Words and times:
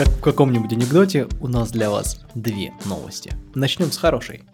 Как 0.00 0.08
в 0.08 0.22
каком-нибудь 0.22 0.72
анекдоте, 0.72 1.28
у 1.42 1.46
нас 1.46 1.72
для 1.72 1.90
вас 1.90 2.24
две 2.34 2.72
новости. 2.86 3.34
Начнем 3.54 3.92
с 3.92 3.98
хорошей. 3.98 4.44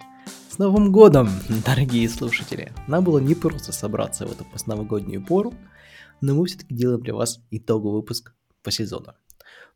С 0.51 0.58
Новым 0.58 0.90
годом, 0.90 1.29
дорогие 1.65 2.08
слушатели! 2.08 2.72
Нам 2.88 3.04
было 3.04 3.21
не 3.21 3.37
просто 3.37 3.71
собраться 3.71 4.26
в 4.26 4.33
эту 4.33 4.44
постновогоднюю 4.44 5.24
пору, 5.24 5.54
но 6.21 6.35
мы 6.35 6.47
все-таки 6.47 6.74
делаем 6.74 7.01
для 7.01 7.15
вас 7.15 7.38
итоговый 7.53 8.01
выпуск 8.01 8.35
по 8.65 8.72
сезону. 8.72 9.15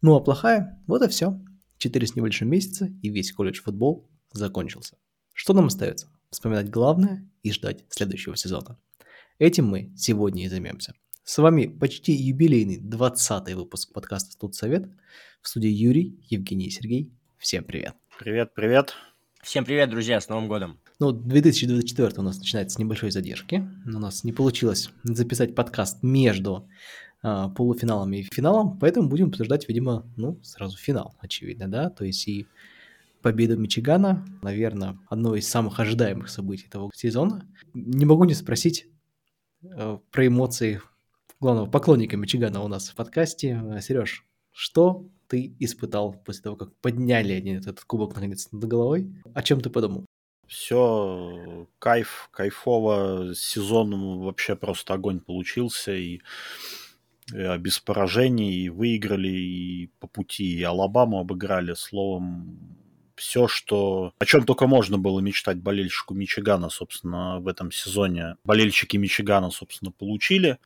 Ну 0.03 0.17
а 0.17 0.21
плохая, 0.21 0.83
вот 0.89 1.03
и 1.03 1.09
все. 1.09 1.41
Четыре 1.79 2.09
с 2.09 2.17
небольшим 2.17 2.49
месяца 2.49 2.87
и 3.01 3.09
весь 3.09 3.31
колледж 3.31 3.61
футбол 3.61 4.11
закончился. 4.33 4.97
Что 5.35 5.53
нам 5.53 5.67
остается? 5.67 6.09
Вспоминать 6.31 6.69
главное 6.69 7.31
и 7.45 7.53
ждать 7.53 7.85
следующего 7.91 8.35
сезона. 8.35 8.77
Этим 9.39 9.69
мы 9.69 9.93
сегодня 9.97 10.47
и 10.47 10.49
займемся. 10.49 10.95
С 11.23 11.39
вами 11.39 11.69
почти 11.69 12.13
юбилейный 12.13 12.79
20 12.79 13.55
выпуск 13.55 13.93
подкаста 13.93 14.37
«Тут 14.37 14.57
совет». 14.57 14.89
В 15.43 15.49
студии 15.49 15.71
Юрий, 15.71 16.21
Евгений 16.29 16.67
и 16.67 16.71
Сергей. 16.71 17.11
Всем 17.39 17.65
привет. 17.65 17.95
Привет, 18.19 18.53
привет. 18.55 18.95
Всем 19.43 19.65
привет, 19.65 19.89
друзья, 19.89 20.21
с 20.21 20.29
Новым 20.29 20.49
годом. 20.49 20.79
Ну, 20.99 21.13
2024 21.13 22.11
у 22.19 22.23
нас 22.23 22.39
начинается 22.39 22.75
с 22.77 22.79
небольшой 22.79 23.11
задержки. 23.11 23.67
У 23.87 23.99
нас 23.99 24.23
не 24.23 24.35
получилось 24.35 24.91
записать 25.03 25.55
подкаст 25.55 26.03
между 26.03 26.69
э, 27.23 27.47
полуфиналом 27.57 28.13
и 28.13 28.23
финалом, 28.25 28.79
поэтому 28.79 29.09
будем 29.09 29.29
обсуждать, 29.29 29.67
видимо, 29.67 30.07
ну, 30.19 30.39
сразу 30.43 30.77
финал, 30.77 31.15
очевидно, 31.21 31.69
да, 31.69 31.89
то 31.89 32.05
есть 32.05 32.29
и 32.29 32.47
победу 33.23 33.59
Мичигана, 33.59 34.27
наверное, 34.43 34.99
одно 35.09 35.35
из 35.37 35.49
самых 35.49 35.81
ожидаемых 35.81 36.29
событий 36.29 36.67
этого 36.67 36.91
сезона. 36.95 37.49
Не 37.73 38.05
могу 38.05 38.25
не 38.25 38.35
спросить 38.35 38.89
э, 39.63 39.99
про 40.11 40.27
эмоции 40.27 40.83
главного 41.41 41.65
поклонника 41.65 42.19
Мичигана 42.19 42.63
у 42.63 42.69
нас 42.69 42.91
в 42.91 42.95
подкасте. 42.95 43.81
Сереж, 43.81 44.27
что 44.53 45.09
ты 45.31 45.55
испытал 45.61 46.13
после 46.13 46.43
того, 46.43 46.57
как 46.57 46.75
подняли 46.81 47.35
они 47.35 47.53
этот 47.53 47.81
кубок 47.85 48.15
наконец 48.15 48.51
над 48.51 48.65
головой? 48.65 49.15
О 49.33 49.43
чем 49.43 49.61
ты 49.61 49.71
подумал? 49.71 50.05
Все 50.49 51.69
кайф, 51.79 52.29
кайфово. 52.33 53.33
Сезон 53.37 54.19
вообще 54.19 54.57
просто 54.57 54.95
огонь 54.95 55.21
получился. 55.21 55.95
И 55.95 56.21
э, 57.33 57.57
без 57.59 57.79
поражений, 57.79 58.65
и 58.65 58.69
выиграли, 58.69 59.29
и 59.29 59.91
по 60.01 60.09
пути, 60.09 60.59
и 60.59 60.63
Алабаму 60.65 61.21
обыграли. 61.21 61.75
Словом, 61.75 62.59
все, 63.15 63.47
что... 63.47 64.13
О 64.19 64.27
чем 64.27 64.45
только 64.45 64.67
можно 64.67 64.99
было 64.99 65.21
мечтать 65.21 65.59
болельщику 65.59 66.15
Мичигана, 66.15 66.71
собственно, 66.71 67.39
в 67.39 67.47
этом 67.47 67.71
сезоне. 67.71 68.35
Болельщики 68.43 68.97
Мичигана, 68.97 69.51
собственно, 69.51 69.93
получили 69.93 70.59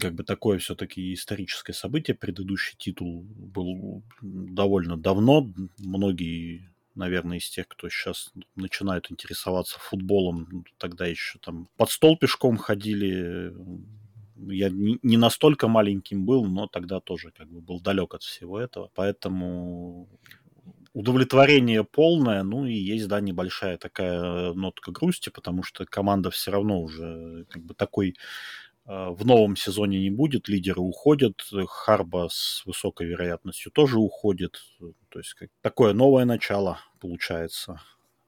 как 0.00 0.14
бы 0.14 0.24
такое 0.24 0.58
все-таки 0.58 1.14
историческое 1.14 1.72
событие. 1.72 2.16
Предыдущий 2.16 2.76
титул 2.76 3.22
был 3.22 4.02
довольно 4.20 4.96
давно. 4.96 5.48
Многие, 5.78 6.70
наверное, 6.94 7.38
из 7.38 7.48
тех, 7.48 7.68
кто 7.68 7.88
сейчас 7.88 8.32
начинают 8.56 9.10
интересоваться 9.10 9.78
футболом, 9.78 10.64
тогда 10.78 11.06
еще 11.06 11.38
там 11.38 11.68
под 11.76 11.90
стол 11.90 12.18
пешком 12.18 12.56
ходили. 12.56 13.54
Я 14.36 14.70
не 14.70 15.16
настолько 15.16 15.68
маленьким 15.68 16.24
был, 16.24 16.44
но 16.46 16.66
тогда 16.66 17.00
тоже 17.00 17.30
как 17.30 17.48
бы 17.48 17.60
был 17.60 17.80
далек 17.80 18.14
от 18.14 18.22
всего 18.22 18.58
этого. 18.58 18.90
Поэтому 18.94 20.08
удовлетворение 20.92 21.84
полное, 21.84 22.42
ну 22.42 22.66
и 22.66 22.72
есть, 22.72 23.06
да, 23.06 23.20
небольшая 23.20 23.78
такая 23.78 24.52
нотка 24.54 24.90
грусти, 24.90 25.30
потому 25.30 25.62
что 25.62 25.86
команда 25.86 26.30
все 26.30 26.50
равно 26.50 26.80
уже 26.80 27.46
как 27.50 27.62
бы 27.64 27.74
такой 27.74 28.16
в 28.88 29.26
новом 29.26 29.54
сезоне 29.54 30.00
не 30.00 30.10
будет, 30.10 30.48
лидеры 30.48 30.80
уходят, 30.80 31.42
Харба 31.66 32.28
с 32.30 32.62
высокой 32.64 33.06
вероятностью 33.06 33.70
тоже 33.70 33.98
уходит. 33.98 34.62
То 35.10 35.18
есть 35.18 35.34
как 35.34 35.50
такое 35.60 35.92
новое 35.92 36.24
начало 36.24 36.78
получается. 36.98 37.80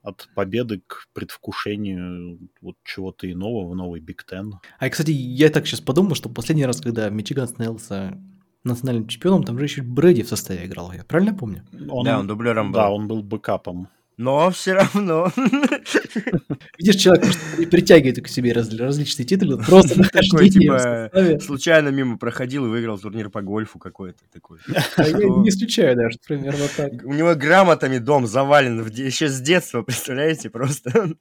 От 0.02 0.28
победы 0.34 0.82
к 0.86 1.08
предвкушению 1.12 2.38
вот 2.60 2.76
чего-то 2.84 3.30
иного 3.30 3.68
в 3.68 3.74
новый 3.74 4.00
Биг 4.00 4.24
Тен. 4.24 4.54
А, 4.78 4.88
кстати, 4.88 5.10
я 5.10 5.50
так 5.50 5.66
сейчас 5.66 5.80
подумал, 5.80 6.14
что 6.14 6.28
последний 6.28 6.64
раз, 6.64 6.80
когда 6.80 7.08
Мичиган 7.10 7.48
становился 7.48 8.18
национальным 8.64 9.08
чемпионом, 9.08 9.44
там 9.44 9.58
же 9.58 9.64
еще 9.64 9.82
Брэди 9.82 10.22
в 10.22 10.28
составе 10.28 10.66
играл, 10.66 10.92
я 10.92 11.04
правильно 11.04 11.34
помню? 11.34 11.66
Он, 11.90 12.04
да, 12.04 12.18
он 12.18 12.26
дублером 12.26 12.72
был. 12.72 12.80
Да, 12.80 12.90
он 12.90 13.08
был 13.08 13.22
бэкапом 13.22 13.88
но 14.20 14.50
все 14.50 14.74
равно. 14.74 15.32
Видишь, 16.78 16.96
человек 16.96 17.24
притягивает 17.70 18.22
к 18.22 18.28
себе 18.28 18.52
раз, 18.52 18.72
различные 18.72 19.24
титулы, 19.24 19.56
просто 19.56 20.02
такой, 20.12 20.50
типа, 20.50 21.10
случайно 21.40 21.88
мимо 21.88 22.18
проходил 22.18 22.66
и 22.66 22.68
выиграл 22.68 22.98
турнир 22.98 23.30
по 23.30 23.40
гольфу 23.40 23.78
какой-то 23.78 24.20
такой. 24.32 24.58
А 24.96 25.08
я 25.08 25.16
не 25.16 25.48
исключаю 25.48 25.96
даже, 25.96 26.18
примерно 26.26 26.66
так. 26.76 26.92
У 27.04 27.14
него 27.14 27.34
грамотами 27.34 27.98
дом 27.98 28.26
завален 28.26 28.86
еще 28.88 29.28
с 29.28 29.40
детства, 29.40 29.82
представляете, 29.82 30.50
просто 30.50 31.14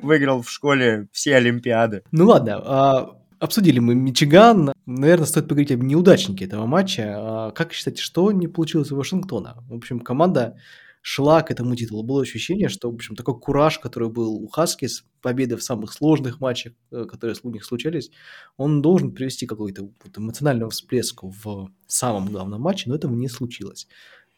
выиграл 0.00 0.40
в 0.40 0.50
школе 0.50 1.08
все 1.12 1.36
олимпиады. 1.36 2.02
Ну 2.12 2.26
ладно, 2.26 2.62
а 2.64 3.14
Обсудили 3.40 3.78
мы 3.78 3.94
Мичиган. 3.94 4.72
Наверное, 4.86 5.26
стоит 5.26 5.44
поговорить 5.44 5.70
об 5.70 5.84
неудачнике 5.84 6.46
этого 6.46 6.66
матча. 6.66 7.14
А 7.16 7.50
как 7.52 7.72
считаете, 7.72 8.02
что 8.02 8.32
не 8.32 8.48
получилось 8.48 8.90
у 8.90 8.96
Вашингтона? 8.96 9.62
В 9.68 9.74
общем, 9.74 10.00
команда 10.00 10.56
шла 11.02 11.42
к 11.42 11.50
этому 11.50 11.74
титулу. 11.76 12.02
Было 12.02 12.22
ощущение, 12.22 12.68
что, 12.68 12.90
в 12.90 12.94
общем, 12.94 13.16
такой 13.16 13.38
кураж, 13.38 13.78
который 13.78 14.08
был 14.08 14.34
у 14.34 14.48
Хаскис, 14.48 15.04
победы 15.20 15.56
в 15.56 15.62
самых 15.62 15.92
сложных 15.92 16.40
матчах, 16.40 16.72
э, 16.90 17.04
которые 17.04 17.36
у 17.42 17.50
них 17.50 17.64
случались, 17.64 18.10
он 18.56 18.82
должен 18.82 19.12
привести 19.12 19.46
какой-то 19.46 19.90
вот 20.04 20.18
эмоциональный 20.18 20.68
всплеск 20.70 21.22
в 21.22 21.70
самом 21.86 22.26
главном 22.26 22.60
матче, 22.60 22.88
но 22.88 22.96
этого 22.96 23.14
не 23.14 23.28
случилось. 23.28 23.88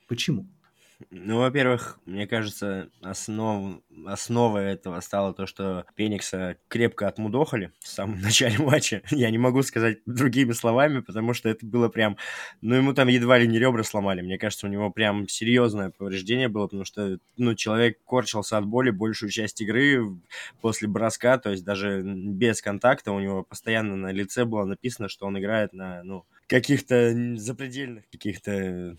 Почему? 0.08 0.48
Ну, 1.10 1.38
во-первых, 1.38 1.98
мне 2.04 2.26
кажется, 2.26 2.90
основ... 3.00 3.80
основой 4.06 4.64
этого 4.64 5.00
стало 5.00 5.32
то, 5.32 5.46
что 5.46 5.86
Пеникса 5.94 6.56
крепко 6.68 7.08
отмудохали 7.08 7.72
в 7.80 7.88
самом 7.88 8.20
начале 8.22 8.58
матча. 8.58 9.02
Я 9.10 9.30
не 9.30 9.38
могу 9.38 9.62
сказать 9.62 9.98
другими 10.04 10.52
словами, 10.52 11.00
потому 11.00 11.32
что 11.32 11.48
это 11.48 11.64
было 11.64 11.88
прям... 11.88 12.16
Ну, 12.60 12.74
ему 12.74 12.92
там 12.92 13.08
едва 13.08 13.38
ли 13.38 13.48
не 13.48 13.58
ребра 13.58 13.82
сломали. 13.82 14.20
Мне 14.20 14.38
кажется, 14.38 14.66
у 14.66 14.70
него 14.70 14.90
прям 14.90 15.26
серьезное 15.28 15.90
повреждение 15.90 16.48
было, 16.48 16.66
потому 16.66 16.84
что, 16.84 17.18
ну, 17.36 17.54
человек 17.54 17.98
корчился 18.04 18.58
от 18.58 18.66
боли 18.66 18.90
большую 18.90 19.30
часть 19.30 19.60
игры 19.60 20.20
после 20.60 20.88
броска, 20.88 21.38
то 21.38 21.50
есть 21.50 21.64
даже 21.64 22.02
без 22.04 22.60
контакта 22.60 23.12
у 23.12 23.20
него 23.20 23.42
постоянно 23.42 23.96
на 23.96 24.12
лице 24.12 24.44
было 24.44 24.64
написано, 24.64 25.08
что 25.08 25.26
он 25.26 25.38
играет 25.38 25.72
на, 25.72 26.02
ну, 26.02 26.26
каких-то 26.50 27.14
запредельных 27.36 28.10
каких-то 28.10 28.52
э, 28.52 28.96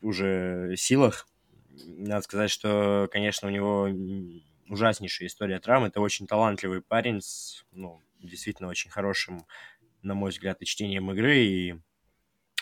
уже 0.00 0.74
силах. 0.76 1.26
Надо 1.70 2.22
сказать, 2.22 2.50
что, 2.50 3.08
конечно, 3.10 3.48
у 3.48 3.50
него 3.50 3.88
ужаснейшая 4.68 5.26
история 5.26 5.58
травм. 5.58 5.86
Это 5.86 6.00
очень 6.00 6.28
талантливый 6.28 6.80
парень 6.80 7.20
с, 7.20 7.64
ну, 7.72 8.00
действительно 8.20 8.68
очень 8.68 8.90
хорошим, 8.90 9.44
на 10.02 10.14
мой 10.14 10.30
взгляд, 10.30 10.62
и 10.62 10.66
чтением 10.66 11.10
игры, 11.10 11.38
и 11.38 11.74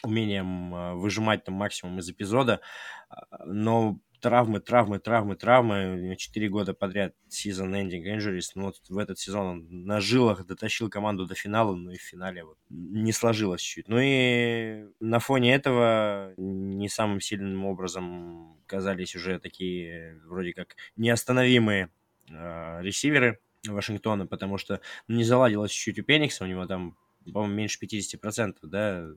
умением 0.03 0.75
э, 0.75 0.94
выжимать 0.94 1.44
там 1.44 1.54
максимум 1.54 1.98
из 1.98 2.09
эпизода. 2.09 2.62
А, 3.10 3.44
но 3.44 4.00
травмы, 4.21 4.60
травмы, 4.60 4.99
травмы, 4.99 5.37
травмы. 5.37 6.16
Четыре 6.19 6.49
года 6.49 6.75
подряд 6.75 7.15
season-ending 7.28 8.04
injuries. 8.04 8.50
Ну, 8.54 8.65
вот 8.65 8.77
в 8.88 8.99
этот 8.99 9.19
сезон 9.19 9.47
он 9.47 9.84
на 9.84 10.00
жилах 10.00 10.47
дотащил 10.47 10.88
команду 10.88 11.27
до 11.27 11.34
финала, 11.34 11.75
но 11.75 11.93
и 11.93 11.97
в 11.97 12.03
финале 12.03 12.44
вот 12.44 12.59
не 12.69 13.12
сложилось 13.12 13.60
чуть. 13.60 13.88
Ну 13.88 13.99
и 14.00 14.87
на 15.00 15.19
фоне 15.19 15.54
этого 15.54 16.32
не 16.37 16.88
самым 16.88 17.21
сильным 17.21 17.65
образом 17.65 18.56
казались 18.66 19.15
уже 19.15 19.38
такие 19.38 20.21
вроде 20.27 20.53
как 20.53 20.77
неостановимые 20.97 21.91
э, 22.28 22.83
ресиверы 22.83 23.38
Вашингтона, 23.69 24.27
потому 24.27 24.59
что 24.59 24.81
ну, 25.09 25.16
не 25.16 25.24
заладилось 25.24 25.71
чуть-чуть 25.71 26.01
у 26.01 26.04
Пеникса, 26.04 26.45
у 26.45 26.47
него 26.47 26.66
там, 26.66 26.97
по-моему, 27.24 27.54
меньше 27.54 27.78
50%, 27.84 28.57
да, 28.63 29.09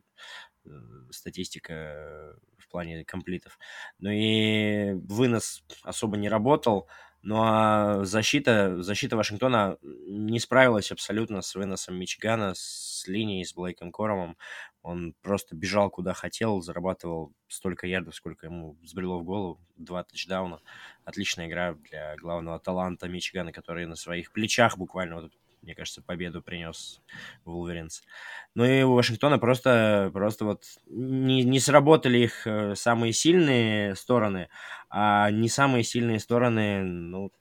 статистика 1.11 2.35
в 2.57 2.67
плане 2.69 3.05
комплитов. 3.05 3.57
Ну 3.99 4.09
и 4.11 4.93
вынос 4.93 5.63
особо 5.83 6.17
не 6.17 6.29
работал. 6.29 6.87
Ну 7.21 7.35
а 7.41 8.05
защита, 8.05 8.81
защита 8.81 9.17
Вашингтона 9.17 9.77
не 9.81 10.39
справилась 10.39 10.91
абсолютно 10.91 11.41
с 11.41 11.53
выносом 11.53 11.95
Мичигана, 11.99 12.53
с 12.55 13.03
линией, 13.07 13.43
с 13.43 13.53
Блейком 13.53 13.91
Коромом. 13.91 14.37
Он 14.83 15.13
просто 15.21 15.53
бежал 15.53 15.89
куда 15.89 16.13
хотел, 16.13 16.61
зарабатывал 16.61 17.33
столько 17.49 17.87
ярдов, 17.87 18.15
сколько 18.15 18.45
ему 18.45 18.77
взбрело 18.81 19.19
в 19.19 19.25
голову. 19.25 19.59
Два 19.75 20.03
тачдауна. 20.03 20.61
Отличная 21.03 21.47
игра 21.47 21.73
для 21.73 22.15
главного 22.15 22.57
таланта 22.59 23.09
Мичигана, 23.09 23.51
который 23.51 23.85
на 23.85 23.95
своих 23.95 24.31
плечах 24.31 24.77
буквально 24.77 25.21
вот 25.21 25.33
мне 25.61 25.75
кажется, 25.75 26.01
победу 26.01 26.41
принес 26.41 27.01
Вулверинс. 27.45 28.03
Ну 28.55 28.65
и 28.65 28.81
у 28.83 28.93
Вашингтона 28.93 29.39
просто, 29.39 30.09
просто 30.13 30.45
вот 30.45 30.63
не, 30.87 31.43
не 31.43 31.59
сработали 31.59 32.19
их 32.19 32.47
э, 32.47 32.75
самые 32.75 33.13
сильные 33.13 33.95
стороны, 33.95 34.49
а 34.89 35.29
не 35.31 35.49
самые 35.49 35.83
сильные 35.83 36.19
стороны, 36.19 36.83
ну, 36.83 37.31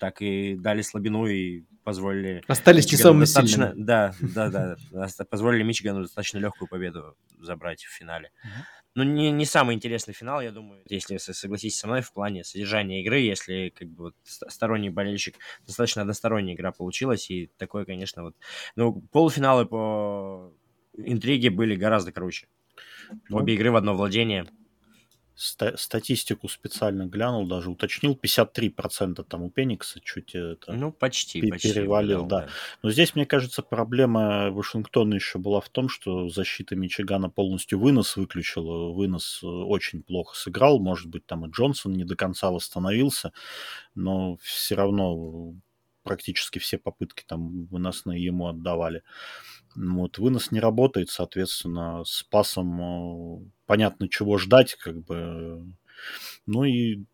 так 0.00 0.22
и 0.22 0.56
дали 0.56 0.80
слабину 0.80 1.26
и 1.26 1.64
позволили... 1.84 2.42
Остались 2.48 2.90
не 2.90 2.96
самыми 2.96 3.20
достаточно... 3.20 3.68
сильными. 3.68 3.84
Да, 3.84 4.14
да, 4.20 4.76
да. 4.90 5.24
Позволили 5.28 5.62
Мичигану 5.62 6.02
достаточно 6.02 6.38
легкую 6.38 6.68
победу 6.68 7.16
забрать 7.38 7.84
в 7.84 7.92
финале. 7.92 8.32
Ну, 8.94 9.04
не, 9.04 9.30
не 9.30 9.44
самый 9.44 9.76
интересный 9.76 10.14
финал, 10.14 10.40
я 10.40 10.50
думаю, 10.50 10.82
если 10.88 11.18
согласитесь 11.18 11.78
со 11.78 11.86
мной 11.86 12.00
в 12.00 12.12
плане 12.12 12.42
содержания 12.42 13.02
игры, 13.02 13.18
если 13.18 13.72
как 13.76 13.88
бы 13.88 14.04
вот 14.04 14.14
сторонний 14.24 14.88
болельщик, 14.88 15.36
достаточно 15.66 16.02
односторонняя 16.02 16.56
игра 16.56 16.72
получилась, 16.72 17.30
и 17.30 17.50
такое, 17.58 17.84
конечно, 17.84 18.22
вот... 18.22 18.36
Ну, 18.76 19.02
полуфиналы 19.12 19.66
по 19.66 20.52
интриге 20.96 21.50
были 21.50 21.76
гораздо 21.76 22.10
круче. 22.10 22.48
Ну, 23.28 23.36
Обе 23.36 23.54
игры 23.54 23.70
в 23.70 23.76
одно 23.76 23.94
владение– 23.94 24.46
ста- 25.40 25.76
статистику 25.78 26.48
специально 26.48 27.06
глянул, 27.06 27.46
даже 27.46 27.70
уточнил, 27.70 28.14
53% 28.14 29.24
там 29.24 29.42
у 29.42 29.50
Пеникса 29.50 29.98
чуть 30.00 30.34
это 30.34 30.72
ну, 30.72 30.92
почти, 30.92 31.40
пе- 31.40 31.48
почти 31.48 31.72
перевалил, 31.72 32.26
да. 32.26 32.42
да. 32.42 32.48
Но 32.82 32.90
здесь, 32.90 33.14
мне 33.14 33.24
кажется, 33.24 33.62
проблема 33.62 34.50
Вашингтона 34.50 35.14
еще 35.14 35.38
была 35.38 35.60
в 35.60 35.70
том, 35.70 35.88
что 35.88 36.28
защита 36.28 36.76
Мичигана 36.76 37.30
полностью 37.30 37.78
вынос 37.78 38.16
выключила, 38.16 38.92
вынос 38.92 39.40
э, 39.42 39.46
очень 39.46 40.02
плохо 40.02 40.36
сыграл, 40.36 40.78
может 40.78 41.08
быть, 41.08 41.24
там 41.24 41.46
и 41.46 41.50
Джонсон 41.50 41.94
не 41.94 42.04
до 42.04 42.16
конца 42.16 42.50
восстановился, 42.50 43.32
но 43.94 44.36
все 44.42 44.74
равно 44.74 45.54
практически 46.02 46.58
все 46.58 46.76
попытки 46.76 47.24
там 47.26 47.64
выносные 47.66 48.22
ему 48.22 48.48
отдавали. 48.48 49.02
Вот, 49.76 50.18
вынос 50.18 50.50
не 50.50 50.60
работает, 50.60 51.10
соответственно, 51.10 52.02
с 52.04 52.22
пасом 52.24 52.80
э, 52.80 53.50
понятно, 53.66 54.08
чего 54.08 54.38
ждать, 54.38 54.74
как 54.74 55.02
бы. 55.04 55.64
Ну 56.46 56.64
и 56.64 57.04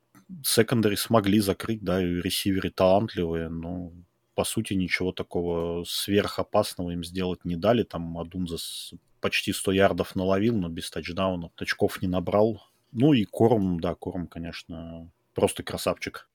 секондари 0.42 0.96
смогли 0.96 1.40
закрыть, 1.40 1.82
да, 1.82 2.02
и 2.02 2.06
ресиверы 2.06 2.70
талантливые, 2.70 3.48
но 3.48 3.92
по 4.34 4.44
сути 4.44 4.74
ничего 4.74 5.12
такого 5.12 5.84
сверхопасного 5.84 6.90
им 6.90 7.04
сделать 7.04 7.44
не 7.44 7.56
дали. 7.56 7.82
Там 7.82 8.18
Адунзас 8.18 8.92
почти 9.20 9.52
100 9.52 9.72
ярдов 9.72 10.14
наловил, 10.14 10.56
но 10.56 10.68
без 10.68 10.90
тачдаунов. 10.90 11.52
Очков 11.56 12.02
не 12.02 12.08
набрал. 12.08 12.62
Ну 12.92 13.12
и 13.12 13.24
Корм, 13.24 13.80
да, 13.80 13.94
Корм, 13.94 14.26
конечно, 14.26 15.10
просто 15.34 15.62
красавчик. 15.62 16.28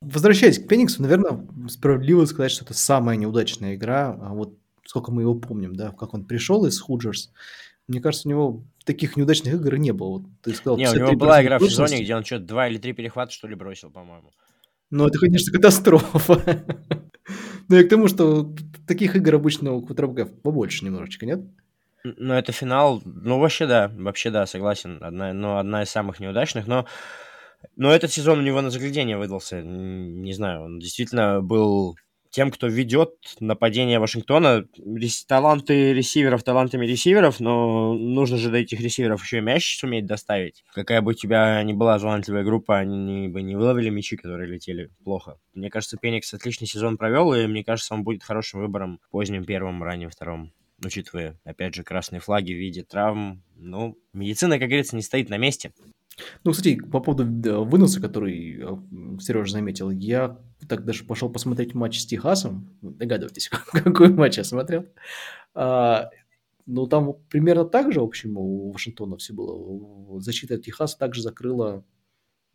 Возвращаясь 0.00 0.58
к 0.58 0.68
Фениксу, 0.68 1.02
наверное, 1.02 1.46
справедливо 1.68 2.24
сказать, 2.26 2.52
что 2.52 2.64
это 2.64 2.74
самая 2.74 3.16
неудачная 3.16 3.74
игра. 3.74 4.18
А 4.20 4.34
вот 4.34 4.58
сколько 4.86 5.12
мы 5.12 5.22
его 5.22 5.34
помним, 5.34 5.76
да, 5.76 5.90
как 5.90 6.14
он 6.14 6.24
пришел 6.24 6.64
из 6.66 6.80
Худжерс. 6.80 7.32
Мне 7.88 8.00
кажется, 8.00 8.28
у 8.28 8.30
него 8.30 8.64
таких 8.84 9.16
неудачных 9.16 9.54
игр 9.54 9.76
не 9.76 9.92
было. 9.92 10.18
Вот 10.18 10.22
ты 10.42 10.54
сказал, 10.54 10.78
не, 10.78 10.90
у 10.90 10.94
него 10.94 11.12
была 11.12 11.42
игра 11.42 11.58
в 11.58 11.68
сезоне, 11.68 12.02
где 12.02 12.16
он 12.16 12.24
что-то 12.24 12.44
два 12.44 12.68
или 12.68 12.78
три 12.78 12.92
перехвата, 12.92 13.32
что 13.32 13.46
ли, 13.46 13.54
бросил, 13.54 13.90
по-моему. 13.90 14.32
Ну, 14.90 15.06
это, 15.06 15.18
конечно, 15.18 15.52
катастрофа. 15.52 16.64
Но 17.68 17.76
и 17.76 17.84
к 17.84 17.88
тому, 17.88 18.06
что 18.08 18.54
таких 18.86 19.16
игр 19.16 19.34
обычно 19.34 19.72
у 19.72 19.82
квотербеков 19.82 20.32
побольше 20.40 20.84
немножечко, 20.84 21.26
нет? 21.26 21.40
Ну, 22.04 22.34
это 22.34 22.52
финал, 22.52 23.02
ну, 23.04 23.40
вообще 23.40 23.66
да, 23.66 23.90
вообще 23.96 24.30
да, 24.30 24.46
согласен. 24.46 24.98
Одна, 25.02 25.32
ну, 25.32 25.56
одна 25.56 25.82
из 25.82 25.90
самых 25.90 26.20
неудачных, 26.20 26.68
но, 26.68 26.86
но 27.74 27.92
этот 27.92 28.12
сезон 28.12 28.38
у 28.38 28.42
него 28.42 28.60
на 28.60 28.70
заглядение 28.70 29.18
выдался. 29.18 29.60
Не 29.62 30.32
знаю, 30.32 30.62
он 30.62 30.78
действительно 30.78 31.42
был 31.42 31.96
тем, 32.36 32.50
кто 32.50 32.66
ведет 32.66 33.14
нападение 33.40 33.98
Вашингтона. 33.98 34.66
Таланты 35.26 35.94
ресиверов 35.94 36.42
талантами 36.42 36.84
ресиверов, 36.84 37.40
но 37.40 37.94
нужно 37.94 38.36
же 38.36 38.50
до 38.50 38.58
этих 38.58 38.78
ресиверов 38.78 39.22
еще 39.24 39.38
и 39.38 39.40
мяч 39.40 39.78
суметь 39.78 40.04
доставить. 40.04 40.62
Какая 40.74 41.00
бы 41.00 41.12
у 41.12 41.14
тебя 41.14 41.62
ни 41.62 41.72
была 41.72 41.98
талантливая 41.98 42.44
группа, 42.44 42.76
они 42.76 43.28
бы 43.28 43.40
не 43.40 43.56
выловили 43.56 43.88
мячи, 43.88 44.18
которые 44.18 44.50
летели 44.50 44.90
плохо. 45.02 45.38
Мне 45.54 45.70
кажется, 45.70 45.96
Пеникс 45.96 46.34
отличный 46.34 46.66
сезон 46.66 46.98
провел, 46.98 47.32
и 47.32 47.46
мне 47.46 47.64
кажется, 47.64 47.94
он 47.94 48.04
будет 48.04 48.22
хорошим 48.22 48.60
выбором 48.60 49.00
поздним 49.10 49.46
первым, 49.46 49.82
ранним 49.82 50.10
втором 50.10 50.52
учитывая, 50.84 51.40
опять 51.44 51.74
же, 51.74 51.84
красные 51.84 52.20
флаги 52.20 52.52
в 52.52 52.58
виде 52.58 52.82
травм. 52.82 53.42
Ну, 53.54 53.96
медицина, 54.12 54.58
как 54.58 54.68
говорится, 54.68 54.94
не 54.94 55.00
стоит 55.00 55.30
на 55.30 55.38
месте. 55.38 55.72
Ну, 56.44 56.52
кстати, 56.52 56.76
по 56.76 57.00
поводу 57.00 57.64
выноса, 57.64 58.00
который 58.00 58.58
э, 58.58 59.20
Сережа 59.20 59.52
заметил, 59.52 59.90
я 59.90 60.38
так 60.68 60.84
даже 60.84 61.04
пошел 61.04 61.30
посмотреть 61.30 61.74
матч 61.74 62.00
с 62.00 62.06
Техасом. 62.06 62.70
Догадывайтесь, 62.80 63.48
какой 63.72 64.08
матч 64.08 64.38
я 64.38 64.44
смотрел. 64.44 64.86
А, 65.54 66.10
ну, 66.64 66.86
там 66.86 67.16
примерно 67.28 67.64
так 67.64 67.92
же, 67.92 68.00
в 68.00 68.04
общем, 68.04 68.38
у 68.38 68.72
Вашингтона 68.72 69.16
все 69.18 69.34
было. 69.34 70.20
Защита 70.20 70.56
Техаса 70.58 70.98
также 70.98 71.22
закрыла, 71.22 71.84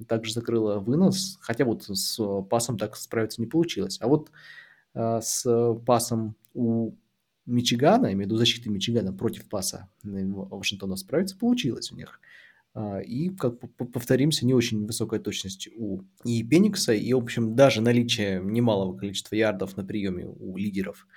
также 0.07 0.33
закрыла 0.33 0.79
вынос, 0.79 1.37
хотя 1.41 1.63
вот 1.65 1.83
с 1.83 2.19
пасом 2.49 2.77
так 2.77 2.95
справиться 2.95 3.41
не 3.41 3.47
получилось. 3.47 3.99
А 4.01 4.07
вот 4.07 4.31
а, 4.93 5.21
с 5.21 5.45
пасом 5.85 6.35
у 6.53 6.93
Мичигана, 7.45 8.07
имею 8.07 8.19
в 8.19 8.21
виду 8.25 8.37
защиты 8.37 8.69
Мичигана 8.69 9.13
против 9.13 9.47
паса 9.49 9.89
Вашингтона 10.03 10.95
справиться 10.95 11.37
получилось 11.37 11.91
у 11.91 11.95
них. 11.95 12.19
А, 12.73 12.99
и, 12.99 13.29
как 13.29 13.59
повторимся, 13.59 14.45
не 14.45 14.53
очень 14.53 14.85
высокая 14.85 15.19
точность 15.19 15.67
у 15.75 16.03
и 16.23 16.43
Пеникса, 16.43 16.93
и, 16.93 17.13
в 17.13 17.17
общем, 17.17 17.55
даже 17.55 17.81
наличие 17.81 18.41
немалого 18.41 18.95
количества 18.95 19.35
ярдов 19.35 19.75
на 19.75 19.83
приеме 19.83 20.25
у 20.27 20.55
лидеров 20.55 21.07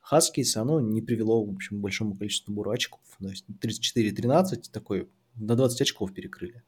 Хаскис, 0.00 0.56
оно 0.56 0.80
не 0.80 1.02
привело, 1.02 1.44
в 1.44 1.50
общем, 1.50 1.78
к 1.78 1.80
большому 1.80 2.16
количеству 2.16 2.52
набора 2.52 2.72
очков. 2.72 3.02
То 3.20 3.28
есть 3.28 3.44
34-13, 3.60 4.70
такой, 4.70 5.08
на 5.34 5.56
20 5.56 5.80
очков 5.80 6.12
перекрыли 6.14 6.62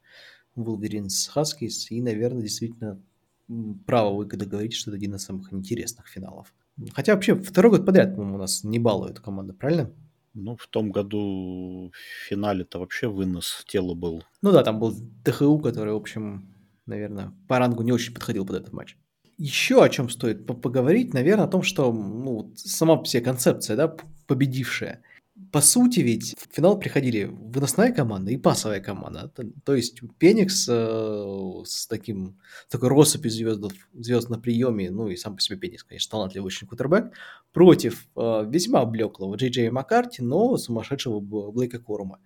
Wolverines 0.55 1.29
Хаскис, 1.29 1.89
и, 1.91 2.01
наверное, 2.01 2.41
действительно 2.41 3.01
право 3.85 4.15
вы 4.15 4.27
когда 4.27 4.45
говорите, 4.45 4.75
что 4.75 4.91
это 4.91 4.97
один 4.97 5.15
из 5.15 5.23
самых 5.23 5.53
интересных 5.53 6.07
финалов. 6.07 6.53
Хотя 6.93 7.15
вообще 7.15 7.35
второй 7.35 7.71
год 7.71 7.85
подряд, 7.85 8.15
по-моему, 8.15 8.35
у 8.35 8.39
нас 8.39 8.63
не 8.63 8.77
балует 8.77 9.19
команда, 9.19 9.53
правильно? 9.53 9.91
Ну, 10.39 10.55
в 10.55 10.67
том 10.67 10.91
году 10.91 11.91
в 11.91 12.27
финале-то 12.29 12.79
вообще 12.79 13.07
вынос 13.07 13.65
тела 13.67 13.95
был. 13.95 14.23
Ну 14.43 14.51
да, 14.51 14.63
там 14.63 14.79
был 14.79 14.93
ТХУ, 15.23 15.57
который, 15.59 15.93
в 15.93 15.97
общем, 15.97 16.53
наверное, 16.85 17.33
по 17.47 17.57
рангу 17.57 17.81
не 17.81 17.91
очень 17.91 18.13
подходил 18.13 18.45
под 18.45 18.57
этот 18.57 18.73
матч. 18.73 18.97
Еще 19.39 19.83
о 19.83 19.89
чем 19.89 20.09
стоит 20.09 20.45
поговорить, 20.45 21.13
наверное, 21.13 21.45
о 21.45 21.49
том, 21.49 21.63
что 21.63 21.91
ну, 21.91 22.53
сама 22.55 23.01
вся 23.03 23.21
концепция, 23.21 23.75
да, 23.75 23.95
победившая– 24.27 25.01
по 25.51 25.61
сути 25.61 26.01
ведь 26.01 26.35
в 26.37 26.53
финал 26.53 26.77
приходили 26.79 27.23
выносная 27.23 27.91
команда 27.91 28.31
и 28.31 28.37
пасовая 28.37 28.79
команда. 28.79 29.31
То 29.63 29.75
есть 29.75 30.01
Пеникс 30.17 30.67
э, 30.69 31.63
с 31.65 31.87
таким 31.87 32.39
такой 32.69 32.89
россыпью 32.89 33.31
звезд, 33.31 33.63
звезд 33.93 34.29
на 34.29 34.39
приеме, 34.39 34.89
ну 34.91 35.07
и 35.07 35.15
сам 35.15 35.35
по 35.35 35.41
себе 35.41 35.57
Пеникс, 35.57 35.83
конечно, 35.83 36.11
талантливый 36.11 36.47
очень 36.47 36.67
кутербэк, 36.67 37.11
против 37.53 38.07
э, 38.15 38.45
весьма 38.47 38.85
блеклого 38.85 39.35
Джей 39.35 39.49
Джей 39.49 39.69
Маккарти, 39.69 40.21
но 40.21 40.57
сумасшедшего 40.57 41.19
Блейка 41.19 41.79
Корума. 41.79 42.19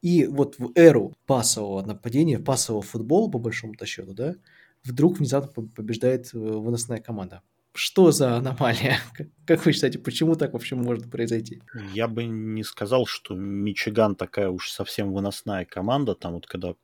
И 0.00 0.26
вот 0.26 0.58
в 0.58 0.70
эру 0.76 1.16
пасового 1.26 1.82
нападения, 1.82 2.38
пасового 2.38 2.82
футбола, 2.82 3.30
по 3.30 3.38
большому-то 3.38 3.84
счету, 3.84 4.14
да, 4.14 4.36
вдруг 4.84 5.18
внезапно 5.18 5.64
побеждает 5.68 6.30
э, 6.32 6.38
выносная 6.38 7.00
команда. 7.00 7.42
Что 7.78 8.10
за 8.10 8.38
аномалия? 8.38 8.98
Как 9.46 9.64
вы 9.64 9.72
считаете, 9.72 10.00
почему 10.00 10.34
так 10.34 10.52
вообще 10.52 10.74
может 10.74 11.08
произойти? 11.08 11.62
Я 11.94 12.08
бы 12.08 12.24
не 12.24 12.64
сказал, 12.64 13.06
что 13.06 13.36
Мичиган 13.36 14.16
такая 14.16 14.48
уж 14.48 14.68
совсем 14.68 15.12
выносная 15.12 15.64
команда. 15.64 16.16
Там 16.16 16.32
вот 16.32 16.48
когда 16.48 16.74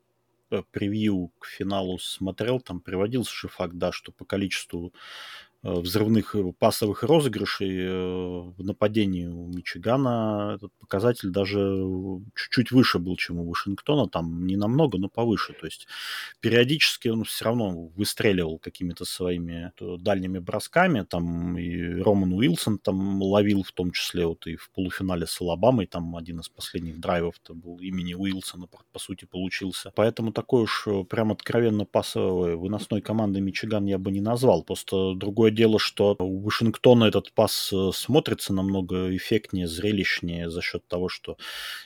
э, 0.50 0.62
превью 0.70 1.32
к 1.40 1.46
финалу 1.46 1.98
смотрел, 1.98 2.60
там 2.60 2.80
приводился 2.80 3.34
же 3.34 3.48
факт, 3.48 3.74
да, 3.74 3.90
что 3.90 4.12
по 4.12 4.24
количеству 4.24 4.94
взрывных 5.64 6.34
э, 6.34 6.52
пасовых 6.58 7.02
розыгрышей 7.02 7.74
э, 7.78 8.52
в 8.56 8.62
нападении 8.62 9.26
у 9.26 9.46
Мичигана 9.46 10.56
этот 10.56 10.72
показатель 10.78 11.30
даже 11.30 11.58
чуть-чуть 12.34 12.70
выше 12.70 12.98
был, 12.98 13.16
чем 13.16 13.38
у 13.38 13.48
Вашингтона, 13.48 14.08
там 14.08 14.46
не 14.46 14.56
намного, 14.56 14.98
но 14.98 15.08
повыше. 15.08 15.54
То 15.54 15.66
есть 15.66 15.86
периодически 16.40 17.08
он 17.08 17.24
все 17.24 17.46
равно 17.46 17.86
выстреливал 17.96 18.58
какими-то 18.58 19.06
своими 19.06 19.72
дальними 19.80 20.38
бросками, 20.38 21.02
там 21.08 21.56
и 21.56 22.02
Роман 22.02 22.34
Уилсон 22.34 22.78
там 22.78 23.22
ловил 23.22 23.62
в 23.62 23.72
том 23.72 23.90
числе 23.90 24.26
вот 24.26 24.46
и 24.46 24.56
в 24.56 24.70
полуфинале 24.70 25.26
с 25.26 25.40
Алабамой, 25.40 25.86
там 25.86 26.14
один 26.16 26.40
из 26.40 26.48
последних 26.48 27.00
драйвов-то 27.00 27.54
был 27.54 27.78
имени 27.78 28.12
Уилсона, 28.14 28.66
по 28.92 28.98
сути, 28.98 29.24
получился. 29.24 29.92
Поэтому 29.94 30.32
такой 30.32 30.64
уж 30.64 30.86
прям 31.08 31.32
откровенно 31.32 31.86
пасовой 31.86 32.56
выносной 32.56 33.00
команды 33.00 33.40
Мичиган 33.40 33.86
я 33.86 33.98
бы 33.98 34.12
не 34.12 34.20
назвал. 34.20 34.62
Просто 34.62 35.14
другое 35.14 35.53
дело, 35.54 35.78
что 35.78 36.16
у 36.18 36.40
Вашингтона 36.40 37.04
этот 37.04 37.32
пас 37.32 37.72
э, 37.72 37.90
смотрится 37.92 38.52
намного 38.52 39.14
эффектнее, 39.16 39.66
зрелищнее 39.66 40.50
за 40.50 40.60
счет 40.62 40.86
того, 40.88 41.08
что 41.08 41.36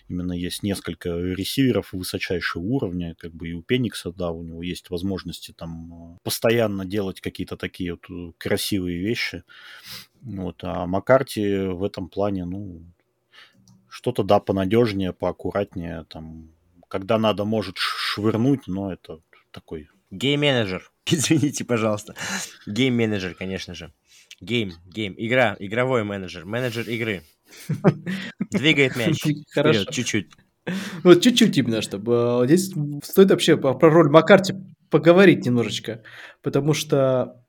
именно 0.09 0.33
есть 0.33 0.63
несколько 0.63 1.11
ресиверов 1.11 1.93
высочайшего 1.93 2.63
уровня, 2.63 3.15
как 3.19 3.33
бы 3.33 3.49
и 3.49 3.53
у 3.53 3.63
Пеникса, 3.63 4.13
да, 4.13 4.31
у 4.31 4.43
него 4.43 4.63
есть 4.63 4.91
возможности 4.91 5.53
там 5.53 6.15
э, 6.15 6.19
постоянно 6.25 6.85
делать 6.85 7.21
какие-то 7.21 7.57
такие 7.57 7.93
вот 7.93 8.11
э, 8.11 8.33
красивые 8.39 8.99
вещи. 8.99 9.45
Вот, 10.23 10.65
а 10.65 10.87
Маккарти 10.87 11.67
в 11.67 11.85
этом 11.85 12.09
плане, 12.09 12.45
ну, 12.45 12.83
что-то, 13.89 14.23
да, 14.23 14.41
понадежнее, 14.41 15.13
поаккуратнее, 15.13 16.05
там, 16.09 16.51
когда 16.89 17.19
надо, 17.19 17.45
может 17.45 17.77
швырнуть, 17.79 18.67
но 18.67 18.93
это 18.93 19.21
такой 19.51 19.89
Game-manager. 20.11 20.91
Извините, 21.07 21.65
пожалуйста. 21.65 22.15
Game-manager, 22.67 23.35
конечно 23.35 23.75
же. 23.75 23.93
Game, 24.41 24.73
game. 24.87 25.15
Игра, 25.17 25.57
игровой 25.59 26.05
менеджер. 26.05 26.45
Менеджер 26.45 26.89
игры. 26.89 27.23
Двигает 28.51 28.97
мяч. 28.97 29.23
Хорошо. 29.53 29.81
Вперед, 29.81 29.95
чуть-чуть. 29.95 30.31
Вот 31.03 31.23
чуть-чуть 31.23 31.57
именно, 31.59 31.83
чтобы... 31.83 32.43
а, 32.43 32.47
Здесь 32.47 32.73
стоит 33.03 33.31
вообще 33.31 33.57
про 33.57 33.73
роль 33.91 34.11
Маккарти 34.11 34.55
поговорить 34.91 35.45
немножечко, 35.45 36.03
потому 36.43 36.73
что, 36.75 37.43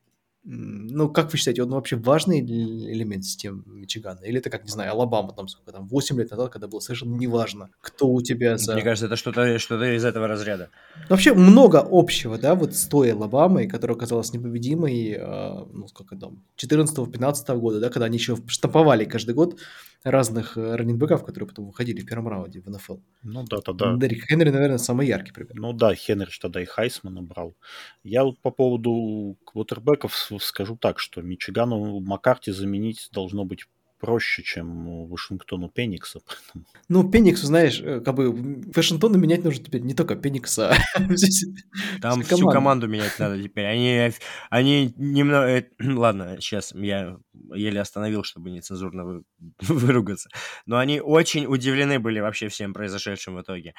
ну, 0.51 1.09
как 1.09 1.31
вы 1.31 1.37
считаете, 1.37 1.61
он 1.61 1.69
вообще 1.69 1.95
важный 1.95 2.39
элемент 2.39 3.23
системы 3.23 3.61
Мичигана? 3.67 4.19
Или 4.21 4.39
это, 4.39 4.49
как, 4.49 4.63
не 4.63 4.71
знаю, 4.71 4.91
Алабама, 4.93 5.31
там, 5.31 5.47
сколько 5.47 5.71
там, 5.71 5.87
8 5.87 6.17
лет 6.17 6.31
назад, 6.31 6.51
когда 6.51 6.67
было 6.67 6.79
совершенно 6.79 7.15
неважно, 7.15 7.69
кто 7.81 8.09
у 8.09 8.19
тебя 8.23 8.57
за... 8.57 8.73
Мне 8.73 8.81
кажется, 8.81 9.05
это 9.05 9.15
что-то 9.15 9.59
что 9.59 9.83
из 9.83 10.03
этого 10.03 10.27
разряда. 10.27 10.71
Вообще 11.07 11.35
много 11.35 11.87
общего, 11.87 12.39
да, 12.39 12.55
вот 12.55 12.75
с 12.75 12.87
той 12.87 13.13
Алабамой, 13.13 13.67
которая 13.67 13.95
оказалась 13.95 14.33
непобедимой, 14.33 15.11
э, 15.11 15.65
ну, 15.71 15.87
сколько 15.87 16.15
там, 16.15 16.43
14-15 16.57 17.59
года, 17.59 17.79
да, 17.79 17.89
когда 17.89 18.05
они 18.05 18.17
еще 18.17 18.35
штамповали 18.47 19.05
каждый 19.05 19.35
год 19.35 19.59
разных 20.03 20.57
э, 20.57 20.75
раннинбеков, 20.75 21.25
которые 21.25 21.47
потом 21.47 21.65
выходили 21.67 22.01
в 22.01 22.05
первом 22.05 22.27
раунде 22.29 22.61
в 22.61 22.69
НФЛ. 22.69 22.97
Ну 23.23 23.43
да, 23.43 23.57
да, 23.65 23.73
да. 23.73 23.97
Дерек 23.97 24.25
Хенри, 24.29 24.49
наверное, 24.49 24.77
самый 24.77 25.07
яркий 25.07 25.31
пример. 25.31 25.55
Ну 25.55 25.73
да, 25.73 25.93
Хенрич 25.93 26.39
тогда 26.39 26.61
и 26.61 26.65
Хайсмана 26.65 27.21
брал. 27.21 27.55
Я 28.03 28.23
вот 28.23 28.39
по 28.39 28.51
поводу 28.51 29.37
квотербеков 29.45 30.15
скажу 30.39 30.77
так, 30.77 30.99
что 30.99 31.21
Мичигану 31.21 31.99
Маккарти 31.99 32.51
заменить 32.51 33.09
должно 33.11 33.43
быть 33.43 33.65
проще, 33.99 34.43
чем 34.43 35.07
Вашингтону 35.07 35.69
Пеникса. 35.69 36.19
поэтому- 36.27 36.65
Ну, 36.87 37.09
Пениксу, 37.11 37.45
знаешь, 37.47 37.79
э, 37.81 37.99
как 38.01 38.15
бы 38.15 38.31
Вашингтону 38.73 39.17
менять 39.17 39.43
нужно 39.43 39.63
теперь 39.65 39.81
не 39.81 39.93
только 39.93 40.15
Пеникса, 40.15 40.71
а 40.71 40.77
Там 42.01 42.21
всю 42.23 42.37
команду. 42.37 42.51
команду 42.51 42.87
менять 42.87 43.17
надо 43.19 43.41
теперь. 43.41 43.65
Они, 43.65 44.11
они 44.49 44.93
немного... 44.97 45.47
э, 45.47 45.63
Ладно, 45.79 46.37
сейчас 46.39 46.73
я 46.73 47.17
еле 47.53 47.81
остановил, 47.81 48.23
чтобы 48.23 48.51
нецензурно 48.51 49.03
вы- 49.05 49.23
выругаться. 49.59 50.29
Но 50.65 50.77
они 50.77 51.01
очень 51.01 51.45
удивлены 51.45 51.99
были 51.99 52.19
вообще 52.19 52.47
всем 52.47 52.73
произошедшим 52.73 53.35
в 53.35 53.41
итоге. 53.41 53.73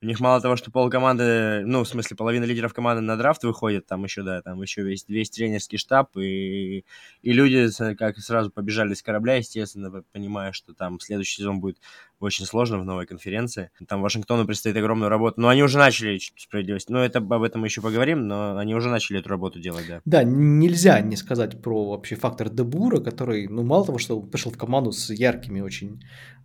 У 0.00 0.06
них 0.06 0.20
мало 0.20 0.40
того, 0.40 0.56
что 0.56 0.70
пол 0.70 0.88
команды, 0.90 1.62
ну, 1.66 1.82
в 1.84 1.88
смысле, 1.88 2.16
половина 2.16 2.44
лидеров 2.44 2.72
команды 2.74 3.00
на 3.02 3.16
драфт 3.16 3.42
выходит, 3.44 3.86
там 3.86 4.04
еще, 4.04 4.22
да, 4.22 4.40
там 4.42 4.62
еще 4.62 4.82
весь, 4.82 5.04
весь 5.08 5.30
тренерский 5.30 5.78
штаб, 5.78 6.16
и, 6.16 6.84
и 7.22 7.32
люди 7.32 7.68
как 7.96 8.18
сразу 8.18 8.50
побежали 8.50 8.94
с 8.94 9.02
корабля, 9.02 9.34
естественно, 9.36 9.63
понимая, 10.12 10.52
что 10.52 10.74
там 10.74 11.00
следующий 11.00 11.36
сезон 11.36 11.60
будет 11.60 11.78
очень 12.20 12.46
сложно 12.46 12.78
в 12.78 12.84
новой 12.84 13.06
конференции. 13.06 13.70
Там 13.86 14.02
Вашингтону 14.02 14.46
предстоит 14.46 14.76
огромную 14.76 15.08
работу. 15.08 15.40
Но 15.40 15.48
они 15.48 15.62
уже 15.62 15.78
начали 15.78 16.18
справедливость. 16.36 16.90
Но 16.90 17.04
это 17.04 17.18
об 17.18 17.42
этом 17.42 17.60
мы 17.60 17.66
еще 17.66 17.80
поговорим, 17.80 18.26
но 18.26 18.56
они 18.56 18.74
уже 18.74 18.88
начали 18.88 19.20
эту 19.20 19.28
работу 19.28 19.60
делать, 19.60 19.84
да. 19.88 20.00
Да, 20.04 20.22
нельзя 20.24 21.00
не 21.00 21.16
сказать 21.16 21.60
про 21.60 21.90
вообще 21.90 22.16
фактор 22.16 22.50
Дебура, 22.50 23.00
который, 23.00 23.48
ну, 23.48 23.62
мало 23.62 23.86
того, 23.86 23.98
что 23.98 24.20
пришел 24.20 24.52
в 24.52 24.58
команду 24.58 24.92
с 24.92 25.10
яркими 25.10 25.60
очень 25.60 26.00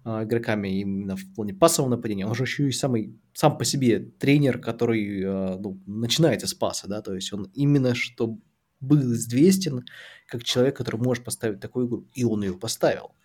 а, 0.06 0.24
игроками 0.24 0.80
именно 0.80 1.18
в 1.18 1.34
плане 1.36 1.54
пасового 1.54 1.92
нападения, 1.92 2.26
он 2.26 2.34
же 2.34 2.44
еще 2.44 2.68
и 2.68 2.72
самый, 2.72 3.20
сам 3.34 3.58
по 3.58 3.66
себе 3.66 4.00
тренер, 4.00 4.60
который 4.60 5.24
а, 5.26 5.58
ну, 5.60 5.82
начинается 5.86 6.48
с 6.48 6.54
паса, 6.54 6.88
да, 6.88 7.02
то 7.02 7.14
есть 7.14 7.34
он 7.34 7.52
именно 7.54 7.94
что 7.96 8.38
был 8.80 9.14
известен 9.14 9.86
как 10.28 10.44
человек, 10.44 10.78
который 10.78 10.98
может 10.98 11.24
поставить 11.24 11.60
такую 11.60 11.88
игру, 11.88 12.08
и 12.14 12.24
он 12.24 12.44
ее 12.44 12.54
поставил. 12.54 13.16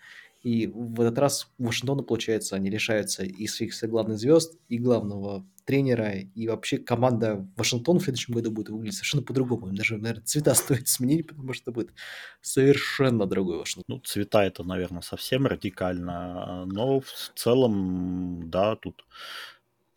И 0.42 0.66
в 0.66 1.00
этот 1.00 1.18
раз 1.18 1.49
Вашингтону, 1.56 2.02
получается, 2.02 2.54
они 2.54 2.68
лишаются 2.68 3.25
и 3.25 3.46
своих 3.46 3.73
главных 3.84 4.18
звезд, 4.18 4.58
и 4.68 4.78
главного 4.78 5.46
тренера, 5.64 6.12
и 6.18 6.49
вообще 6.49 6.76
команда 6.76 7.49
Вашингтона 7.56 7.99
в 7.99 8.02
следующем 8.02 8.34
году 8.34 8.50
будет 8.50 8.68
выглядеть 8.68 8.96
совершенно 8.96 9.23
по-другому. 9.23 9.68
Им 9.68 9.75
даже, 9.75 9.96
наверное, 9.96 10.25
цвета 10.25 10.54
стоит 10.54 10.88
сменить, 10.88 11.26
потому 11.26 11.54
что 11.54 11.73
будет 11.73 11.94
совершенно 12.42 13.25
другой 13.26 13.58
Вашингтон. 13.58 13.96
Ну, 13.96 14.02
цвета 14.02 14.44
это, 14.44 14.64
наверное, 14.64 15.00
совсем 15.00 15.46
радикально, 15.46 16.66
но 16.66 17.00
в 17.00 17.32
целом, 17.34 18.50
да, 18.50 18.76
тут 18.76 19.06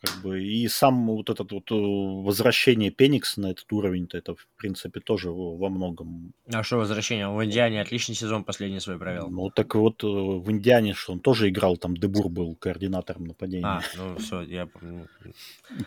как 0.01 0.21
бы 0.21 0.43
и 0.43 0.67
сам 0.67 1.07
вот 1.07 1.29
этот 1.29 1.51
вот 1.51 1.71
э, 1.71 1.75
возвращение 1.75 2.91
Пеникса 2.91 3.41
на 3.41 3.51
этот 3.51 3.71
уровень-то 3.71 4.17
это, 4.17 4.35
в 4.35 4.47
принципе, 4.57 4.99
тоже 4.99 5.31
во 5.31 5.69
многом 5.69 6.33
А 6.51 6.63
что 6.63 6.77
возвращение? 6.77 7.27
В 7.29 7.43
Индиане 7.43 7.81
отличный 7.81 8.15
сезон 8.15 8.43
последний 8.43 8.79
свой 8.79 8.99
провел. 8.99 9.29
Ну, 9.29 9.49
так 9.49 9.73
вот, 9.75 10.03
э, 10.03 10.07
в 10.07 10.51
Индиане, 10.51 10.93
что 10.93 11.13
он 11.13 11.19
тоже 11.19 11.49
играл, 11.49 11.77
там 11.77 11.97
Дебур 11.97 12.29
был 12.29 12.55
координатором 12.55 13.25
нападения. 13.25 13.65
А, 13.65 13.81
ну 13.95 14.17
все, 14.17 14.41
я... 14.41 14.67
помню. 14.67 15.07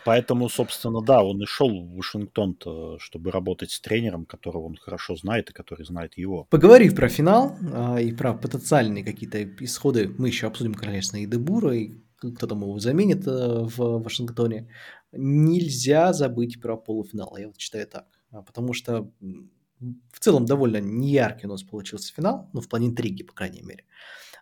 Поэтому, 0.03 0.49
собственно, 0.49 1.01
да, 1.01 1.23
он 1.23 1.41
и 1.41 1.45
шел 1.45 1.69
в 1.69 1.95
Вашингтон, 1.95 2.57
чтобы 2.99 3.31
работать 3.31 3.71
с 3.71 3.79
тренером, 3.79 4.25
которого 4.25 4.65
он 4.65 4.75
хорошо 4.75 5.15
знает 5.15 5.49
и 5.49 5.53
который 5.53 5.85
знает 5.85 6.17
его. 6.17 6.45
Поговорив 6.49 6.95
про 6.95 7.07
финал 7.07 7.57
а, 7.73 7.97
и 7.97 8.11
про 8.11 8.33
потенциальные 8.33 9.03
какие-то 9.03 9.43
исходы, 9.63 10.13
мы 10.17 10.27
еще 10.27 10.47
обсудим, 10.47 10.73
конечно, 10.73 11.17
и 11.17 11.25
Дебура, 11.25 11.75
и 11.75 11.91
кто 12.21 12.47
там 12.47 12.61
его 12.61 12.77
заменит 12.79 13.27
э, 13.27 13.31
в 13.31 14.03
Вашингтоне. 14.03 14.69
Нельзя 15.11 16.13
забыть 16.13 16.61
про 16.61 16.77
полуфинал, 16.77 17.35
я 17.37 17.47
вот 17.47 17.57
считаю 17.57 17.87
так. 17.87 18.07
А, 18.31 18.41
Потому 18.43 18.73
что 18.73 19.11
в 20.13 20.19
целом 20.19 20.45
довольно 20.45 20.77
неяркий 20.77 21.47
у 21.47 21.51
нас 21.51 21.63
получился 21.63 22.13
финал, 22.13 22.49
ну, 22.53 22.61
в 22.61 22.69
плане 22.69 22.87
интриги, 22.87 23.23
по 23.23 23.33
крайней 23.33 23.63
мере. 23.63 23.85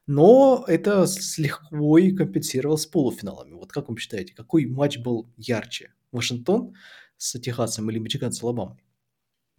Но 0.06 0.66
это 0.68 1.06
с 1.06 1.38
легко 1.38 1.98
и 1.98 2.12
с 2.12 2.86
полуфиналами. 2.86 3.54
Вот 3.54 3.72
как 3.72 3.90
вы 3.90 3.98
считаете, 3.98 4.34
какой 4.34 4.66
матч 4.66 4.98
был 4.98 5.32
ярче? 5.38 5.94
Вашингтон 6.12 6.74
с 7.18 7.40
Техасом 7.40 7.90
или 7.90 8.00
Мичиган 8.00 8.32
с 8.32 8.42
Алабамой? 8.44 8.84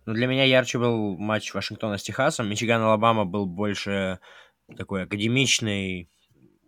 Ну, 0.07 0.15
для 0.15 0.27
меня 0.27 0.45
ярче 0.45 0.79
был 0.79 1.17
матч 1.17 1.55
Вашингтона 1.55 1.99
с 1.99 2.03
Техасом. 2.03 2.51
Мичиган-Алабама 2.51 3.25
был 3.25 3.47
больше 3.47 4.19
такой 4.77 5.05
академичный, 5.05 6.11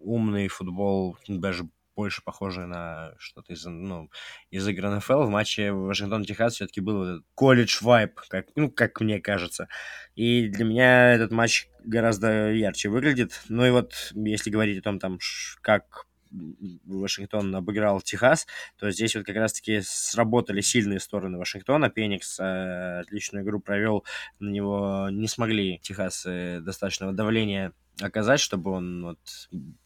умный 0.03 0.49
футбол, 0.49 1.17
даже 1.29 1.69
больше 1.95 2.23
похожий 2.23 2.67
на 2.67 3.15
что-то 3.19 3.53
из, 3.53 3.65
ну, 3.65 4.11
из 4.51 4.67
игр 4.67 4.89
НФЛ. 4.89 5.25
В 5.25 5.29
матче 5.29 5.73
Вашингтон-Техас 5.73 6.55
все-таки 6.55 6.81
был 6.81 7.23
колледж-вайп, 7.35 8.15
как, 8.29 8.47
ну, 8.57 8.71
как 8.71 9.01
мне 9.01 9.21
кажется. 9.21 9.69
И 10.15 10.49
для 10.49 10.65
меня 10.65 11.13
этот 11.15 11.33
матч 11.33 11.69
гораздо 11.85 12.51
ярче 12.53 12.89
выглядит. 12.89 13.43
Ну 13.49 13.67
и 13.67 13.71
вот, 13.71 14.13
если 14.15 14.51
говорить 14.51 14.79
о 14.79 14.83
том, 14.83 14.99
там, 14.99 15.19
как 15.61 16.07
Вашингтон 16.85 17.55
обыграл 17.55 18.01
Техас, 18.01 18.47
то 18.79 18.91
здесь 18.91 19.15
вот 19.15 19.27
как 19.27 19.37
раз-таки 19.37 19.81
сработали 19.83 20.63
сильные 20.63 21.01
стороны 21.01 21.39
Вашингтона. 21.39 21.91
Пеникс 21.91 22.41
э, 22.41 23.01
отличную 23.01 23.45
игру 23.45 23.61
провел, 23.61 24.05
на 24.39 24.49
него 24.49 25.09
не 25.11 25.29
смогли 25.29 25.79
Техас 25.83 26.25
э, 26.25 26.61
достаточного 26.61 27.13
давления 27.13 27.75
оказать, 28.01 28.41
чтобы 28.41 28.71
он 28.71 29.03
вот 29.05 29.19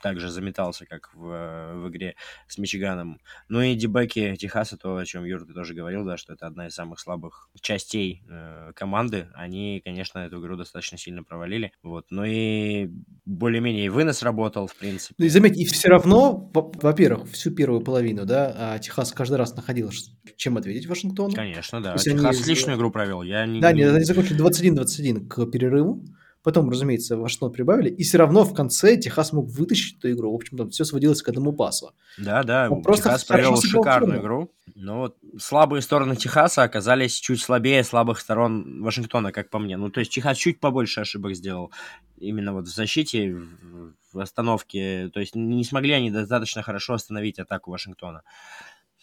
так 0.01 0.21
же 0.21 0.31
заметался, 0.31 0.87
как 0.87 1.11
в, 1.15 1.75
в 1.75 1.89
игре 1.89 2.15
с 2.47 2.57
Мичиганом. 2.59 3.21
Ну 3.49 3.61
и 3.61 3.75
дебеки 3.75 4.37
Техаса, 4.37 4.77
то, 4.77 4.97
о 4.97 5.05
чем 5.05 5.25
Юр, 5.25 5.45
ты 5.45 5.53
тоже 5.53 5.75
говорил, 5.75 6.05
да, 6.05 6.17
что 6.17 6.33
это 6.33 6.47
одна 6.47 6.69
из 6.69 6.75
самых 6.75 7.01
слабых 7.01 7.51
частей 7.61 8.23
э, 8.29 8.73
команды. 8.75 9.29
Они, 9.35 9.81
конечно, 9.85 10.21
эту 10.21 10.41
игру 10.41 10.57
достаточно 10.57 10.97
сильно 10.99 11.23
провалили. 11.25 11.73
Вот. 11.83 12.07
Ну 12.11 12.25
и 12.25 12.91
более-менее 13.25 13.87
и 13.87 13.89
вынос 13.89 14.23
работал, 14.23 14.67
в 14.67 14.77
принципе. 14.77 15.15
Ну 15.19 15.25
и 15.27 15.29
заметь, 15.29 15.59
и 15.59 15.65
все 15.65 15.89
равно, 15.89 16.51
во- 16.55 16.71
во-первых, 16.75 17.29
всю 17.31 17.51
первую 17.51 17.81
половину, 17.83 18.25
да, 18.25 18.55
а 18.57 18.79
Техас 18.79 19.13
каждый 19.13 19.37
раз 19.37 19.55
находил, 19.57 19.91
чем 20.37 20.57
ответить 20.57 20.87
Вашингтону. 20.87 21.35
Конечно, 21.35 21.83
да. 21.83 21.93
Они 21.93 21.99
Техас 22.03 22.37
из- 22.37 22.43
отличную 22.43 22.77
игру 22.79 22.91
провел. 22.91 23.23
Я 23.23 23.47
не, 23.47 23.61
Да, 23.61 23.73
не- 23.73 23.83
они, 23.83 23.97
они 23.97 24.05
закончили 24.05 24.37
21-21 24.41 25.27
к 25.27 25.45
перерыву. 25.51 26.05
Потом, 26.47 26.71
разумеется, 26.71 27.17
Вашингтон 27.17 27.50
прибавили. 27.50 27.91
И 27.91 28.05
все 28.05 28.19
равно 28.19 28.45
в 28.45 28.55
конце 28.55 28.97
Техас 28.97 29.33
мог 29.33 29.49
вытащить 29.49 29.99
эту 29.99 30.12
игру. 30.12 30.31
В 30.31 30.37
общем, 30.37 30.57
там 30.57 30.71
все 30.71 30.85
сводилось 30.85 31.21
к 31.21 31.29
одному 31.29 31.53
пасу. 31.53 31.91
Да, 32.19 32.45
да, 32.45 32.69
Он 32.71 32.83
просто 32.83 33.09
Техас 33.09 33.25
провел 33.25 33.61
шикарную 33.61 34.21
игру. 34.21 34.53
Но 34.76 34.99
вот 35.00 35.17
слабые 35.41 35.83
стороны 35.83 36.15
Техаса 36.15 36.62
оказались 36.62 37.15
чуть 37.15 37.41
слабее 37.41 37.83
слабых 37.83 38.21
сторон 38.21 38.81
Вашингтона, 38.81 39.33
как 39.33 39.50
по 39.50 39.59
мне. 39.59 39.76
Ну, 39.76 39.91
то 39.91 39.99
есть 39.99 40.12
Техас 40.12 40.37
чуть 40.37 40.61
побольше 40.61 41.00
ошибок 41.00 41.35
сделал 41.35 41.73
именно 42.17 42.53
вот 42.53 42.69
в 42.69 42.73
защите, 42.73 43.43
в 44.12 44.21
остановке. 44.21 45.11
То 45.12 45.19
есть 45.19 45.35
не 45.35 45.65
смогли 45.65 45.95
они 45.95 46.12
достаточно 46.12 46.62
хорошо 46.62 46.95
остановить 46.95 47.41
атаку 47.41 47.73
Вашингтона. 47.73 48.23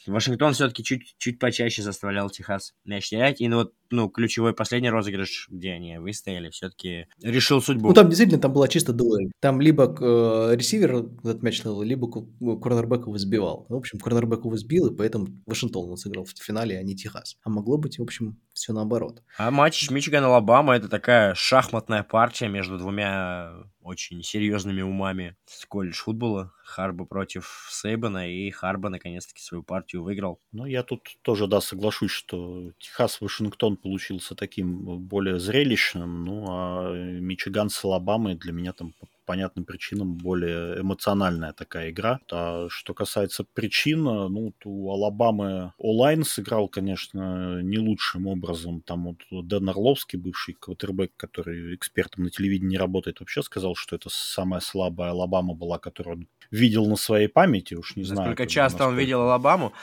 Вашингтон 0.08 0.54
все-таки 0.54 0.84
чуть, 0.84 1.16
чуть 1.18 1.40
почаще 1.40 1.82
заставлял 1.82 2.30
Техас 2.30 2.74
мяч 2.86 3.10
терять. 3.10 3.42
И 3.42 3.48
ну, 3.48 3.58
вот, 3.58 3.74
ну, 3.90 4.10
ключевой 4.10 4.54
последний 4.54 4.90
розыгрыш, 4.90 5.48
где 5.50 5.72
они 5.72 5.98
выстояли, 5.98 6.50
все-таки 6.50 7.08
решил 7.22 7.62
судьбу. 7.62 7.90
Ну, 7.90 7.94
там 7.94 8.10
действительно 8.10 8.42
там 8.42 8.54
была 8.54 8.68
чисто 8.68 8.94
дуэль. 8.94 9.32
Там 9.40 9.62
либо 9.62 9.86
э, 9.86 10.56
ресивер 10.56 11.06
этот 11.24 11.44
мяч 11.44 11.64
ловил, 11.64 11.82
либо 11.82 12.08
ну, 12.40 12.60
корнербэк 12.60 13.02
его 13.02 13.18
сбивал. 13.18 13.66
В 13.70 13.76
общем, 13.76 14.00
корнербэк 14.00 14.46
его 14.46 14.58
сбил, 14.58 14.88
и 14.88 14.96
поэтому 14.96 15.28
Вашингтон 15.46 15.90
он 15.90 15.98
сыграл 15.98 16.26
в 16.26 16.32
финале, 16.32 16.78
а 16.78 16.84
не 16.84 16.96
Техас. 16.96 17.36
А 17.44 17.50
могло 17.50 17.78
быть, 17.78 18.00
в 18.00 18.02
общем, 18.02 18.40
все 18.54 18.74
наоборот. 18.74 19.22
А 19.38 19.52
матч 19.52 19.90
Мичиган-Алабама 19.90 20.76
это 20.76 20.90
такая 20.90 21.34
шахматная 21.36 22.04
партия 22.04 22.48
между 22.48 22.78
двумя 22.78 23.52
очень 23.84 24.24
серьезными 24.24 24.82
умами 24.82 25.36
колледж 25.68 25.96
футбола. 25.96 26.54
Харба 26.64 27.06
против 27.06 27.68
Сейбана, 27.70 28.30
и 28.30 28.50
Харба 28.50 28.90
наконец-таки 28.90 29.42
свою 29.42 29.64
партию 29.64 30.04
выиграл. 30.04 30.40
Ну, 30.52 30.66
я 30.66 30.84
тут 30.84 31.18
тоже, 31.22 31.48
да, 31.48 31.62
соглашусь, 31.62 32.12
что 32.12 32.72
Техас-Вашингтон 32.80 33.78
получился 33.78 34.36
таким 34.36 35.00
более 35.00 35.40
зрелищным, 35.40 36.24
ну, 36.26 36.46
а 36.50 36.94
Мичиган 36.94 37.70
с 37.70 37.84
Алабамой 37.84 38.36
для 38.36 38.54
меня 38.54 38.74
там 38.74 38.94
понятным 39.34 39.66
причинам 39.66 40.14
более 40.14 40.80
эмоциональная 40.80 41.54
такая 41.54 41.90
игра. 41.90 42.20
А 42.32 42.68
что 42.70 42.94
касается 42.94 43.44
причин, 43.44 44.04
ну, 44.04 44.54
у 44.64 44.92
Алабамы 44.92 45.74
онлайн 45.80 46.24
сыграл, 46.24 46.68
конечно, 46.68 47.60
не 47.64 47.80
лучшим 47.80 48.28
образом. 48.28 48.82
Там 48.82 49.06
вот 49.32 49.48
Дэн 49.48 49.70
Орловский, 49.70 50.20
бывший 50.20 50.54
квотербек, 50.54 51.14
который 51.18 51.74
экспертом 51.74 52.26
на 52.26 52.30
телевидении 52.30 52.78
работает, 52.78 53.22
вообще 53.22 53.42
сказал, 53.42 53.74
что 53.74 53.96
это 53.96 54.10
самая 54.12 54.60
слабая 54.60 55.10
Алабама 55.10 55.56
была, 55.56 55.80
которую 55.80 56.18
он 56.18 56.28
видел 56.52 56.86
на 56.86 56.96
своей 56.96 57.28
памяти, 57.28 57.74
уж 57.74 57.96
не 57.96 58.04
знаю. 58.04 58.28
Сколько 58.28 58.46
часто 58.46 58.78
насколько... 58.78 58.94
он 58.94 59.00
видел 59.00 59.22
Алабаму. 59.22 59.74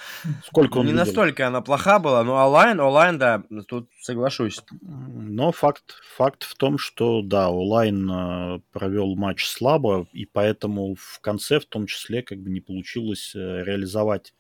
Сколько 0.47 0.79
он 0.79 0.87
Не 0.87 0.93
видел. 0.93 1.05
настолько 1.05 1.49
она 1.49 1.61
плоха 1.61 1.99
была, 1.99 2.23
но 2.23 2.35
онлайн, 2.35 2.79
онлайн, 2.79 3.19
да, 3.19 3.43
тут 3.67 3.91
соглашусь. 4.01 4.61
Но 4.81 5.51
факт, 5.51 5.97
факт 6.17 6.45
в 6.45 6.55
том, 6.55 6.79
что, 6.79 7.23
да, 7.23 7.51
онлайн 7.51 8.09
э, 8.09 8.61
провел 8.73 9.17
матч 9.17 9.40
слабо, 9.49 10.09
и 10.13 10.27
поэтому 10.27 10.95
в 10.95 11.21
конце, 11.21 11.61
в 11.61 11.67
том 11.67 11.87
числе, 11.87 12.23
как 12.23 12.39
бы 12.39 12.51
не 12.51 12.61
получилось 12.61 13.33
э, 13.35 13.65
реализовать 13.65 14.35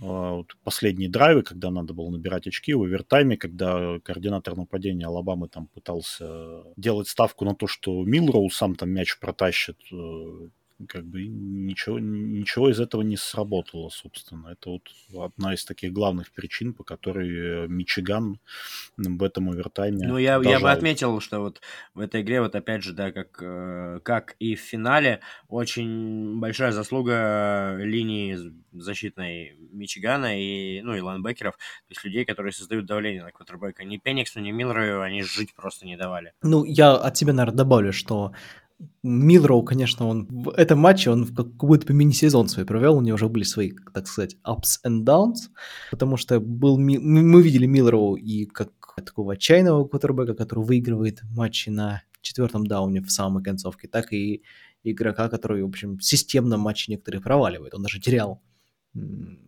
э, 0.00 0.42
последние 0.64 1.08
драйвы, 1.08 1.42
когда 1.42 1.70
надо 1.70 1.94
было 1.94 2.10
набирать 2.10 2.46
очки 2.46 2.74
в 2.74 2.82
овертайме, 2.82 3.36
когда 3.36 3.98
координатор 4.00 4.56
нападения 4.56 5.06
Алабамы 5.06 5.48
там 5.48 5.66
пытался 5.68 6.64
делать 6.76 7.08
ставку 7.08 7.44
на 7.44 7.54
то, 7.54 7.66
что 7.66 8.04
Милроу 8.04 8.50
сам 8.50 8.74
там 8.74 8.90
мяч 8.90 9.18
протащит, 9.18 9.78
как 10.88 11.04
бы 11.04 11.26
ничего, 11.26 11.98
ничего 11.98 12.70
из 12.70 12.80
этого 12.80 13.02
не 13.02 13.16
сработало, 13.16 13.88
собственно. 13.90 14.48
Это 14.48 14.70
вот 14.70 14.88
одна 15.18 15.54
из 15.54 15.64
таких 15.64 15.92
главных 15.92 16.32
причин, 16.32 16.72
по 16.74 16.84
которой 16.84 17.68
Мичиган 17.68 18.38
в 18.96 19.22
этом 19.22 19.50
овертайме 19.50 20.06
Ну, 20.06 20.18
я, 20.18 20.40
я 20.42 20.60
бы 20.60 20.70
отметил, 20.70 21.20
что 21.20 21.40
вот 21.40 21.60
в 21.94 22.00
этой 22.00 22.22
игре, 22.22 22.40
вот 22.40 22.54
опять 22.54 22.82
же, 22.82 22.92
да, 22.92 23.12
как, 23.12 23.38
э, 23.42 24.00
как 24.02 24.36
и 24.38 24.54
в 24.54 24.60
финале, 24.60 25.20
очень 25.48 26.38
большая 26.40 26.72
заслуга 26.72 27.76
линии 27.78 28.38
защитной 28.72 29.56
Мичигана 29.72 30.40
и, 30.40 30.80
ну, 30.82 30.94
и 30.94 31.00
лайнбекеров, 31.00 31.56
то 31.56 31.90
есть 31.90 32.04
людей, 32.04 32.24
которые 32.24 32.52
создают 32.52 32.86
давление 32.86 33.22
на 33.22 33.32
квотербека. 33.32 33.84
Ни 33.84 33.98
Пениксу, 33.98 34.40
ни 34.40 34.50
Милрою 34.50 35.02
они 35.02 35.22
жить 35.22 35.54
просто 35.54 35.86
не 35.86 35.96
давали. 35.96 36.32
Ну, 36.42 36.64
я 36.64 36.94
от 36.94 37.16
себя, 37.16 37.32
наверное, 37.32 37.58
добавлю, 37.58 37.92
что 37.92 38.32
Милроу, 39.02 39.62
конечно, 39.62 40.06
он 40.06 40.26
в 40.30 40.50
этом 40.50 40.78
матче 40.78 41.10
он 41.10 41.26
как 41.26 41.54
будто 41.56 41.92
мини-сезон 41.92 42.48
свой 42.48 42.64
провел, 42.64 42.96
у 42.96 43.00
него 43.00 43.14
уже 43.14 43.28
были 43.28 43.44
свои, 43.44 43.72
так 43.94 44.06
сказать, 44.06 44.36
ups 44.46 44.78
and 44.86 45.04
downs, 45.04 45.48
потому 45.90 46.16
что 46.16 46.40
был, 46.40 46.78
мы 46.78 47.42
видели 47.42 47.66
Милроу 47.66 48.16
и 48.16 48.46
как 48.46 48.70
такого 49.04 49.32
отчаянного 49.34 49.86
квотербека, 49.86 50.34
который 50.34 50.64
выигрывает 50.64 51.22
матчи 51.34 51.70
на 51.70 52.02
четвертом 52.20 52.66
дауне 52.66 53.00
в 53.00 53.10
самой 53.10 53.42
концовке, 53.42 53.88
так 53.88 54.12
и 54.12 54.42
игрока, 54.82 55.28
который, 55.28 55.62
в 55.62 55.68
общем, 55.68 56.00
системно 56.00 56.58
матчи 56.58 56.90
некоторые 56.90 57.22
проваливает. 57.22 57.74
Он 57.74 57.82
даже 57.82 58.00
терял 58.00 58.42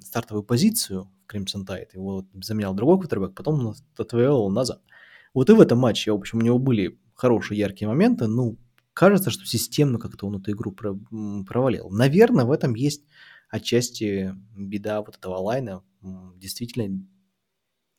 стартовую 0.00 0.44
позицию 0.44 1.10
в 1.26 1.34
Crimson 1.34 1.66
Tide, 1.66 1.88
его 1.94 2.26
заменял 2.34 2.74
другой 2.74 2.98
квотербек, 2.98 3.34
потом 3.34 3.74
он 3.96 4.54
назад. 4.54 4.80
Вот 5.34 5.50
и 5.50 5.52
в 5.52 5.60
этом 5.60 5.78
матче, 5.78 6.12
в 6.12 6.16
общем, 6.16 6.38
у 6.38 6.42
него 6.42 6.58
были 6.58 6.98
хорошие 7.14 7.58
яркие 7.58 7.88
моменты, 7.88 8.26
ну, 8.26 8.56
кажется, 8.94 9.30
что 9.30 9.44
системно 9.46 9.98
как-то 9.98 10.26
он 10.26 10.36
эту 10.36 10.52
игру 10.52 10.72
провалил. 10.72 11.90
Наверное, 11.90 12.44
в 12.44 12.52
этом 12.52 12.74
есть 12.74 13.04
отчасти 13.48 14.34
беда 14.56 15.00
вот 15.00 15.16
этого 15.16 15.36
лайна. 15.36 15.82
Действительно, 16.36 17.04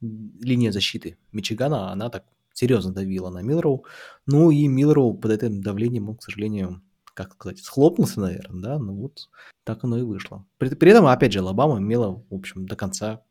линия 0.01 0.71
защиты 0.71 1.17
Мичигана, 1.31 1.91
она 1.91 2.09
так 2.09 2.25
серьезно 2.53 2.93
давила 2.93 3.29
на 3.29 3.41
Миллроу. 3.41 3.85
Ну 4.25 4.51
и 4.51 4.67
Миллроу 4.67 5.13
под 5.15 5.31
этим 5.31 5.61
давлением 5.61 6.09
он, 6.09 6.17
к 6.17 6.23
сожалению, 6.23 6.81
как 7.13 7.33
сказать, 7.33 7.59
схлопнулся, 7.59 8.19
наверное, 8.19 8.61
да, 8.61 8.79
ну 8.79 8.95
вот 8.95 9.29
так 9.63 9.83
оно 9.83 9.97
и 9.97 10.01
вышло. 10.01 10.45
При, 10.57 10.69
при 10.75 10.91
этом, 10.91 11.05
опять 11.05 11.31
же, 11.31 11.39
Алабама 11.39 11.79
имела, 11.79 12.23
в 12.29 12.33
общем, 12.33 12.65
до 12.65 12.75
конца 12.75 13.23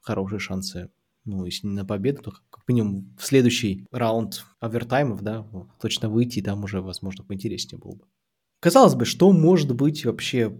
хорошие 0.00 0.38
шансы 0.38 0.90
ну, 1.26 1.44
если 1.44 1.66
не 1.66 1.74
на 1.74 1.84
победу, 1.84 2.22
то 2.22 2.32
как 2.50 2.62
минимум 2.66 3.14
в 3.18 3.24
следующий 3.24 3.86
раунд 3.90 4.44
овертаймов, 4.60 5.22
да, 5.22 5.46
точно 5.80 6.08
выйти, 6.08 6.38
и 6.38 6.42
там 6.42 6.64
уже, 6.64 6.80
возможно, 6.80 7.24
поинтереснее 7.24 7.78
было 7.78 7.96
бы. 7.96 8.04
Казалось 8.60 8.94
бы, 8.94 9.04
что 9.04 9.30
может 9.32 9.74
быть 9.74 10.04
вообще 10.04 10.56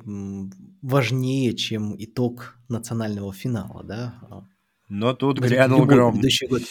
важнее, 0.83 1.55
чем 1.55 1.95
итог 1.99 2.59
национального 2.69 3.33
финала, 3.33 3.83
да? 3.83 4.15
Но 4.89 5.15
тут 5.15 5.41
возьмите 5.41 5.57
грянул 5.57 5.87
гром. 5.87 6.13
Предыдущий 6.13 6.47
год. 6.47 6.63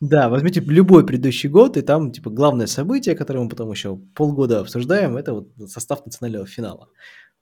Да, 0.00 0.28
возьмите 0.28 0.60
любой 0.60 1.06
предыдущий 1.06 1.48
год, 1.48 1.76
и 1.76 1.82
там, 1.82 2.12
типа, 2.12 2.30
главное 2.30 2.66
событие, 2.66 3.16
которое 3.16 3.40
мы 3.40 3.48
потом 3.48 3.70
еще 3.70 3.96
полгода 4.14 4.60
обсуждаем, 4.60 5.16
это 5.16 5.32
вот 5.32 5.48
состав 5.66 6.04
национального 6.04 6.46
финала. 6.46 6.88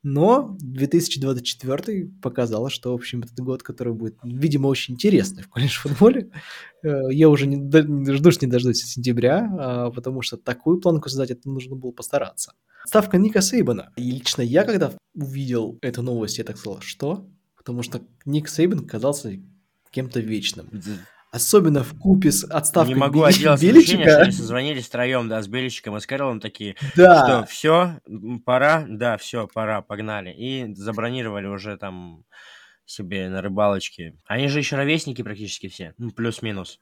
Но 0.02 0.56
2024 0.60 2.12
показало, 2.22 2.70
что, 2.70 2.92
в 2.92 2.94
общем, 2.94 3.22
этот 3.22 3.38
год, 3.40 3.62
который 3.62 3.92
будет, 3.92 4.16
видимо, 4.22 4.68
очень 4.68 4.94
интересный 4.94 5.42
в 5.42 5.48
колледж-футболе. 5.48 6.30
Э, 6.82 7.10
я 7.10 7.28
уже 7.28 7.46
не, 7.46 8.12
ждусь 8.12 8.40
не 8.40 8.48
дождусь 8.48 8.84
сентября, 8.84 9.50
а, 9.58 9.90
потому 9.90 10.22
что 10.22 10.36
такую 10.36 10.80
планку 10.80 11.08
создать, 11.08 11.32
это 11.32 11.48
нужно 11.48 11.74
было 11.74 11.90
постараться. 11.90 12.52
Ставка 12.84 13.18
Ника 13.18 13.40
Сейбана. 13.40 13.92
И 13.96 14.12
лично 14.12 14.42
я, 14.42 14.64
когда 14.64 14.92
увидел 15.14 15.78
эту 15.82 16.02
новость, 16.02 16.38
я 16.38 16.44
так 16.44 16.56
сказал, 16.56 16.80
что? 16.80 17.28
Потому 17.56 17.82
что 17.82 18.00
Ник 18.24 18.48
Сейбан 18.48 18.86
казался 18.86 19.40
кем-то 19.90 20.20
вечным. 20.20 20.68
Особенно 21.36 21.84
в 21.84 21.98
купе 21.98 22.32
с 22.32 22.44
отставкой 22.44 22.94
Не 22.94 22.98
могу 22.98 23.22
отделаться 23.22 23.66
Беличика. 23.66 24.02
что 24.02 24.22
они 24.22 24.32
созвонились 24.32 24.86
втроем, 24.86 25.28
да, 25.28 25.42
с 25.42 25.48
Беличиком 25.48 25.96
и 25.98 26.00
с 26.00 26.06
Кэролом 26.06 26.40
такие, 26.40 26.76
да. 26.96 27.24
что 27.24 27.46
все, 27.52 28.00
пора, 28.46 28.86
да, 28.88 29.18
все, 29.18 29.46
пора, 29.46 29.82
погнали. 29.82 30.30
И 30.30 30.72
забронировали 30.74 31.46
уже 31.46 31.76
там 31.76 32.24
себе 32.86 33.28
на 33.28 33.42
рыбалочке. 33.42 34.16
Они 34.26 34.48
же 34.48 34.60
еще 34.60 34.76
ровесники 34.76 35.20
практически 35.20 35.68
все, 35.68 35.92
ну, 35.98 36.10
плюс-минус. 36.10 36.80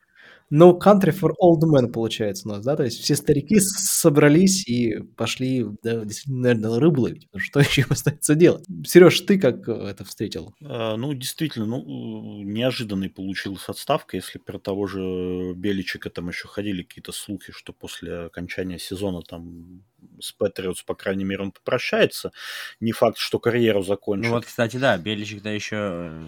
No 0.50 0.78
country 0.78 1.10
for 1.10 1.32
old 1.40 1.62
men 1.64 1.90
получается 1.90 2.48
у 2.48 2.52
нас, 2.52 2.64
да? 2.64 2.76
То 2.76 2.84
есть 2.84 3.00
все 3.00 3.16
старики 3.16 3.58
собрались 3.60 4.66
и 4.68 5.00
пошли, 5.16 5.66
да, 5.82 6.04
действительно, 6.04 6.42
наверное, 6.42 6.78
рыбу 6.78 7.02
ловить. 7.02 7.28
Что 7.36 7.60
еще 7.60 7.82
им 7.82 7.88
остается 7.90 8.34
делать? 8.34 8.64
Сереж, 8.86 9.20
ты 9.20 9.38
как 9.38 9.68
э, 9.68 9.72
это 9.72 10.04
встретил? 10.04 10.54
А, 10.62 10.96
ну, 10.96 11.14
действительно, 11.14 11.66
ну, 11.66 12.42
неожиданный 12.42 13.08
получилась 13.08 13.68
отставка. 13.68 14.16
Если 14.16 14.38
про 14.38 14.58
того 14.58 14.86
же 14.86 15.54
Беличика 15.54 16.10
там 16.10 16.28
еще 16.28 16.46
ходили 16.46 16.82
какие-то 16.82 17.12
слухи, 17.12 17.52
что 17.52 17.72
после 17.72 18.26
окончания 18.26 18.78
сезона 18.78 19.22
там 19.22 19.82
с 20.20 20.32
Патриотс, 20.32 20.82
по 20.82 20.94
крайней 20.94 21.24
мере, 21.24 21.42
он 21.42 21.52
попрощается. 21.52 22.32
Не 22.80 22.92
факт, 22.92 23.18
что 23.18 23.38
карьеру 23.38 23.82
закончит. 23.82 24.26
Ну 24.26 24.36
вот, 24.36 24.44
кстати, 24.44 24.76
да, 24.76 24.96
Беличик-то 24.98 25.48
еще 25.48 25.76
э, 25.76 26.26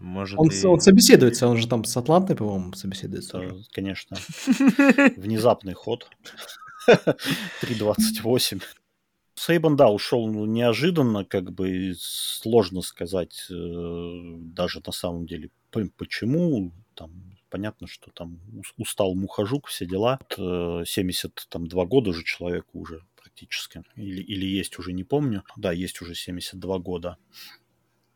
может 0.00 0.38
он, 0.38 0.48
и... 0.48 0.66
он 0.66 0.80
собеседуется, 0.80 1.46
он 1.46 1.58
же 1.58 1.68
там 1.68 1.84
с 1.84 1.96
Атлантой, 1.96 2.36
по-моему, 2.36 2.72
собеседуется. 2.72 3.38
Да, 3.38 3.56
конечно. 3.72 4.16
Внезапный 5.16 5.74
ход. 5.74 6.08
3.28. 6.88 8.62
Сейбан, 9.34 9.76
да, 9.76 9.88
ушел 9.88 10.28
неожиданно, 10.46 11.24
как 11.24 11.52
бы 11.52 11.94
сложно 11.98 12.82
сказать 12.82 13.46
э, 13.50 14.34
даже 14.54 14.82
на 14.84 14.92
самом 14.92 15.26
деле 15.26 15.50
почему. 15.96 16.72
Там 16.94 17.38
понятно, 17.48 17.86
что 17.86 18.10
там 18.10 18.38
устал 18.76 19.14
мухожук, 19.14 19.68
все 19.68 19.86
дела. 19.86 20.18
72 20.36 21.82
э, 21.82 21.86
года 21.86 22.10
уже 22.10 22.24
человеку 22.24 22.80
уже 22.80 23.02
практически. 23.16 23.82
Или, 23.96 24.22
или 24.22 24.44
есть 24.44 24.78
уже, 24.78 24.92
не 24.92 25.04
помню. 25.04 25.42
Да, 25.56 25.72
есть 25.72 26.02
уже 26.02 26.14
72 26.14 26.78
года. 26.78 27.16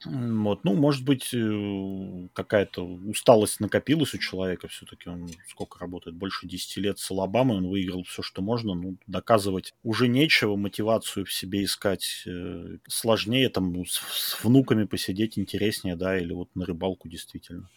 Вот, 0.04 0.64
ну, 0.64 0.74
может 0.74 1.04
быть, 1.04 1.32
э, 1.32 2.28
какая-то 2.32 2.84
усталость 2.84 3.60
накопилась 3.60 4.14
у 4.14 4.18
человека 4.18 4.68
все-таки. 4.68 5.08
Он 5.08 5.28
сколько 5.48 5.78
работает? 5.78 6.16
Больше 6.16 6.46
10 6.46 6.76
лет 6.78 6.98
с 6.98 7.10
Алабамой. 7.10 7.58
Он 7.58 7.68
выиграл 7.68 8.02
все, 8.04 8.22
что 8.22 8.42
можно. 8.42 8.74
Ну, 8.74 8.96
доказывать 9.06 9.74
уже 9.82 10.08
нечего. 10.08 10.56
Мотивацию 10.56 11.26
в 11.26 11.32
себе 11.32 11.64
искать 11.64 12.24
э, 12.26 12.78
сложнее. 12.88 13.48
Там 13.48 13.72
ну, 13.72 13.84
с, 13.84 14.02
с 14.12 14.44
внуками 14.44 14.84
посидеть 14.84 15.38
интереснее, 15.38 15.96
да, 15.96 16.18
или 16.18 16.32
вот 16.32 16.48
на 16.54 16.64
рыбалку 16.66 17.08
действительно. 17.08 17.68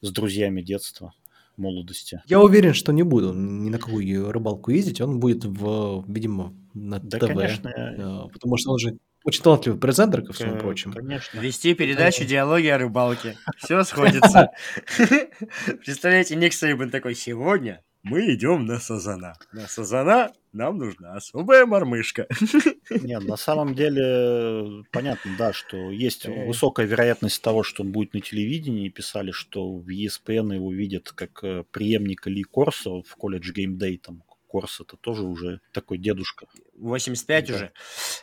С 0.00 0.10
друзьями 0.10 0.62
детства 0.62 1.12
молодости. 1.56 2.22
Я 2.26 2.40
уверен, 2.40 2.74
что 2.74 2.92
не 2.92 3.02
буду 3.02 3.32
ни 3.32 3.70
на 3.70 3.78
какую 3.78 4.32
рыбалку 4.32 4.70
ездить. 4.70 5.00
Он 5.00 5.20
будет, 5.20 5.44
в, 5.44 6.04
видимо, 6.08 6.54
на 6.74 6.98
да, 6.98 7.18
ТВ. 7.18 7.26
Конечно. 7.28 7.68
Э, 7.68 8.32
потому 8.32 8.56
что 8.56 8.72
он 8.72 8.78
же 8.78 8.98
очень 9.24 9.42
талантливый 9.42 9.80
презентер, 9.80 10.22
ко 10.22 10.32
всему 10.32 10.58
прочему. 10.58 10.94
Конечно. 10.94 11.40
Вести 11.40 11.74
передачу 11.74 12.24
«Диалоги 12.24 12.66
о 12.66 12.78
рыбалке». 12.78 13.36
Все 13.56 13.82
сходится. 13.82 14.50
Представляете, 15.84 16.36
Ник 16.36 16.52
Сейбан 16.52 16.90
такой, 16.90 17.14
сегодня 17.14 17.82
мы 18.04 18.34
идем 18.34 18.66
на 18.66 18.78
Сазана. 18.78 19.34
На 19.52 19.66
Сазана 19.66 20.30
нам 20.52 20.76
нужна 20.76 21.14
особая 21.14 21.64
мормышка. 21.64 22.26
Нет, 22.90 23.24
на 23.24 23.36
самом 23.36 23.74
деле 23.74 24.84
понятно, 24.92 25.34
да, 25.38 25.54
что 25.54 25.90
есть 25.90 26.26
э. 26.26 26.46
высокая 26.46 26.84
вероятность 26.84 27.40
того, 27.40 27.62
что 27.62 27.82
он 27.82 27.92
будет 27.92 28.12
на 28.12 28.20
телевидении. 28.20 28.90
Писали, 28.90 29.30
что 29.30 29.74
в 29.74 29.88
ESPN 29.88 30.54
его 30.54 30.70
видят 30.70 31.12
как 31.12 31.42
э, 31.42 31.64
преемника 31.70 32.28
Ли 32.28 32.42
Корса 32.42 32.90
в 32.90 33.16
колледж 33.16 33.52
Day, 33.52 33.98
там 33.98 34.22
Корс 34.54 34.80
это 34.80 34.96
тоже 34.96 35.24
уже 35.24 35.60
такой 35.72 35.98
дедушка. 35.98 36.46
85 36.78 37.48
да. 37.48 37.54
уже. 37.54 37.72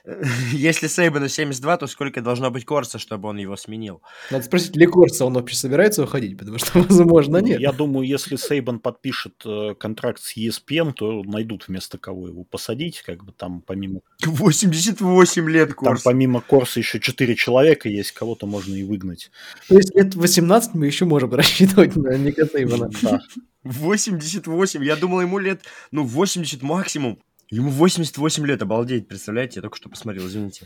Если 0.54 0.88
Сейбану 0.88 1.28
72, 1.28 1.76
то 1.76 1.88
сколько 1.88 2.22
должно 2.22 2.50
быть 2.50 2.64
Корса, 2.64 3.00
чтобы 3.00 3.28
он 3.28 3.38
его 3.38 3.58
сменил? 3.58 4.02
Надо 4.30 4.46
спросить, 4.46 4.78
ли 4.78 4.86
Корса 4.86 5.26
он 5.26 5.34
вообще 5.34 5.58
собирается 5.58 6.04
уходить, 6.04 6.38
потому 6.38 6.58
что, 6.58 6.80
возможно, 6.84 7.42
ну, 7.42 7.48
нет. 7.48 7.60
Я 7.60 7.74
думаю, 7.74 8.08
если 8.08 8.38
Сейбан 8.38 8.80
подпишет 8.80 9.44
э, 9.46 9.76
контракт 9.78 10.22
с 10.22 10.38
ESPN, 10.38 10.94
то 10.94 11.22
найдут 11.24 11.68
вместо 11.68 11.98
кого 11.98 12.30
его 12.30 12.46
посадить, 12.46 13.02
как 13.02 13.26
бы 13.26 13.34
там 13.34 13.60
помимо... 13.60 14.00
88 14.26 15.50
лет 15.50 15.74
Корс. 15.74 16.02
Там 16.02 16.14
помимо 16.14 16.40
Корса 16.40 16.80
еще 16.80 17.02
4 17.02 17.36
человека 17.36 17.90
есть, 17.90 18.14
кого-то 18.14 18.46
можно 18.46 18.74
и 18.74 18.84
выгнать. 18.84 19.32
То 19.68 19.76
есть 19.76 19.94
лет 19.94 20.16
18 20.16 20.76
мы 20.76 20.86
еще 20.86 21.04
можем 21.04 21.34
рассчитывать 21.34 21.98
на 21.98 22.16
Ника 22.18 22.46
Сейбана. 22.46 22.90
Да. 23.02 23.20
88, 23.64 24.84
я 24.84 24.96
думал, 24.96 25.22
ему 25.22 25.38
лет, 25.40 25.62
ну, 25.92 26.04
80 26.04 26.62
максимум. 26.62 27.20
Ему 27.50 27.70
88 27.70 28.46
лет, 28.46 28.62
обалдеть, 28.62 29.10
представляете? 29.10 29.56
Я 29.58 29.62
только 29.62 29.76
что 29.76 29.90
посмотрел, 29.90 30.26
извините. 30.26 30.66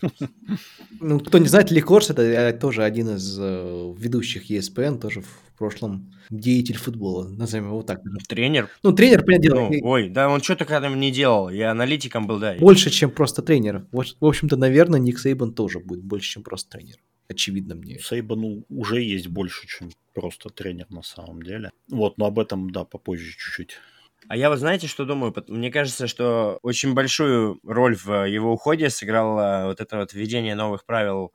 Ну, 0.99 1.19
кто 1.19 1.39
не 1.39 1.47
знает, 1.47 1.71
Ликорс 1.71 2.11
это 2.11 2.21
э, 2.21 2.53
тоже 2.53 2.83
один 2.83 3.15
из 3.15 3.37
э, 3.39 3.93
ведущих 3.97 4.51
ESPN, 4.51 4.99
тоже 4.99 5.21
в 5.21 5.57
прошлом 5.57 6.13
деятель 6.29 6.77
футбола, 6.77 7.27
назовем 7.27 7.65
его 7.65 7.81
так. 7.81 8.01
Тренер? 8.27 8.69
Ну, 8.83 8.93
тренер, 8.93 9.23
понятное 9.23 9.49
дело. 9.49 9.69
Ну, 9.71 9.79
ой, 9.81 10.09
да, 10.09 10.29
он 10.29 10.41
что-то 10.41 10.65
когда 10.65 10.87
не 10.89 11.11
делал, 11.11 11.49
я 11.49 11.71
аналитиком 11.71 12.27
был, 12.27 12.39
да. 12.39 12.55
Больше, 12.59 12.91
чем 12.91 13.09
просто 13.09 13.41
тренер. 13.41 13.87
В 13.91 14.25
общем-то, 14.25 14.55
наверное, 14.55 14.99
Ник 14.99 15.17
Сейбан 15.17 15.53
тоже 15.53 15.79
будет 15.79 16.03
больше, 16.03 16.33
чем 16.33 16.43
просто 16.43 16.77
тренер 16.77 16.97
очевидно 17.27 17.75
мне. 17.75 17.99
Сейбану 17.99 18.65
уже 18.69 19.01
есть 19.01 19.27
больше, 19.27 19.67
чем 19.67 19.91
просто 20.13 20.49
тренер 20.49 20.87
на 20.89 21.01
самом 21.01 21.41
деле. 21.43 21.71
Вот, 21.89 22.17
но 22.17 22.25
об 22.25 22.39
этом, 22.39 22.69
да, 22.69 22.85
попозже 22.85 23.31
чуть-чуть. 23.31 23.77
А 24.27 24.35
я 24.35 24.49
вот 24.49 24.57
знаете, 24.57 24.87
что 24.87 25.05
думаю? 25.05 25.33
Мне 25.47 25.71
кажется, 25.71 26.07
что 26.07 26.57
очень 26.63 26.93
большую 26.93 27.59
роль 27.63 27.95
в 27.95 28.27
его 28.27 28.53
уходе 28.53 28.89
сыграло 28.89 29.65
вот 29.65 29.81
это 29.81 29.97
вот 29.97 30.13
введение 30.13 30.55
новых 30.55 30.85
правил 30.85 31.31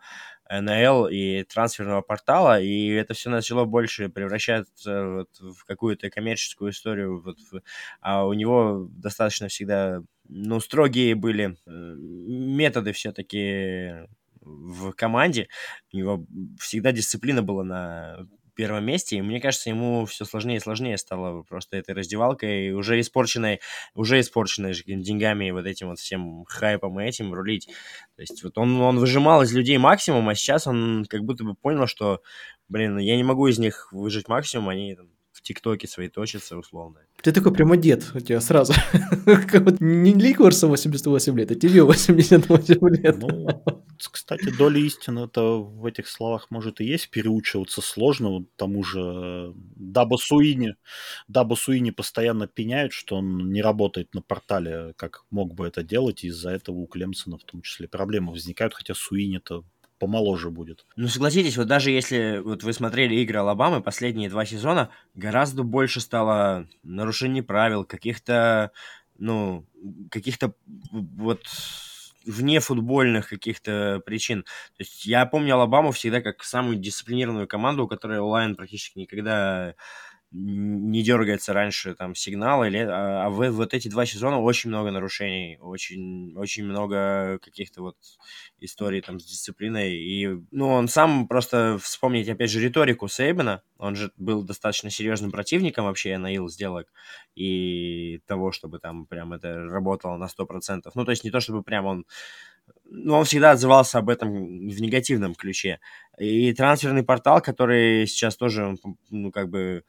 НЛ 0.51 1.07
и 1.07 1.45
трансферного 1.45 2.01
портала, 2.03 2.61
и 2.61 2.89
это 2.89 3.15
все 3.15 3.31
начало 3.31 3.65
больше 3.65 4.09
превращаться 4.09 5.07
вот 5.07 5.29
в 5.39 5.65
какую-то 5.65 6.11
коммерческую 6.11 6.73
историю. 6.73 7.23
Вот 7.23 7.39
в... 7.53 7.63
А 8.01 8.27
у 8.27 8.33
него 8.33 8.89
достаточно 8.91 9.47
всегда, 9.47 10.03
ну, 10.29 10.59
строгие 10.59 11.15
были 11.15 11.57
э, 11.67 11.71
методы 11.71 12.93
все-таки 12.93 14.09
в 14.41 14.93
команде. 14.93 15.49
У 15.93 15.97
него 15.97 16.27
всегда 16.59 16.93
дисциплина 16.93 17.43
была 17.43 17.65
на 17.65 18.27
первом 18.61 18.85
месте, 18.85 19.17
и 19.17 19.23
мне 19.23 19.41
кажется, 19.41 19.71
ему 19.71 20.05
все 20.05 20.27
сложнее 20.27 20.59
и 20.59 20.61
сложнее 20.61 20.99
стало 20.99 21.43
просто 21.45 21.79
этой 21.79 21.95
раздевалкой, 21.95 22.73
уже 22.73 23.01
испорченной, 23.01 23.61
уже 23.95 24.21
испорченной 24.21 24.75
деньгами 24.75 25.47
и 25.47 25.51
вот 25.51 25.65
этим 25.65 25.89
вот 25.89 25.99
всем 25.99 26.45
хайпом 26.47 27.01
и 27.01 27.07
этим 27.07 27.33
рулить. 27.33 27.69
То 28.17 28.21
есть 28.23 28.43
вот 28.45 28.59
он, 28.59 28.79
он 28.83 28.99
выжимал 28.99 29.41
из 29.41 29.55
людей 29.55 29.79
максимум, 29.79 30.29
а 30.29 30.35
сейчас 30.35 30.67
он 30.67 31.07
как 31.09 31.23
будто 31.23 31.43
бы 31.43 31.55
понял, 31.55 31.87
что, 31.87 32.21
блин, 32.69 32.99
я 32.99 33.17
не 33.17 33.25
могу 33.25 33.47
из 33.47 33.59
них 33.59 33.89
выжить 33.93 34.29
максимум, 34.29 34.69
они 34.69 34.95
там, 34.95 35.09
в 35.41 35.43
ТикТоке 35.43 35.89
свои 35.89 36.09
точатся 36.09 36.59
условно. 36.59 37.01
Ты 37.23 37.33
такой 37.33 37.53
прямо 37.53 37.77
дед 37.77 38.05
у 38.15 38.21
тебя 38.21 38.41
сразу. 38.41 38.75
Не 39.81 40.13
Ликорса 40.13 40.67
88 40.67 41.39
лет, 41.39 41.51
а 41.51 41.55
тебе 41.55 41.83
88 41.83 42.89
лет. 42.97 43.19
Ну, 43.19 43.49
кстати, 44.11 44.55
доля 44.57 44.81
истины-то 44.81 45.63
в 45.63 45.87
этих 45.87 46.09
словах 46.09 46.51
может 46.51 46.81
и 46.81 46.85
есть. 46.85 47.11
Переучиваться 47.11 47.81
сложно. 47.81 48.29
Вот 48.29 48.57
тому 48.57 48.83
же 48.83 49.53
Даба 49.77 50.17
Суини. 50.17 50.77
Даба 51.29 51.55
Суини 51.55 51.91
постоянно 51.91 52.47
пеняют, 52.47 52.93
что 52.93 53.17
он 53.17 53.51
не 53.51 53.63
работает 53.63 54.15
на 54.15 54.23
портале, 54.23 54.95
как 54.97 55.25
мог 55.31 55.55
бы 55.55 55.67
это 55.67 55.83
делать. 55.83 56.25
И 56.25 56.29
из-за 56.29 56.51
этого 56.51 56.77
у 56.77 56.87
Клемсона 56.87 57.39
в 57.39 57.45
том 57.45 57.63
числе 57.63 57.89
проблемы 57.89 58.33
возникают. 58.33 58.75
Хотя 58.75 58.95
Суини-то 58.95 59.65
помоложе 60.01 60.51
будет. 60.51 60.87
Ну, 60.97 61.07
согласитесь, 61.07 61.57
вот 61.57 61.69
даже 61.69 61.91
если 61.93 62.39
вот 62.39 62.65
вы 62.65 62.73
смотрели 62.73 63.15
игры 63.17 63.39
Алабамы 63.39 63.83
последние 63.83 64.31
два 64.31 64.45
сезона, 64.47 64.91
гораздо 65.15 65.63
больше 65.63 66.01
стало 66.01 66.67
нарушений 66.83 67.43
правил, 67.43 67.85
каких-то, 67.85 68.73
ну, 69.19 69.67
каких-то 70.11 70.55
вот 70.91 71.47
вне 72.27 72.61
футбольных 72.61 73.29
каких-то 73.29 74.03
причин. 74.05 74.43
То 74.77 74.83
есть 74.83 75.05
я 75.05 75.27
помню 75.27 75.55
Алабаму 75.55 75.93
всегда 75.93 76.21
как 76.21 76.43
самую 76.45 76.77
дисциплинированную 76.77 77.47
команду, 77.47 77.85
у 77.85 77.89
которой 77.89 78.19
онлайн 78.19 78.57
практически 78.57 78.99
никогда 78.99 79.75
не 80.33 81.03
дергается 81.03 81.53
раньше 81.53 81.95
там 81.95 82.15
сигнал, 82.15 82.65
или, 82.65 82.79
а, 82.79 83.27
а 83.27 83.31
в, 83.31 83.51
вот 83.51 83.75
эти 83.75 83.89
два 83.89 84.07
сезона 84.07 84.41
очень 84.41 84.71
много 84.71 84.91
нарушений, 84.91 85.59
очень, 85.61 86.37
очень 86.37 86.65
много 86.65 87.39
каких-то 87.43 87.83
вот 87.83 87.97
историй 88.61 89.01
там 89.01 89.19
с 89.19 89.25
дисциплиной, 89.25 89.97
и, 89.97 90.29
ну, 90.53 90.69
он 90.69 90.89
сам 90.89 91.27
просто 91.27 91.79
вспомнить, 91.83 92.29
опять 92.29 92.51
же, 92.51 92.61
риторику 92.61 93.09
Сейбена, 93.09 93.63
он 93.77 93.97
же 93.97 94.13
был 94.17 94.45
достаточно 94.45 94.91
серьезным 94.91 95.33
противником 95.33 95.87
вообще 95.87 96.17
Наил 96.19 96.49
сделок 96.49 96.93
и 97.35 98.21
того, 98.27 98.53
чтобы 98.53 98.79
там 98.79 99.07
прям 99.07 99.33
это 99.33 99.55
работало 99.55 100.17
на 100.17 100.27
100%. 100.27 100.91
Ну, 100.95 101.05
то 101.05 101.11
есть 101.11 101.25
не 101.25 101.31
то, 101.31 101.41
чтобы 101.41 101.63
прям 101.63 101.87
он 101.87 102.07
ну, 102.85 103.15
он 103.15 103.25
всегда 103.25 103.53
отзывался 103.53 103.99
об 103.99 104.09
этом 104.09 104.33
в 104.33 104.81
негативном 104.81 105.35
ключе. 105.35 105.81
И 106.19 106.53
трансферный 106.53 107.05
портал, 107.05 107.41
который 107.41 108.07
сейчас 108.07 108.37
тоже, 108.37 108.77
ну, 109.11 109.31
как 109.31 109.49
бы 109.49 109.85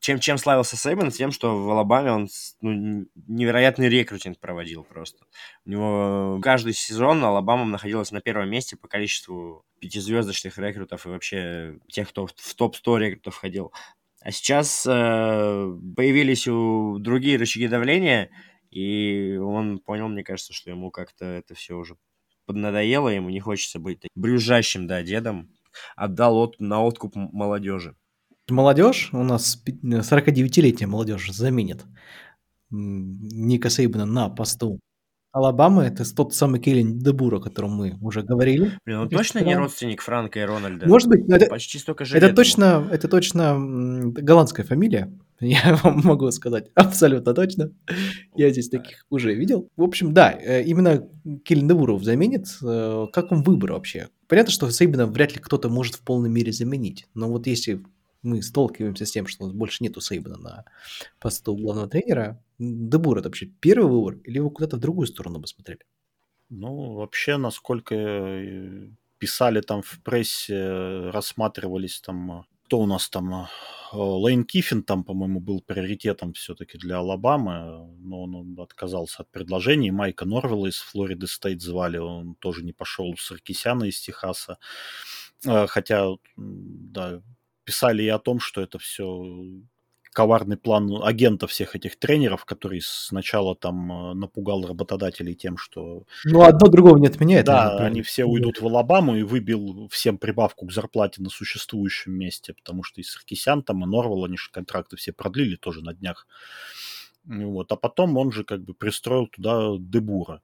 чем, 0.00 0.18
чем 0.18 0.38
славился 0.38 0.76
Сейбан? 0.76 1.10
Тем, 1.10 1.30
что 1.30 1.56
в 1.56 1.70
Алабаме 1.70 2.12
он 2.12 2.28
ну, 2.60 3.06
невероятный 3.26 3.88
рекрутинг 3.88 4.38
проводил 4.38 4.84
просто. 4.84 5.24
У 5.64 5.70
него 5.70 6.40
каждый 6.42 6.72
сезон 6.72 7.22
Алабама 7.24 7.64
находилась 7.64 8.10
на 8.10 8.20
первом 8.20 8.50
месте 8.50 8.76
по 8.76 8.88
количеству 8.88 9.64
пятизвездочных 9.80 10.58
рекрутов 10.58 11.06
и 11.06 11.10
вообще 11.10 11.78
тех, 11.88 12.08
кто 12.08 12.26
в 12.26 12.54
топ-100 12.54 12.98
рекрутов 12.98 13.34
входил. 13.34 13.72
А 14.20 14.32
сейчас 14.32 14.84
э, 14.86 14.90
появились 14.90 16.48
у 16.48 16.98
другие 16.98 17.38
рычаги 17.38 17.68
давления, 17.68 18.30
и 18.70 19.36
он 19.36 19.78
понял, 19.78 20.08
мне 20.08 20.24
кажется, 20.24 20.52
что 20.52 20.70
ему 20.70 20.90
как-то 20.90 21.24
это 21.24 21.54
все 21.54 21.74
уже 21.74 21.96
поднадоело, 22.46 23.08
ему 23.08 23.30
не 23.30 23.40
хочется 23.40 23.78
быть 23.78 24.06
брюзжащим, 24.14 24.86
да, 24.86 25.02
дедом. 25.02 25.50
Отдал 25.94 26.36
от, 26.38 26.58
на 26.58 26.82
откуп 26.82 27.14
молодежи. 27.14 27.94
Молодежь, 28.50 29.10
у 29.12 29.22
нас 29.22 29.62
49-летняя 29.66 30.86
молодежь 30.86 31.30
заменит 31.30 31.84
Ника 32.70 33.70
Сейбана 33.70 34.06
на 34.06 34.28
посту 34.28 34.80
Алабамы. 35.32 35.84
Это 35.84 36.04
тот 36.14 36.34
самый 36.34 36.60
Келлин 36.60 36.98
Дебура, 36.98 37.36
о 37.36 37.40
котором 37.40 37.72
мы 37.72 37.96
уже 38.00 38.22
говорили. 38.22 38.72
Блин, 38.84 38.98
он 38.98 39.08
точно 39.08 39.40
не 39.40 39.54
родственник 39.56 40.00
Франка 40.00 40.40
и 40.40 40.42
Рональда? 40.42 40.88
Может 40.88 41.08
быть, 41.08 41.28
это, 41.28 41.46
почти 41.46 41.78
столько 41.78 42.04
же 42.04 42.16
это 42.16 42.32
точно, 42.32 42.88
это 42.90 43.08
точно 43.08 43.56
голландская 43.58 44.64
фамилия. 44.64 45.12
Я 45.40 45.78
вам 45.82 46.00
могу 46.02 46.30
сказать 46.30 46.70
абсолютно 46.74 47.34
точно. 47.34 47.70
Я 48.34 48.50
здесь 48.50 48.68
таких 48.70 49.04
уже 49.10 49.34
видел. 49.34 49.68
В 49.76 49.82
общем, 49.82 50.12
да, 50.12 50.32
э, 50.32 50.64
именно 50.64 51.06
Келлин 51.44 51.68
Дебуров 51.68 52.02
заменит. 52.02 52.46
Э, 52.62 53.06
как 53.12 53.30
вам 53.30 53.42
выбор 53.42 53.72
вообще? 53.72 54.08
Понятно, 54.26 54.50
что 54.50 54.70
Сейбина 54.70 55.06
вряд 55.06 55.34
ли 55.34 55.40
кто-то 55.40 55.68
может 55.68 55.94
в 55.94 56.00
полной 56.00 56.30
мере 56.30 56.52
заменить. 56.52 57.06
Но 57.14 57.28
вот 57.28 57.46
если 57.46 57.82
мы 58.22 58.42
сталкиваемся 58.42 59.06
с 59.06 59.10
тем, 59.10 59.26
что 59.26 59.44
у 59.44 59.46
нас 59.46 59.56
больше 59.56 59.82
нету 59.82 60.00
Сейбана 60.00 60.38
на 60.38 60.64
посту 61.18 61.56
главного 61.56 61.88
тренера, 61.88 62.42
Дебур 62.58 63.18
это 63.18 63.28
вообще 63.28 63.46
первый 63.46 63.90
выбор 63.90 64.14
или 64.24 64.40
вы 64.40 64.50
куда-то 64.50 64.76
в 64.76 64.80
другую 64.80 65.06
сторону 65.06 65.38
бы 65.38 65.46
смотрели? 65.46 65.80
Ну, 66.50 66.94
вообще, 66.94 67.36
насколько 67.36 67.94
э, 67.94 68.88
писали 69.18 69.60
там 69.60 69.82
в 69.82 70.02
прессе, 70.02 71.10
рассматривались 71.10 72.00
там, 72.00 72.46
кто 72.64 72.80
у 72.80 72.86
нас 72.86 73.08
там, 73.08 73.32
э, 73.32 73.46
Лейн 73.92 74.44
Киффин 74.44 74.82
там, 74.82 75.04
по-моему, 75.04 75.40
был 75.40 75.60
приоритетом 75.60 76.32
все-таки 76.32 76.78
для 76.78 76.98
Алабамы, 76.98 77.88
но 77.98 78.22
он 78.22 78.58
отказался 78.58 79.22
от 79.22 79.30
предложений. 79.30 79.92
Майка 79.92 80.24
Норвелла 80.24 80.66
из 80.66 80.78
Флориды 80.78 81.26
Стейт 81.26 81.62
звали, 81.62 81.98
он 81.98 82.34
тоже 82.36 82.64
не 82.64 82.72
пошел. 82.72 83.14
Саркисяна 83.16 83.84
из 83.84 84.00
Техаса. 84.00 84.58
Э, 85.44 85.66
хотя, 85.66 86.08
да, 86.36 87.22
писали 87.68 88.02
и 88.02 88.08
о 88.08 88.18
том, 88.18 88.40
что 88.40 88.62
это 88.62 88.78
все 88.78 89.04
коварный 90.14 90.56
план 90.56 90.90
агента 91.04 91.46
всех 91.46 91.76
этих 91.76 91.98
тренеров, 91.98 92.46
который 92.46 92.80
сначала 92.82 93.54
там 93.54 93.92
э, 93.92 94.14
напугал 94.14 94.66
работодателей 94.66 95.34
тем, 95.34 95.58
что... 95.58 96.04
Ну, 96.24 96.40
одно 96.44 96.68
другого 96.68 96.96
не 96.96 97.08
отменяет. 97.08 97.44
Да, 97.44 97.76
они 97.76 98.00
все 98.00 98.24
уйдут 98.24 98.62
в 98.62 98.66
Алабаму 98.66 99.16
и 99.16 99.22
выбил 99.22 99.86
всем 99.92 100.16
прибавку 100.16 100.66
к 100.66 100.72
зарплате 100.72 101.20
на 101.20 101.28
существующем 101.28 102.12
месте, 102.12 102.54
потому 102.54 102.82
что 102.84 103.02
и 103.02 103.04
Саркисян 103.04 103.62
там, 103.62 103.84
и 103.84 103.86
Норвал, 103.86 104.24
они 104.24 104.38
же 104.38 104.50
контракты 104.50 104.96
все 104.96 105.12
продлили 105.12 105.56
тоже 105.56 105.82
на 105.84 105.92
днях. 105.92 106.26
Вот. 107.26 107.70
А 107.70 107.76
потом 107.76 108.16
он 108.16 108.32
же 108.32 108.44
как 108.44 108.64
бы 108.64 108.72
пристроил 108.72 109.26
туда 109.26 109.76
Дебура. 109.78 110.40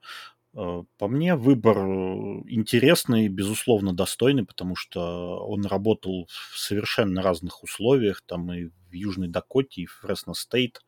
Э, 0.56 0.82
по 0.98 1.08
мне, 1.08 1.34
выбор 1.34 1.78
интересный, 1.78 3.28
безусловно, 3.28 3.92
достойный, 3.92 4.44
потому 4.44 4.76
что 4.76 5.38
он 5.46 5.64
работал 5.66 6.28
в 6.28 6.58
совершенно 6.58 7.22
разных 7.22 7.62
условиях, 7.62 8.22
там 8.26 8.52
и 8.52 8.66
в 8.66 8.92
Южной 8.92 9.28
Дакоте, 9.28 9.82
и 9.82 9.86
в 9.86 9.92
Фресно 10.00 10.34
Стейт, 10.34 10.82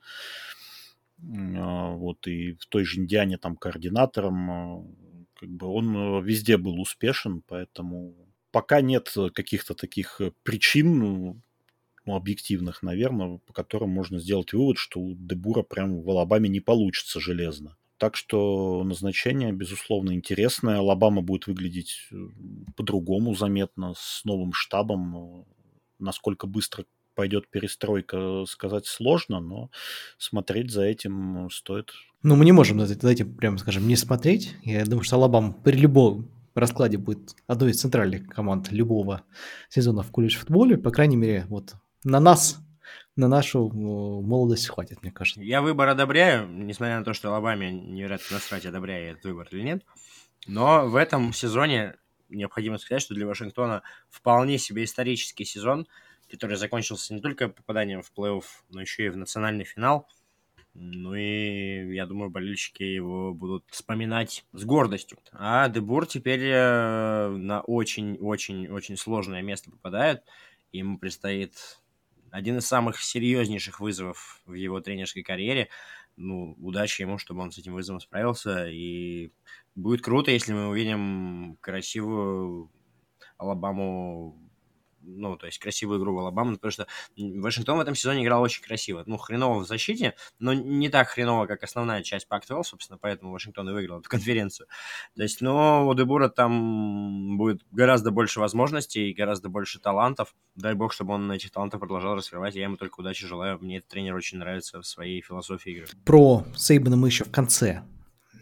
вот, 1.19 2.27
и 2.27 2.53
в 2.53 2.67
той 2.67 2.85
же 2.85 3.01
Индиане 3.01 3.39
там 3.39 3.57
координатором, 3.57 4.95
как 5.35 5.49
бы 5.49 5.67
он 5.67 6.23
везде 6.23 6.57
был 6.59 6.79
успешен, 6.81 7.43
поэтому 7.47 8.15
пока 8.53 8.81
нет 8.83 9.13
каких-то 9.35 9.75
таких 9.75 10.21
причин, 10.43 10.99
ну, 12.05 12.15
объективных, 12.15 12.83
наверное, 12.83 13.39
по 13.47 13.53
которым 13.53 13.91
можно 13.91 14.19
сделать 14.21 14.53
вывод, 14.53 14.79
что 14.79 15.01
у 15.01 15.15
Дебура 15.15 15.63
прям 15.63 16.03
в 16.03 16.11
Алабаме 16.11 16.49
не 16.49 16.61
получится 16.61 17.19
железно. 17.19 17.77
Так 17.99 18.17
что 18.17 18.83
назначение, 18.85 19.53
безусловно, 19.53 20.13
интересное. 20.15 20.79
Алабама 20.79 21.23
будет 21.23 21.47
выглядеть 21.47 22.09
э, 22.13 22.17
по-другому 22.77 23.35
заметно, 23.35 23.95
с 23.97 24.25
новым 24.25 24.53
штабом. 24.53 25.47
Насколько 25.99 26.47
быстро 26.47 26.85
пойдет 27.15 27.49
перестройка, 27.49 28.45
сказать 28.47 28.87
сложно, 28.87 29.41
но 29.41 29.71
смотреть 30.19 30.71
за 30.71 30.83
этим 30.83 31.49
стоит. 31.51 31.91
Ну, 32.23 32.37
мы 32.37 32.45
не 32.45 32.53
можем 32.53 32.85
за 32.85 33.09
этим, 33.09 33.35
прямо 33.35 33.57
скажем, 33.57 33.89
не 33.89 33.97
смотреть. 33.97 34.55
Я 34.63 34.85
думаю, 34.85 35.05
что 35.05 35.17
Алабама 35.17 35.55
при 35.55 35.77
любом 35.77 36.29
раскладе 36.55 36.99
будет 36.99 37.35
одной 37.47 37.71
из 37.71 37.81
центральных 37.81 38.29
команд 38.29 38.71
любого 38.71 39.23
сезона 39.69 40.03
в 40.03 40.11
колледж 40.11 40.37
футболе. 40.37 40.77
По 40.77 40.91
крайней 40.91 41.17
мере, 41.17 41.47
вот 41.49 41.75
на 42.05 42.21
нас 42.21 42.59
на 43.17 43.29
нашу 43.29 43.71
молодость 43.71 44.69
хватит, 44.69 45.03
мне 45.03 45.13
кажется. 45.13 45.43
Я 45.43 45.63
выбор 45.63 45.89
одобряю, 45.89 46.49
несмотря 46.49 46.99
на 46.99 47.05
то, 47.05 47.13
что 47.13 47.29
Алабаме 47.29 47.73
невероятно 47.73 48.37
насрать, 48.37 48.67
одобряю 48.67 49.13
этот 49.13 49.25
выбор 49.25 49.49
или 49.51 49.63
нет. 49.63 49.85
Но 50.47 50.87
в 50.87 50.97
этом 50.97 51.33
сезоне 51.33 51.97
необходимо 52.29 52.79
сказать, 52.79 53.03
что 53.03 53.15
для 53.15 53.27
Вашингтона 53.27 53.83
вполне 54.09 54.59
себе 54.59 54.85
исторический 54.85 55.45
сезон, 55.45 55.87
который 56.31 56.57
закончился 56.57 57.15
не 57.15 57.21
только 57.21 57.49
попаданием 57.49 58.03
в 58.03 58.13
плей-офф, 58.17 58.45
но 58.71 58.81
еще 58.81 59.07
и 59.07 59.09
в 59.09 59.17
национальный 59.17 59.65
финал. 59.65 60.09
Ну 60.79 61.15
и 61.15 61.95
я 61.95 62.05
думаю, 62.05 62.31
болельщики 62.31 62.83
его 62.83 63.33
будут 63.33 63.65
вспоминать 63.71 64.45
с 64.53 64.65
гордостью. 64.65 65.19
А 65.33 65.69
Дебур 65.71 66.07
теперь 66.07 66.43
э, 66.45 67.29
на 67.31 67.63
очень-очень-очень 67.63 68.99
сложное 68.99 69.41
место 69.41 69.71
попадает. 69.71 70.23
Ему 70.73 70.99
предстоит 70.99 71.81
один 72.31 72.59
из 72.59 72.67
самых 72.67 73.01
серьезнейших 73.01 73.81
вызовов 73.81 74.43
в 74.47 74.55
его 74.55 74.81
тренерской 74.81 75.23
карьере. 75.23 75.69
Ну, 76.17 76.55
удачи 76.59 77.03
ему, 77.03 77.19
чтобы 77.19 77.43
он 77.43 77.51
с 77.51 77.59
этим 77.59 77.75
вызовом 77.75 78.01
справился. 78.01 78.69
И 78.69 79.33
будет 79.75 80.03
круто, 80.03 80.31
если 80.31 80.53
мы 80.53 80.69
увидим 80.69 81.59
красивую 81.61 82.71
Алабаму 83.39 84.46
ну, 85.07 85.37
то 85.37 85.47
есть 85.47 85.59
красивую 85.59 86.01
игру 86.01 86.15
в 86.15 86.19
Алабаму, 86.19 86.55
потому 86.55 86.71
что 86.71 86.87
Вашингтон 87.17 87.79
в 87.79 87.81
этом 87.81 87.95
сезоне 87.95 88.25
играл 88.25 88.43
очень 88.43 88.63
красиво. 88.63 89.05
Ну, 89.07 89.17
хреново 89.17 89.61
в 89.61 89.67
защите, 89.67 90.15
но 90.39 90.53
не 90.53 90.89
так 90.89 91.09
хреново, 91.09 91.47
как 91.47 91.63
основная 91.63 92.03
часть 92.03 92.29
Пак-12, 92.29 92.65
собственно, 92.65 92.99
поэтому 92.99 93.33
Вашингтон 93.33 93.69
и 93.71 93.73
выиграл 93.73 94.01
эту 94.01 94.09
конференцию. 94.11 94.67
То 95.15 95.23
есть, 95.23 95.41
но 95.41 95.87
у 95.87 95.95
Дебура 95.95 96.29
там 96.29 97.39
будет 97.39 97.63
гораздо 97.71 98.11
больше 98.11 98.41
возможностей, 98.41 99.13
гораздо 99.13 99.49
больше 99.49 99.79
талантов. 99.79 100.35
Дай 100.55 100.75
бог, 100.75 100.93
чтобы 100.93 101.15
он 101.15 101.31
этих 101.31 101.51
талантов 101.51 101.81
продолжал 101.81 102.17
раскрывать. 102.17 102.55
Я 102.55 102.65
ему 102.65 102.77
только 102.77 103.01
удачи 103.01 103.27
желаю. 103.27 103.59
Мне 103.61 103.79
этот 103.79 103.91
тренер 103.91 104.15
очень 104.15 104.39
нравится 104.39 104.81
в 104.81 104.87
своей 104.87 105.23
философии 105.23 105.73
игры. 105.73 105.87
Про 106.05 106.45
Сейбана 106.57 106.97
мы 106.97 107.09
еще 107.09 107.25
в 107.25 107.31
конце 107.31 107.83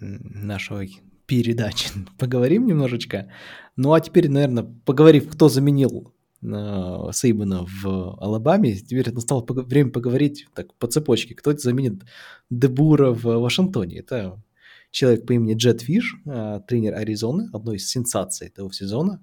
нашего 0.00 0.85
передачи 1.27 1.90
поговорим 2.18 2.66
немножечко. 2.66 3.31
Ну 3.77 3.92
а 3.92 4.00
теперь, 4.00 4.29
наверное, 4.29 4.64
поговорив, 4.85 5.31
кто 5.31 5.48
заменил 5.48 6.13
э, 6.44 7.12
Сейбана 7.12 7.66
в 7.66 8.16
Алабаме. 8.20 8.74
Теперь 8.76 9.12
настало 9.12 9.44
время 9.48 9.90
поговорить 9.90 10.46
так 10.54 10.72
по 10.74 10.87
цепочке, 10.87 11.35
кто 11.35 11.57
заменит 11.57 12.02
Дебура 12.50 13.11
в 13.11 13.24
Вашингтоне. 13.24 13.98
Это 13.98 14.42
человек 14.90 15.26
по 15.26 15.33
имени 15.33 15.54
Джет 15.54 15.83
Фиш, 15.83 16.16
э, 16.24 16.61
тренер 16.68 16.94
Аризоны, 16.94 17.50
одной 17.52 17.76
из 17.76 17.88
сенсаций 17.88 18.48
этого 18.48 18.72
сезона. 18.72 19.22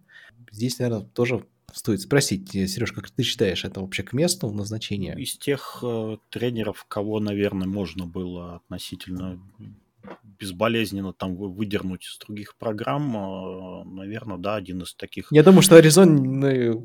Здесь, 0.52 0.80
наверное, 0.80 1.06
тоже 1.06 1.46
стоит 1.74 2.02
спросить, 2.02 2.52
Сереж, 2.52 2.92
как 2.92 3.10
ты 3.10 3.24
считаешь, 3.24 3.64
это 3.64 3.82
вообще 3.82 4.04
к 4.04 4.14
месту 4.14 4.52
назначения? 4.52 5.16
Из 5.18 5.38
тех 5.38 5.80
э, 5.84 6.18
тренеров, 6.30 6.86
кого, 6.88 7.20
наверное, 7.20 7.68
можно 7.68 8.06
было 8.06 8.58
относительно 8.58 9.40
безболезненно 10.24 11.14
там 11.14 11.36
выдернуть 11.36 12.06
из 12.06 12.18
других 12.18 12.56
программ, 12.58 13.16
а, 13.16 13.84
наверное, 13.86 14.38
да, 14.38 14.56
один 14.56 14.82
из 14.82 14.94
таких. 14.96 15.28
Я 15.32 15.44
думаю, 15.44 15.62
что 15.62 15.76
Аризон, 15.76 16.40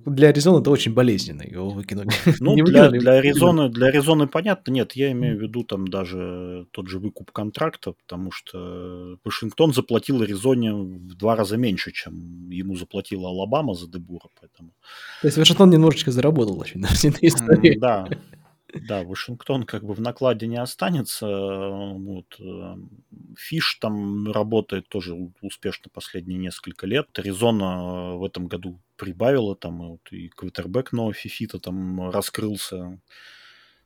для 0.05 0.29
Аризоны 0.29 0.61
это 0.61 0.70
очень 0.70 0.92
болезненно, 0.92 1.42
его 1.42 1.70
выкинули. 1.70 2.09
Ну, 2.40 2.55
для, 2.55 2.90
для, 2.90 3.12
Аризоны, 3.12 3.70
для 3.70 3.87
Аризоны 3.87 4.26
понятно, 4.26 4.70
нет, 4.70 4.92
я 4.92 5.11
имею 5.12 5.38
в 5.38 5.42
виду 5.42 5.64
там 5.64 5.88
даже 5.88 6.66
тот 6.70 6.88
же 6.88 6.98
выкуп 6.98 7.31
контракта, 7.31 7.92
потому 7.92 8.31
что 8.31 9.18
Вашингтон 9.24 9.72
заплатил 9.72 10.22
Аризоне 10.22 10.72
в 10.74 11.16
два 11.16 11.35
раза 11.35 11.57
меньше, 11.57 11.92
чем 11.92 12.50
ему 12.50 12.76
заплатила 12.76 13.29
Алабама 13.29 13.74
за 13.74 13.90
Дебура, 13.90 14.29
поэтому... 14.40 14.70
То 15.22 15.29
есть 15.29 15.38
Вашингтон 15.38 15.70
немножечко 15.70 16.11
заработал 16.11 16.61
очень 16.61 16.81
на 16.81 16.88
всей 16.88 17.11
этой 17.11 17.29
истории. 17.29 17.79
Да, 17.79 18.09
да, 18.74 19.05
Вашингтон 19.05 19.64
как 19.64 19.85
бы 19.85 19.94
в 19.94 20.00
накладе 20.00 20.46
не 20.46 20.57
останется. 20.57 21.26
Вот. 21.26 22.37
Э, 22.40 22.76
Фиш 23.37 23.76
там 23.81 24.31
работает 24.31 24.88
тоже 24.88 25.14
успешно 25.40 25.90
последние 25.92 26.38
несколько 26.38 26.87
лет. 26.87 27.07
Аризона 27.18 28.16
в 28.16 28.24
этом 28.24 28.48
году 28.48 28.81
прибавила 28.96 29.55
там, 29.55 29.79
вот, 29.90 30.00
и 30.11 30.29
квотербек 30.29 30.92
нового 30.92 31.12
Фифита 31.12 31.59
там 31.59 32.11
раскрылся 32.11 33.00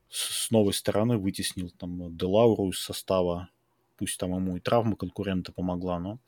с 0.09 0.51
новой 0.51 0.73
стороны, 0.73 1.19
вытеснил 1.19 1.71
там 1.71 2.17
Делауру 2.17 2.71
из 2.71 2.79
состава. 2.79 3.49
Пусть 3.97 4.19
там 4.19 4.35
ему 4.35 4.57
и 4.57 4.61
травма 4.61 4.97
конкурента 4.97 5.53
помогла, 5.53 5.99
но 5.99 6.19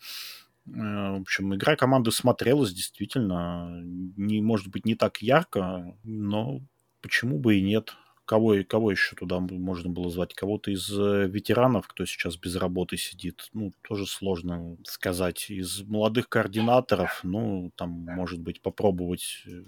э, 0.66 0.70
в 0.70 1.22
общем, 1.22 1.54
игра 1.54 1.74
команды 1.74 2.10
смотрелась 2.12 2.72
действительно, 2.74 3.80
не, 3.82 4.42
может 4.42 4.68
быть, 4.68 4.84
не 4.84 4.94
так 4.94 5.22
ярко, 5.22 5.96
но 6.04 6.60
почему 7.00 7.38
бы 7.38 7.56
и 7.56 7.62
нет. 7.62 7.96
Кого, 8.24 8.54
кого 8.68 8.92
еще 8.92 9.16
туда 9.16 9.40
можно 9.40 9.90
было 9.90 10.08
звать? 10.08 10.34
Кого-то 10.34 10.70
из 10.70 10.88
э, 10.90 11.26
ветеранов, 11.26 11.88
кто 11.88 12.04
сейчас 12.06 12.36
без 12.36 12.54
работы 12.54 12.96
сидит? 12.96 13.48
Ну, 13.52 13.72
тоже 13.82 14.06
сложно 14.06 14.76
сказать. 14.84 15.50
Из 15.50 15.82
молодых 15.82 16.28
координаторов, 16.28 17.20
ну, 17.24 17.72
там, 17.74 17.90
может 17.90 18.40
быть, 18.40 18.62
попробовать 18.62 19.42
э, 19.46 19.64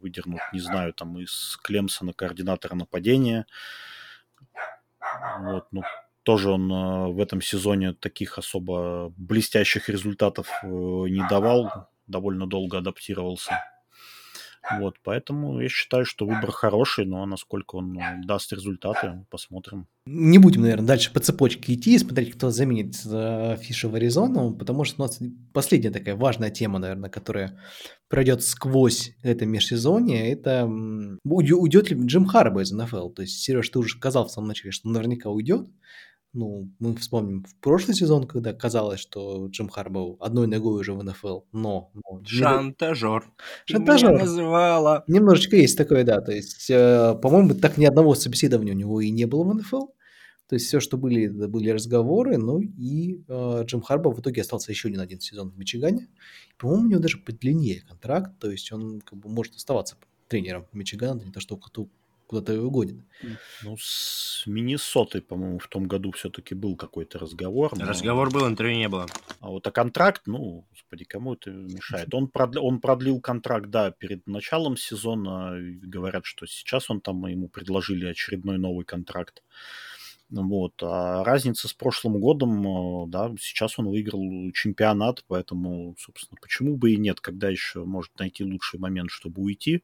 выдернуть, 0.00 0.40
не 0.52 0.58
знаю, 0.58 0.92
там, 0.92 1.20
из 1.20 1.56
Клемсона 1.62 2.12
координатора 2.12 2.74
нападения. 2.74 3.46
Вот, 5.38 5.68
ну, 5.70 5.82
тоже 6.24 6.50
он 6.50 6.72
э, 6.72 7.06
в 7.12 7.20
этом 7.20 7.40
сезоне 7.40 7.92
таких 7.92 8.38
особо 8.38 9.12
блестящих 9.16 9.88
результатов 9.88 10.48
не 10.64 11.26
давал, 11.28 11.88
довольно 12.08 12.48
долго 12.48 12.78
адаптировался. 12.78 13.62
Вот, 14.78 14.96
поэтому 15.02 15.60
я 15.60 15.68
считаю, 15.68 16.04
что 16.04 16.26
выбор 16.26 16.50
хороший, 16.50 17.04
но 17.04 17.24
насколько 17.26 17.76
он 17.76 17.92
ну, 17.92 18.00
даст 18.24 18.52
результаты, 18.52 19.24
посмотрим. 19.30 19.86
Не 20.06 20.38
будем, 20.38 20.62
наверное, 20.62 20.86
дальше 20.86 21.12
по 21.12 21.20
цепочке 21.20 21.74
идти 21.74 21.94
и 21.94 21.98
смотреть, 21.98 22.34
кто 22.34 22.50
заменит 22.50 22.94
э, 23.06 23.56
Фиша 23.60 23.88
в 23.88 23.94
Аризону, 23.94 24.54
потому 24.54 24.84
что 24.84 25.02
у 25.02 25.06
нас 25.06 25.20
последняя 25.52 25.90
такая 25.90 26.16
важная 26.16 26.50
тема, 26.50 26.78
наверное, 26.78 27.10
которая 27.10 27.58
пройдет 28.08 28.42
сквозь 28.42 29.12
это 29.22 29.46
межсезонье, 29.46 30.30
это 30.30 30.66
уйдет 31.24 31.90
ли 31.90 32.06
Джим 32.06 32.26
Харбо 32.26 32.62
из 32.62 32.72
НФЛ. 32.72 33.10
То 33.10 33.22
есть, 33.22 33.40
Сереж, 33.40 33.68
ты 33.68 33.78
уже 33.78 33.96
сказал 33.96 34.26
в 34.26 34.30
самом 34.30 34.48
начале, 34.48 34.72
что 34.72 34.88
наверняка 34.88 35.30
уйдет, 35.30 35.68
ну, 36.34 36.68
мы 36.80 36.96
вспомним 36.96 37.44
в 37.44 37.54
прошлый 37.60 37.96
сезон, 37.96 38.26
когда 38.26 38.52
казалось, 38.52 39.00
что 39.00 39.46
Джим 39.46 39.68
Харбоу 39.68 40.16
одной 40.20 40.46
ногой 40.46 40.80
уже 40.80 40.92
в 40.92 41.02
НФЛ, 41.02 41.40
но... 41.52 41.90
но 41.94 42.22
Шантажер. 42.24 43.24
Шантажер. 43.64 44.18
называла. 44.18 45.04
Немножечко 45.06 45.56
есть 45.56 45.78
такое, 45.78 46.04
да. 46.04 46.20
То 46.20 46.32
есть, 46.32 46.68
э, 46.70 47.14
по-моему, 47.22 47.54
так 47.54 47.78
ни 47.78 47.86
одного 47.86 48.14
собеседования 48.14 48.72
у 48.72 48.76
него 48.76 49.00
и 49.00 49.10
не 49.10 49.26
было 49.26 49.44
в 49.44 49.54
НФЛ. 49.54 49.86
То 50.48 50.56
есть 50.56 50.66
все, 50.66 50.80
что 50.80 50.98
были, 50.98 51.28
были 51.28 51.70
разговоры, 51.70 52.36
ну 52.36 52.60
и 52.60 53.24
э, 53.26 53.62
Джим 53.64 53.80
Харбо 53.80 54.10
в 54.10 54.20
итоге 54.20 54.42
остался 54.42 54.72
еще 54.72 54.90
не 54.90 54.96
на 54.96 55.04
один 55.04 55.20
сезон 55.20 55.50
в 55.50 55.58
Мичигане. 55.58 56.08
По-моему, 56.58 56.84
у 56.84 56.88
него 56.90 57.00
даже 57.00 57.18
подлиннее 57.18 57.80
контракт, 57.80 58.38
то 58.40 58.50
есть 58.50 58.70
он 58.70 59.00
как 59.00 59.18
бы 59.18 59.30
может 59.30 59.54
оставаться 59.54 59.96
тренером 60.28 60.66
Мичигана, 60.72 61.22
не 61.22 61.32
то 61.32 61.40
что 61.40 61.56
куда-то 62.26 62.52
его 62.52 62.70
гонит. 62.70 62.96
Ну, 63.62 63.76
с 63.78 64.44
Миннесотой, 64.46 65.22
по-моему, 65.22 65.58
в 65.58 65.68
том 65.68 65.84
году 65.84 66.10
все-таки 66.12 66.54
был 66.54 66.76
какой-то 66.76 67.18
разговор. 67.18 67.76
Но... 67.76 67.86
Разговор 67.86 68.30
был, 68.30 68.46
интервью 68.46 68.76
не 68.76 68.88
было. 68.88 69.06
А 69.40 69.48
вот 69.48 69.66
а 69.66 69.70
контракт, 69.70 70.22
ну, 70.26 70.66
господи, 70.70 71.04
кому 71.04 71.34
это 71.34 71.50
мешает? 71.50 72.12
Он, 72.14 72.28
продлил, 72.28 72.64
он 72.64 72.80
продлил 72.80 73.20
контракт, 73.20 73.70
да, 73.70 73.90
перед 73.90 74.26
началом 74.26 74.76
сезона. 74.76 75.56
Говорят, 75.82 76.24
что 76.24 76.46
сейчас 76.46 76.90
он 76.90 77.00
там, 77.00 77.26
ему 77.26 77.48
предложили 77.48 78.06
очередной 78.06 78.58
новый 78.58 78.84
контракт. 78.84 79.42
Вот. 80.30 80.72
А 80.82 81.22
разница 81.22 81.68
с 81.68 81.74
прошлым 81.74 82.18
годом, 82.18 83.04
э, 83.04 83.06
да, 83.08 83.32
сейчас 83.38 83.78
он 83.78 83.88
выиграл 83.88 84.50
чемпионат, 84.52 85.22
поэтому, 85.28 85.94
собственно, 85.98 86.38
почему 86.40 86.76
бы 86.76 86.92
и 86.92 86.96
нет, 86.96 87.20
когда 87.20 87.48
еще 87.48 87.84
может 87.84 88.18
найти 88.18 88.42
лучший 88.42 88.80
момент, 88.80 89.10
чтобы 89.10 89.42
уйти, 89.42 89.82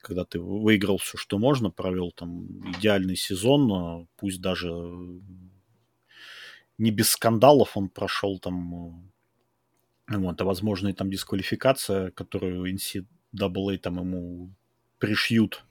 когда 0.00 0.24
ты 0.24 0.40
выиграл 0.40 0.98
все, 0.98 1.16
что 1.18 1.38
можно, 1.38 1.70
провел 1.70 2.12
там 2.12 2.46
идеальный 2.72 3.16
сезон, 3.16 4.02
э, 4.02 4.06
пусть 4.16 4.40
даже 4.40 4.70
не 6.78 6.90
без 6.90 7.10
скандалов 7.10 7.76
он 7.76 7.88
прошел 7.88 8.38
там, 8.38 9.10
э, 10.10 10.16
вот, 10.16 10.40
а 10.40 10.44
возможно 10.44 10.88
и 10.88 10.92
там 10.92 11.10
дисквалификация, 11.10 12.10
которую 12.12 12.72
NCAA 12.72 13.78
там 13.78 13.98
ему 13.98 14.54
пришьют 14.98 15.64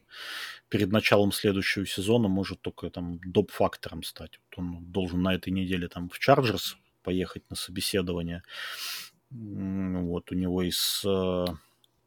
перед 0.70 0.92
началом 0.92 1.32
следующего 1.32 1.86
сезона 1.86 2.28
может 2.28 2.62
только 2.62 2.90
там 2.90 3.20
доп-фактором 3.20 4.04
стать. 4.04 4.40
Вот 4.50 4.60
он 4.60 4.86
должен 4.92 5.22
на 5.22 5.34
этой 5.34 5.50
неделе 5.50 5.88
там 5.88 6.10
в 6.10 6.20
Чарджерс 6.20 6.78
поехать 7.04 7.50
на 7.50 7.56
собеседование. 7.56 8.44
Вот 9.30 10.32
у 10.32 10.36
него 10.36 10.62
и 10.64 10.72
с 10.72 11.04
э, 11.06 11.46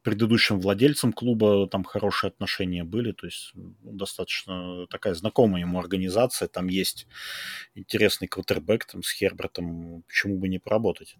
предыдущим 0.03 0.59
владельцем 0.59 1.13
клуба 1.13 1.67
там 1.67 1.83
хорошие 1.83 2.29
отношения 2.29 2.83
были, 2.83 3.11
то 3.11 3.27
есть 3.27 3.51
достаточно 3.53 4.87
такая 4.87 5.13
знакомая 5.13 5.61
ему 5.61 5.79
организация, 5.79 6.47
там 6.47 6.67
есть 6.67 7.07
интересный 7.75 8.27
квотербек 8.27 8.85
там 8.85 9.03
с 9.03 9.11
Хербертом, 9.11 10.03
почему 10.07 10.37
бы 10.37 10.47
не 10.47 10.59
поработать. 10.59 11.15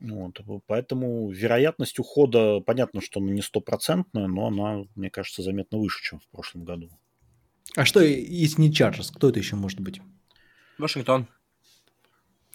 Вот, 0.00 0.40
поэтому 0.66 1.30
вероятность 1.30 1.98
ухода, 1.98 2.60
понятно, 2.60 3.00
что 3.00 3.20
она 3.20 3.30
не 3.30 3.42
стопроцентная, 3.42 4.26
но 4.26 4.48
она, 4.48 4.84
мне 4.94 5.10
кажется, 5.10 5.42
заметно 5.42 5.78
выше, 5.78 6.02
чем 6.02 6.20
в 6.20 6.28
прошлом 6.28 6.64
году. 6.64 6.90
А 7.76 7.84
что, 7.84 8.00
если 8.00 8.60
не 8.60 8.72
Чарджерс, 8.72 9.10
кто 9.10 9.30
это 9.30 9.38
еще 9.38 9.56
может 9.56 9.80
быть? 9.80 10.00
Вашингтон. 10.78 11.28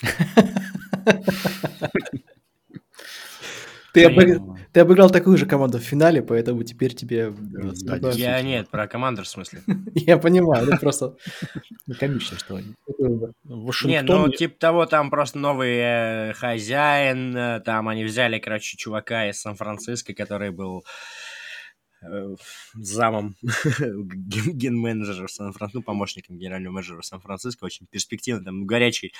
Ты, 4.00 4.06
обыг... 4.06 4.42
ты 4.74 4.80
обыграл 4.80 5.10
такую 5.10 5.38
же 5.38 5.46
команду 5.46 5.78
в 5.78 5.82
финале, 5.82 6.22
поэтому 6.22 6.64
теперь 6.64 6.94
тебе... 6.94 7.34
Я 8.14 8.42
нет, 8.42 8.70
про 8.70 8.88
командор 8.88 9.26
в 9.26 9.30
смысле. 9.30 9.62
я 9.96 10.18
понимаю, 10.18 10.68
это 10.68 10.78
просто 10.78 11.16
комично, 12.00 12.38
что 12.38 12.56
они. 12.56 12.76
Не, 13.84 14.02
ну 14.02 14.30
типа 14.30 14.56
того, 14.60 14.86
там 14.86 15.10
просто 15.10 15.40
новый 15.40 15.78
э, 15.78 16.34
хозяин, 16.34 17.36
э, 17.36 17.60
там 17.62 17.88
они 17.88 18.04
взяли, 18.04 18.40
короче, 18.40 18.78
чувака 18.78 19.30
из 19.30 19.40
Сан-Франциско, 19.42 20.14
который 20.14 20.52
был 20.52 20.84
замом 22.74 23.36
ген-менеджера 23.80 25.28
в 25.28 25.32
Сан-Франциско, 25.32 25.80
ну, 25.80 25.84
помощником 25.84 26.38
генерального 26.38 26.74
менеджера 26.74 27.02
в 27.02 27.06
Сан-Франциско, 27.06 27.66
очень 27.66 27.88
перспективный, 27.88 28.46
там, 28.46 28.66
горячий, 28.66 29.14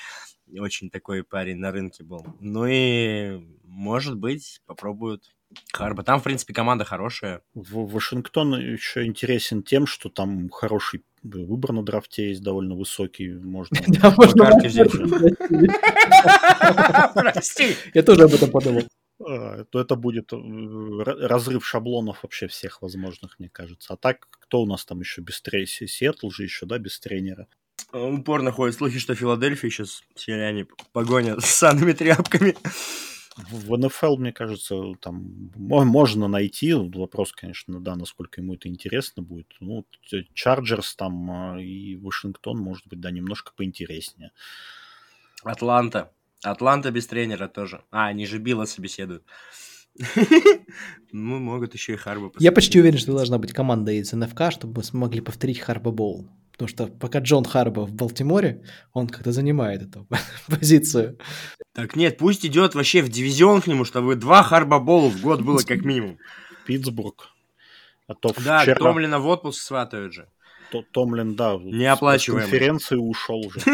очень 0.58 0.90
такой 0.90 1.24
парень 1.24 1.56
на 1.56 1.72
рынке 1.72 2.04
был. 2.04 2.26
Ну 2.40 2.66
и, 2.66 3.40
может 3.64 4.16
быть, 4.16 4.60
попробуют 4.66 5.34
Харба. 5.72 6.04
Там, 6.04 6.20
в 6.20 6.22
принципе, 6.22 6.54
команда 6.54 6.84
хорошая. 6.84 7.42
В 7.54 7.90
Вашингтон 7.90 8.54
еще 8.54 9.04
интересен 9.04 9.62
тем, 9.62 9.86
что 9.86 10.08
там 10.08 10.48
хороший 10.48 11.02
выбор 11.22 11.72
на 11.72 11.82
драфте 11.82 12.28
есть 12.28 12.42
довольно 12.42 12.74
высокий. 12.74 13.32
Можно 13.32 13.76
Прости. 17.14 17.76
Я 17.94 18.02
тоже 18.02 18.24
об 18.24 18.34
этом 18.34 18.50
подумал. 18.50 18.82
А, 19.26 19.64
то 19.64 19.80
это 19.80 19.96
будет 19.96 20.32
э, 20.32 20.36
разрыв 21.02 21.66
шаблонов 21.66 22.22
вообще 22.22 22.48
всех 22.48 22.82
возможных, 22.82 23.38
мне 23.38 23.48
кажется. 23.48 23.94
А 23.94 23.96
так, 23.96 24.28
кто 24.30 24.62
у 24.62 24.66
нас 24.66 24.84
там 24.84 25.00
еще 25.00 25.20
без 25.20 25.40
трейси? 25.42 25.86
Сиэтл 25.86 26.30
же 26.30 26.44
еще, 26.44 26.66
да, 26.66 26.78
без 26.78 26.98
тренера. 26.98 27.46
А, 27.92 28.06
упорно 28.06 28.52
ходят 28.52 28.76
слухи, 28.76 28.98
что 28.98 29.14
Филадельфия 29.14 29.70
сейчас 29.70 30.02
северяне 30.14 30.66
погонят 30.92 31.42
с 31.44 31.46
санными 31.46 31.92
тряпками. 31.92 32.56
В 33.50 33.76
НФЛ, 33.76 34.16
мне 34.16 34.32
кажется, 34.32 34.94
там 35.00 35.50
можно 35.54 36.26
найти. 36.28 36.72
Вопрос, 36.72 37.32
конечно, 37.32 37.80
да, 37.80 37.96
насколько 37.96 38.40
ему 38.40 38.54
это 38.54 38.68
интересно 38.68 39.22
будет. 39.22 39.54
Ну, 39.60 39.86
Чарджерс 40.34 40.96
там 40.96 41.58
и 41.58 41.96
Вашингтон, 41.96 42.58
может 42.58 42.86
быть, 42.88 43.00
да, 43.00 43.10
немножко 43.10 43.52
поинтереснее. 43.54 44.32
Атланта. 45.42 46.12
Атланта 46.42 46.90
без 46.90 47.06
тренера 47.06 47.48
тоже. 47.48 47.82
А, 47.90 48.06
они 48.06 48.26
же 48.26 48.38
Билла 48.38 48.64
собеседуют. 48.64 49.24
Ну, 51.12 51.40
могут 51.40 51.74
еще 51.74 51.94
и 51.94 51.96
Харба 51.96 52.30
Я 52.38 52.52
почти 52.52 52.78
уверен, 52.78 52.98
что 52.98 53.12
должна 53.12 53.38
быть 53.38 53.52
команда 53.52 53.90
из 53.90 54.12
НФК, 54.12 54.52
чтобы 54.52 54.74
мы 54.76 54.84
смогли 54.84 55.20
повторить 55.20 55.58
Харба 55.58 55.90
Боул. 55.90 56.28
Потому 56.52 56.68
что 56.68 56.86
пока 56.86 57.18
Джон 57.18 57.44
Харба 57.44 57.80
в 57.80 57.92
Балтиморе, 57.92 58.62
он 58.92 59.08
как-то 59.08 59.32
занимает 59.32 59.82
эту 59.82 60.06
позицию. 60.46 61.18
Так 61.72 61.96
нет, 61.96 62.18
пусть 62.18 62.46
идет 62.46 62.74
вообще 62.76 63.02
в 63.02 63.08
дивизион 63.08 63.60
к 63.60 63.66
нему, 63.66 63.84
чтобы 63.84 64.14
два 64.14 64.42
Харба 64.44 64.78
Боула 64.78 65.08
в 65.08 65.20
год 65.20 65.40
было 65.40 65.58
как 65.58 65.84
минимум. 65.84 66.18
Питтсбург. 66.66 67.30
А 68.06 68.14
то 68.14 68.32
да, 68.44 68.60
вчера... 68.60 68.76
Томлина 68.76 69.18
в 69.18 69.26
отпуск 69.26 69.60
сватают 69.60 70.12
же. 70.12 70.28
Томлин, 70.92 71.34
да, 71.34 71.56
не 71.60 71.86
оплачиваем. 71.86 72.42
конференции 72.42 72.96
ушел 72.96 73.38
уже. 73.38 73.60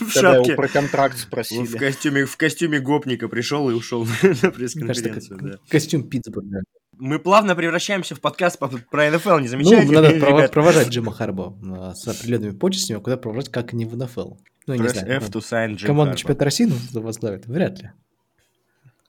В 0.00 0.10
шапке. 0.10 0.54
про 0.54 0.68
контракт 0.68 1.18
спросили. 1.18 1.66
В 1.66 1.76
костюме, 1.76 2.24
в 2.24 2.36
костюме 2.36 2.80
гопника 2.80 3.28
пришел 3.28 3.68
и 3.70 3.74
ушел 3.74 4.06
на 4.42 4.50
пресс-конференцию. 4.50 5.60
Костюм 5.68 6.08
Питтсбурга. 6.08 6.62
Мы 6.98 7.18
плавно 7.18 7.54
превращаемся 7.54 8.14
в 8.14 8.20
подкаст 8.20 8.58
про 8.58 9.10
НФЛ, 9.10 9.38
не 9.38 9.48
замечаете? 9.48 9.92
Ну, 9.92 10.00
надо 10.00 10.48
провожать 10.52 10.88
Джима 10.88 11.12
Харбо 11.12 11.54
а, 11.76 11.94
с 11.94 12.08
определенными 12.08 12.52
почестями, 12.52 13.00
а 13.00 13.02
куда 13.02 13.18
провожать, 13.18 13.50
как 13.50 13.74
не 13.74 13.84
в 13.84 13.96
НФЛ. 13.96 14.34
Ну, 14.66 14.74
я 14.74 14.80
не 14.80 14.88
знаю. 14.88 15.16
F 15.16 15.28
to 15.30 15.40
sign 15.40 15.76
Jim 15.76 15.86
Команду 15.86 16.16
чемпионата 16.16 16.44
России 16.44 16.72
возглавит? 16.94 17.46
Вряд 17.46 17.82
ли. 17.82 17.90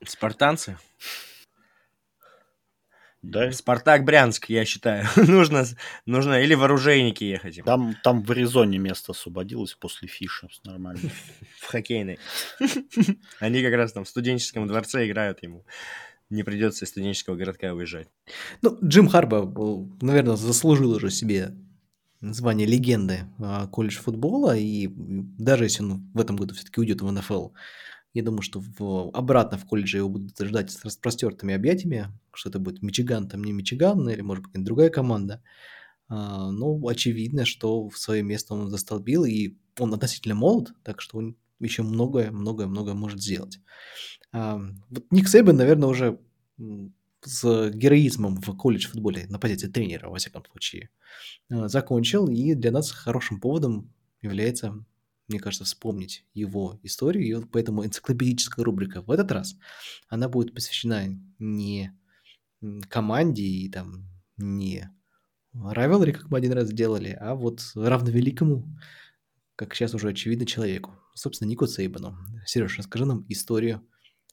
Спартанцы? 0.06 0.78
Да. 3.24 3.52
Спартак 3.52 4.04
Брянск, 4.06 4.50
я 4.50 4.64
считаю. 4.66 5.06
нужно, 5.16 5.66
нужно 6.06 6.42
или 6.42 6.54
вооружейники 6.54 7.24
ехать. 7.24 7.60
Там, 7.66 7.96
там 8.04 8.24
в 8.24 8.32
Аризоне 8.32 8.78
место 8.78 9.12
освободилось 9.12 9.74
после 9.74 10.08
фиша. 10.08 10.48
Нормально. 10.64 11.10
в 11.60 11.66
хоккейной. 11.66 12.20
Они 13.40 13.62
как 13.62 13.74
раз 13.74 13.94
там 13.94 14.06
в 14.06 14.10
студенческом 14.10 14.68
дворце 14.68 15.08
играют 15.08 15.42
ему. 15.44 15.66
Не 16.30 16.44
придется 16.44 16.86
из 16.86 16.90
студенческого 16.90 17.36
городка 17.36 17.74
уезжать. 17.74 18.10
Ну, 18.62 18.78
Джим 18.84 19.08
Харба, 19.08 19.50
наверное, 20.02 20.36
заслужил 20.36 20.92
уже 20.92 21.10
себе 21.10 21.56
звание 22.20 22.68
легенды 22.68 23.22
а, 23.40 23.68
колледж 23.68 23.98
футбола, 23.98 24.56
и 24.58 24.90
даже 24.92 25.66
если 25.66 25.84
он 25.84 26.10
в 26.14 26.20
этом 26.20 26.36
году 26.36 26.54
все-таки 26.54 26.80
уйдет 26.80 27.02
в 27.02 27.12
НФЛ, 27.12 27.50
я 28.18 28.24
думаю, 28.24 28.42
что 28.42 28.60
в, 28.60 29.12
обратно 29.14 29.58
в 29.58 29.66
колледже 29.66 29.98
его 29.98 30.10
будут 30.10 30.38
ждать 30.40 30.72
с 30.72 30.84
распростертыми 30.84 31.54
объятиями, 31.54 32.08
что 32.34 32.50
это 32.50 32.60
будет 32.60 32.82
Мичиган, 32.82 33.30
там 33.30 33.44
не 33.44 33.54
Мичиган, 33.54 34.10
или, 34.10 34.22
может 34.22 34.44
быть, 34.44 34.64
другая 34.64 34.90
команда. 34.90 35.44
А, 36.10 36.52
но 36.52 36.80
очевидно, 36.88 37.46
что 37.46 37.90
в 37.90 37.98
свое 37.98 38.24
место 38.24 38.56
он 38.56 38.70
застолбил, 38.70 39.24
и 39.24 39.56
он 39.78 39.94
относительно 39.94 40.34
молод, 40.34 40.74
так 40.84 41.00
что 41.00 41.20
он 41.20 41.38
еще 41.60 41.84
многое, 41.84 42.32
многое, 42.32 42.68
многое 42.68 42.96
может 42.96 43.22
сделать. 43.22 43.60
А, 44.32 44.60
вот 44.90 45.06
Ник 45.12 45.28
Сейбен, 45.28 45.56
наверное, 45.56 45.90
уже 45.90 46.20
с 47.22 47.70
героизмом 47.70 48.38
в 48.38 48.56
колледж 48.58 48.88
футболе 48.88 49.28
на 49.28 49.38
позиции 49.38 49.68
тренера, 49.68 50.10
во 50.10 50.18
всяком 50.18 50.44
случае, 50.46 50.90
а, 51.52 51.68
закончил, 51.68 52.28
и 52.28 52.56
для 52.56 52.72
нас 52.72 52.90
хорошим 52.90 53.40
поводом 53.40 53.94
является 54.24 54.84
мне 55.28 55.40
кажется, 55.40 55.66
вспомнить 55.66 56.26
его 56.34 56.80
историю, 56.84 57.26
и 57.26 57.34
вот 57.34 57.52
поэтому 57.52 57.86
энциклопедическая 57.86 58.63
рубрика 58.63 59.02
в 59.02 59.12
этот 59.12 59.32
раз, 59.32 59.58
она 60.08 60.30
будет 60.30 60.54
посвящена 60.54 61.08
не 61.40 61.92
команде 62.90 63.44
и 63.44 63.70
там 63.70 64.10
не 64.38 64.90
Rivalry, 65.54 66.12
как 66.12 66.30
мы 66.30 66.38
один 66.38 66.54
раз 66.54 66.70
сделали, 66.70 67.18
а 67.20 67.36
вот 67.36 67.62
равновеликому, 67.76 68.78
как 69.56 69.74
сейчас 69.74 69.94
уже 69.94 70.10
очевидно, 70.10 70.46
человеку. 70.46 70.94
Собственно, 71.16 71.50
Нику 71.50 71.66
Сейбану. 71.66 72.16
Сереж, 72.46 72.78
расскажи 72.78 73.06
нам 73.06 73.26
историю 73.28 73.88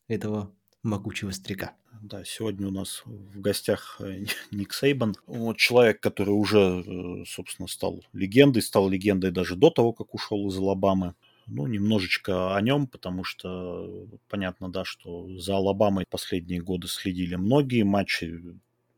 этого 0.07 0.55
могучего 0.85 1.31
старика. 1.31 1.73
Да, 2.03 2.23
сегодня 2.25 2.69
у 2.69 2.71
нас 2.71 3.03
в 3.07 3.41
гостях 3.41 3.97
э, 4.01 4.25
Ник 4.51 4.73
Сейбан. 4.75 5.15
Вот 5.27 5.57
человек, 5.57 6.01
который 6.01 6.31
уже, 6.31 6.85
э, 6.87 7.25
собственно, 7.27 7.67
стал 7.67 8.05
легендой, 8.13 8.63
стал 8.63 8.89
легендой 8.89 9.31
даже 9.31 9.57
до 9.57 9.71
того, 9.71 9.93
как 9.93 10.15
ушел 10.15 10.49
из 10.49 10.57
Алабамы. 10.57 11.15
Ну, 11.47 11.67
немножечко 11.67 12.57
о 12.57 12.61
нем, 12.63 12.87
потому 12.87 13.23
что 13.23 14.09
понятно, 14.29 14.71
да, 14.71 14.85
что 14.85 15.29
за 15.39 15.57
Алабамой 15.57 16.07
последние 16.09 16.63
годы 16.63 16.89
следили 16.89 17.35
многие 17.35 17.83
матчи, 17.83 18.41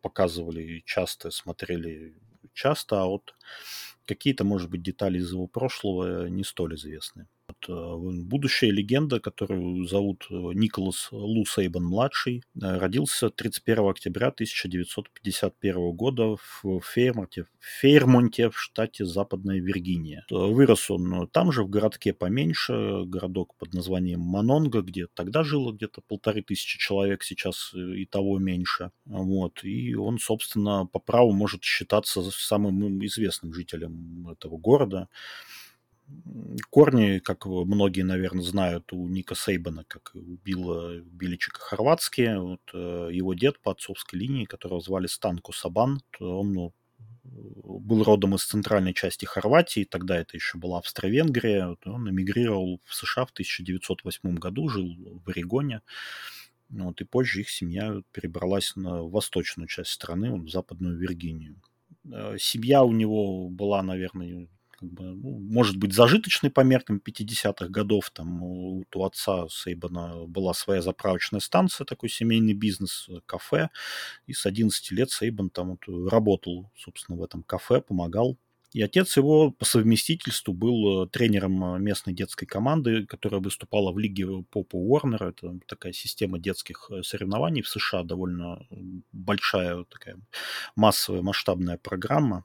показывали 0.01 0.83
часто, 0.87 1.31
смотрели 1.33 2.15
часто, 2.53 3.03
а 3.03 3.07
вот 3.07 3.35
какие-то, 4.05 4.45
может 4.45 4.71
быть, 4.71 4.83
детали 4.83 5.19
из 5.19 5.33
его 5.33 5.49
прошлого 5.49 6.29
не 6.29 6.45
столь 6.45 6.77
известны. 6.77 7.27
Э, 7.69 7.97
будущая 7.99 8.71
легенда, 8.71 9.21
которую 9.21 9.87
зовут 9.87 10.27
э, 10.31 10.35
Николас 10.35 11.09
Лу 11.13 11.45
Сейбан-младший, 11.45 12.43
э, 12.61 12.79
родился 12.79 13.31
31 13.31 13.89
октября 13.89 14.29
1951 14.29 15.93
года 15.93 16.37
в 16.37 16.81
Фейрмонте, 16.81 17.47
Фейрмонте 17.61 18.51
в 18.51 18.59
штате 18.59 19.05
Западная 19.05 19.61
Виргиния. 19.61 20.25
Вырос 20.31 20.91
он 20.91 21.29
там 21.29 21.53
же, 21.53 21.63
в 21.63 21.69
городке 21.69 22.13
поменьше, 22.13 23.05
городок 23.07 23.55
под 23.59 23.75
названием 23.75 24.21
Манонга, 24.21 24.83
где 24.83 25.07
тогда 25.15 25.45
жило 25.45 25.73
где-то 25.73 26.01
полторы 26.01 26.43
тысячи 26.43 26.79
человек, 26.79 27.23
сейчас 27.23 27.73
и 27.75 28.07
того 28.07 28.39
меньше. 28.39 28.91
Вот. 29.05 29.63
И 29.63 29.95
он, 29.95 30.19
собственно, 30.19 30.87
по 30.87 30.99
праву 30.99 31.33
может 31.33 31.63
считаться 31.63 32.23
самым 32.31 33.05
известным 33.05 33.53
жителем 33.53 34.29
этого 34.31 34.57
города 34.57 35.09
корни, 36.71 37.19
как 37.19 37.47
многие, 37.47 38.03
наверное, 38.03 38.45
знают, 38.45 38.93
у 38.93 39.09
Ника 39.09 39.35
Сейбана, 39.35 39.85
как 39.85 40.13
у 40.15 40.21
Билла 40.45 41.01
Биличика 41.01 41.61
хорватские. 41.61 42.41
Вот, 42.41 42.61
э, 42.73 43.09
его 43.13 43.35
дед 43.35 43.61
по 43.61 43.73
отцовской 43.73 44.17
линии, 44.17 44.45
которого 44.45 44.81
звали 44.81 45.07
Станку 45.07 45.53
Сабан, 45.53 46.01
он 46.21 46.53
ну, 46.53 46.75
был 47.25 48.05
родом 48.05 48.35
из 48.35 48.45
центральной 48.45 48.95
части 48.95 49.25
Хорватии, 49.25 49.85
тогда 49.85 50.19
это 50.19 50.37
еще 50.37 50.59
была 50.59 50.79
Австро-Венгрия. 50.79 51.69
Вот, 51.69 51.87
он 51.87 52.09
эмигрировал 52.09 52.81
в 52.85 52.95
США 52.95 53.27
в 53.27 53.31
1908 53.31 54.35
году, 54.37 54.69
жил 54.69 54.95
в 55.25 55.29
Орегоне. 55.29 55.83
Вот, 56.69 57.01
и 57.01 57.05
позже 57.05 57.41
их 57.41 57.51
семья 57.51 58.01
перебралась 58.13 58.75
на 58.77 59.03
восточную 59.03 59.69
часть 59.69 59.91
страны, 59.91 60.35
в 60.35 60.49
Западную 60.49 60.99
Виргинию. 60.99 61.61
Э, 62.13 62.37
семья 62.39 62.83
у 62.83 62.93
него 62.93 63.49
была, 63.49 63.83
наверное, 63.83 64.49
как 64.79 64.91
бы, 64.91 65.05
ну, 65.05 65.39
может 65.39 65.77
быть, 65.77 65.93
зажиточный 65.93 66.51
по 66.51 66.61
меркам 66.61 67.01
50-х 67.05 67.69
годов. 67.69 68.11
Там 68.11 68.43
у, 68.43 68.85
у 68.95 69.05
отца 69.05 69.47
Сейбана 69.49 70.27
была 70.27 70.55
своя 70.55 70.83
заправочная 70.83 71.41
станция, 71.41 71.85
такой 71.85 72.09
семейный 72.09 72.53
бизнес, 72.53 73.07
э, 73.09 73.21
кафе. 73.27 73.71
И 74.27 74.33
с 74.33 74.47
11 74.47 74.91
лет 74.93 75.11
Сейбан 75.11 75.51
там 75.51 75.71
вот 75.71 76.11
работал, 76.11 76.71
собственно, 76.77 77.19
в 77.19 77.23
этом 77.23 77.43
кафе, 77.43 77.81
помогал. 77.81 78.37
И 78.73 78.83
отец 78.83 79.17
его 79.17 79.53
по 79.53 79.65
совместительству 79.65 80.53
был 80.53 81.05
э, 81.05 81.09
тренером 81.09 81.77
э, 81.77 81.79
местной 81.79 82.13
детской 82.13 82.47
команды, 82.47 83.07
которая 83.07 83.41
выступала 83.41 83.93
в 83.93 83.99
лиге 83.99 84.27
Попа 84.51 84.77
Уорнера. 84.77 85.31
Это 85.31 85.59
такая 85.67 85.93
система 85.93 86.39
детских 86.39 86.91
соревнований 87.03 87.63
в 87.63 87.69
США, 87.69 88.03
довольно 88.03 88.67
большая 89.13 89.85
такая 89.85 90.19
массовая 90.75 91.23
масштабная 91.23 91.79
программа 91.79 92.45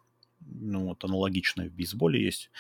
ну, 0.52 0.86
вот, 0.86 1.04
аналогичное 1.04 1.70
в 1.70 1.74
бейсболе 1.74 2.24
есть. 2.24 2.52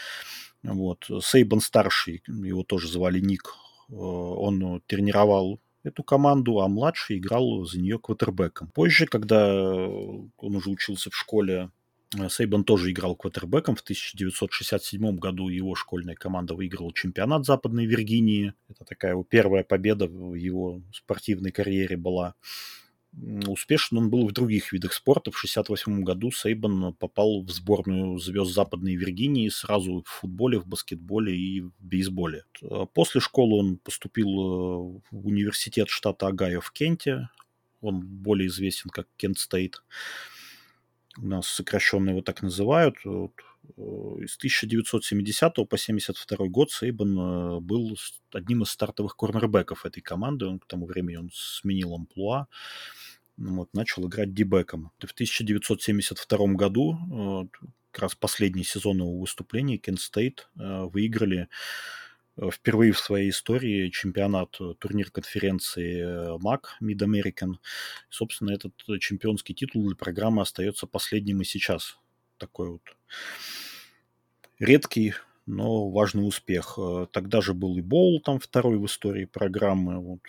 Вот. 0.63 1.07
Сейбан 1.21 1.59
старший, 1.59 2.23
его 2.27 2.63
тоже 2.63 2.87
звали 2.87 3.19
Ник, 3.19 3.55
э, 3.89 3.93
он 3.93 4.81
тренировал 4.87 5.59
эту 5.83 6.03
команду, 6.03 6.61
а 6.61 6.67
младший 6.67 7.17
играл 7.17 7.65
за 7.65 7.79
нее 7.79 7.99
квотербеком. 7.99 8.69
Позже, 8.69 9.05
когда 9.07 9.53
он 9.53 10.55
уже 10.55 10.69
учился 10.69 11.09
в 11.09 11.15
школе, 11.15 11.71
э, 12.17 12.29
Сейбан 12.29 12.63
тоже 12.63 12.91
играл 12.91 13.15
квотербеком. 13.15 13.75
В 13.75 13.81
1967 13.81 15.17
году 15.17 15.49
его 15.49 15.75
школьная 15.75 16.15
команда 16.15 16.53
выиграла 16.53 16.93
чемпионат 16.93 17.45
Западной 17.45 17.85
Виргинии. 17.85 18.53
Это 18.69 18.85
такая 18.85 19.11
его 19.11 19.23
первая 19.23 19.63
победа 19.63 20.07
в 20.07 20.35
его 20.35 20.81
спортивной 20.93 21.51
карьере 21.51 21.97
была. 21.97 22.35
Успешен 23.47 23.97
он 23.97 24.09
был 24.09 24.27
в 24.27 24.31
других 24.31 24.71
видах 24.71 24.93
спорта. 24.93 25.31
В 25.31 25.35
1968 25.35 26.03
году 26.03 26.31
Сейбан 26.31 26.93
попал 26.93 27.43
в 27.43 27.49
сборную 27.51 28.17
звезд 28.17 28.53
Западной 28.53 28.95
Виргинии 28.95 29.49
сразу 29.49 30.03
в 30.05 30.09
футболе, 30.09 30.59
в 30.59 30.65
баскетболе 30.65 31.35
и 31.35 31.61
в 31.61 31.73
бейсболе. 31.79 32.45
После 32.93 33.19
школы 33.19 33.59
он 33.59 33.77
поступил 33.77 34.27
э, 34.27 35.01
в 35.11 35.27
университет 35.27 35.89
штата 35.89 36.27
Огайо 36.27 36.61
в 36.61 36.71
Кенте. 36.71 37.29
Он 37.81 37.99
более 37.99 38.47
известен 38.47 38.89
как 38.89 39.07
Кент 39.17 39.39
Стейт. 39.39 39.83
У 41.17 41.27
нас 41.27 41.47
сокращенно 41.47 42.11
его 42.11 42.21
так 42.21 42.41
называют. 42.41 42.95
Э, 43.63 44.25
с 44.27 44.37
1970 44.37 45.55
по 45.55 45.61
1972 45.61 46.47
год 46.47 46.71
Сейбан 46.71 47.19
э, 47.19 47.59
был 47.59 47.97
одним 48.33 48.63
из 48.63 48.69
стартовых 48.69 49.15
корнербеков 49.15 49.85
этой 49.85 50.01
команды. 50.01 50.45
Он 50.45 50.59
к 50.59 50.65
тому 50.65 50.85
времени 50.85 51.17
он 51.17 51.29
сменил 51.33 51.93
амплуа. 51.93 52.47
Вот, 53.37 53.73
начал 53.73 54.07
играть 54.07 54.33
дебеком. 54.33 54.91
В 54.99 55.13
1972 55.13 56.47
году, 56.53 56.97
вот, 57.07 57.49
как 57.91 58.03
раз 58.03 58.15
последний 58.15 58.63
сезон 58.63 58.97
его 58.97 59.19
выступления, 59.19 59.77
Кент 59.77 59.99
Стейт 59.99 60.49
э, 60.59 60.83
выиграли 60.85 61.47
впервые 62.51 62.93
в 62.93 62.99
своей 62.99 63.29
истории 63.29 63.89
чемпионат, 63.89 64.57
турнир 64.79 65.11
конференции 65.11 66.37
МАК, 66.41 66.77
Mid 66.81 66.99
American. 66.99 67.55
Собственно, 68.09 68.51
этот 68.51 68.73
чемпионский 68.99 69.53
титул 69.53 69.85
для 69.85 69.95
программы 69.95 70.41
остается 70.41 70.87
последним 70.87 71.41
и 71.41 71.45
сейчас. 71.45 71.99
Такой 72.41 72.69
вот 72.71 72.81
редкий, 74.57 75.13
но 75.45 75.91
важный 75.91 76.27
успех. 76.27 76.73
Э, 76.79 77.05
тогда 77.11 77.39
же 77.39 77.53
был 77.53 77.77
и 77.77 77.81
Боул, 77.81 78.19
там 78.19 78.39
второй 78.39 78.79
в 78.79 78.85
истории 78.87 79.25
программы. 79.25 79.99
Вот, 79.99 80.21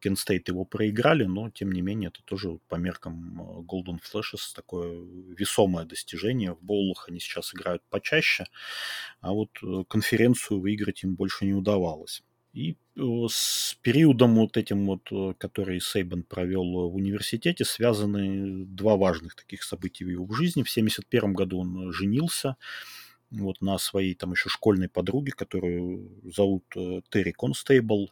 Кен 0.00 0.16
Стейт 0.16 0.48
его 0.48 0.64
проиграли, 0.64 1.24
но 1.24 1.50
тем 1.50 1.72
не 1.72 1.82
менее 1.82 2.08
это 2.08 2.22
тоже 2.24 2.58
по 2.68 2.76
меркам 2.76 3.38
э, 3.38 3.60
Golden 3.70 3.98
Flashes 4.00 4.54
такое 4.54 4.98
весомое 5.36 5.84
достижение. 5.84 6.54
В 6.54 6.62
боулах 6.62 7.10
они 7.10 7.20
сейчас 7.20 7.54
играют 7.54 7.82
почаще, 7.90 8.46
а 9.20 9.34
вот 9.34 9.50
э, 9.62 9.84
конференцию 9.86 10.60
выиграть 10.60 11.04
им 11.04 11.16
больше 11.16 11.44
не 11.44 11.52
удавалось. 11.52 12.22
И 12.56 12.74
с 12.98 13.76
периодом 13.82 14.36
вот 14.36 14.56
этим 14.56 14.86
вот, 14.86 15.36
который 15.36 15.78
Сейбан 15.78 16.22
провел 16.22 16.88
в 16.88 16.94
университете, 16.94 17.66
связаны 17.66 18.64
два 18.64 18.96
важных 18.96 19.34
таких 19.34 19.62
события 19.62 20.06
в 20.06 20.08
его 20.08 20.24
жизни. 20.34 20.62
В 20.62 20.72
1971 20.72 21.34
году 21.34 21.58
он 21.60 21.92
женился, 21.92 22.56
вот 23.30 23.60
на 23.60 23.76
своей 23.76 24.14
там 24.14 24.32
еще 24.32 24.48
школьной 24.48 24.88
подруге, 24.88 25.32
которую 25.32 26.10
зовут 26.34 26.64
э, 26.76 27.02
Терри 27.10 27.32
Констейбл. 27.32 28.10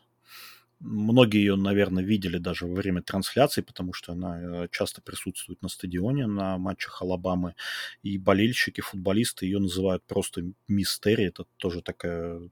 Многие 0.80 1.38
ее, 1.38 1.56
наверное, 1.56 2.04
видели 2.04 2.36
даже 2.36 2.66
во 2.66 2.74
время 2.74 3.00
трансляции, 3.00 3.62
потому 3.62 3.94
что 3.94 4.12
она 4.12 4.64
э, 4.64 4.68
часто 4.70 5.00
присутствует 5.00 5.62
на 5.62 5.70
стадионе 5.70 6.26
на 6.26 6.58
матчах 6.58 7.00
Алабамы. 7.00 7.54
И 8.02 8.18
болельщики, 8.18 8.82
футболисты 8.82 9.46
ее 9.46 9.58
называют 9.60 10.04
просто 10.04 10.42
Мисс 10.68 10.98
Терри. 10.98 11.24
Это 11.24 11.44
тоже 11.56 11.80
такая 11.80 12.42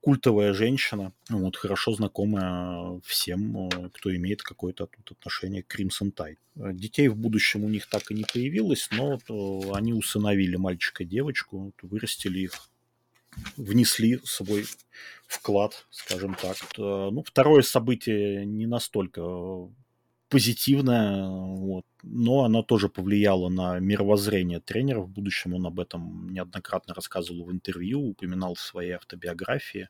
культовая 0.00 0.52
женщина, 0.54 1.12
вот, 1.28 1.56
хорошо 1.56 1.92
знакомая 1.92 3.00
всем, 3.04 3.68
э, 3.68 3.90
кто 3.92 4.14
имеет 4.14 4.42
какое-то 4.42 4.86
тут 4.86 5.18
отношение 5.18 5.62
к 5.62 5.74
Crimson 5.74 6.12
Tide. 6.14 6.38
Детей 6.74 7.08
в 7.08 7.16
будущем 7.16 7.64
у 7.64 7.68
них 7.68 7.86
так 7.88 8.10
и 8.10 8.14
не 8.14 8.24
появилось, 8.24 8.88
но 8.92 9.14
э, 9.14 9.72
они 9.74 9.92
усыновили 9.92 10.56
мальчика 10.56 11.02
и 11.02 11.06
девочку, 11.06 11.72
вырастили 11.82 12.40
их, 12.40 12.70
внесли 13.56 14.20
свой 14.24 14.66
вклад, 15.26 15.86
скажем 15.90 16.34
так. 16.34 16.56
Э, 16.76 17.10
ну, 17.10 17.22
второе 17.22 17.62
событие 17.62 18.46
не 18.46 18.66
настолько 18.66 19.20
позитивная, 20.28 21.26
вот. 21.28 21.84
но 22.02 22.44
она 22.44 22.62
тоже 22.62 22.88
повлияла 22.88 23.48
на 23.48 23.78
мировоззрение 23.78 24.60
тренера 24.60 25.00
в 25.00 25.08
будущем. 25.10 25.54
Он 25.54 25.66
об 25.66 25.80
этом 25.80 26.28
неоднократно 26.30 26.94
рассказывал 26.94 27.44
в 27.46 27.52
интервью, 27.52 28.00
упоминал 28.10 28.54
в 28.54 28.60
своей 28.60 28.92
автобиографии. 28.92 29.88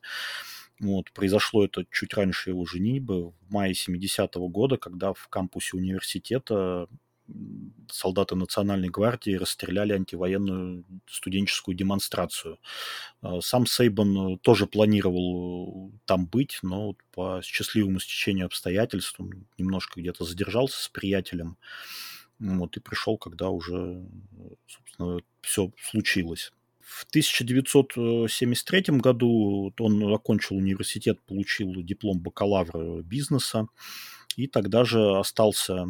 Вот. 0.80 1.12
Произошло 1.12 1.64
это 1.64 1.84
чуть 1.91 2.14
раньше 2.14 2.51
его 2.51 2.64
женитьбы, 2.66 3.30
в 3.30 3.51
мае 3.51 3.74
70-го 3.74 4.49
года, 4.49 4.76
когда 4.76 5.12
в 5.12 5.28
кампусе 5.28 5.76
университета 5.76 6.89
солдаты 7.90 8.34
Национальной 8.34 8.88
гвардии 8.88 9.32
расстреляли 9.32 9.92
антивоенную 9.92 10.84
студенческую 11.06 11.76
демонстрацию. 11.76 12.58
А, 13.20 13.40
сам 13.40 13.66
Сейбан 13.66 14.34
э, 14.34 14.38
тоже 14.38 14.66
планировал 14.66 15.90
э, 15.92 15.98
там 16.04 16.26
быть, 16.26 16.58
но 16.62 16.96
по 17.12 17.40
счастливому 17.42 18.00
стечению 18.00 18.46
обстоятельств 18.46 19.18
немножко 19.56 20.00
где-то 20.00 20.24
задержался 20.24 20.82
с 20.82 20.88
приятелем. 20.88 21.56
Вот, 22.38 22.76
и 22.76 22.80
пришел, 22.80 23.18
когда 23.18 23.48
уже, 23.48 24.06
собственно, 24.66 25.20
все 25.42 25.72
случилось. 25.82 26.52
В 26.80 27.04
1973 27.10 28.98
году 28.98 29.74
он 29.78 30.14
окончил 30.14 30.56
университет, 30.56 31.20
получил 31.26 31.74
диплом 31.82 32.20
бакалавра 32.20 33.02
бизнеса, 33.02 33.66
и 34.36 34.46
тогда 34.46 34.84
же 34.84 35.18
остался 35.18 35.86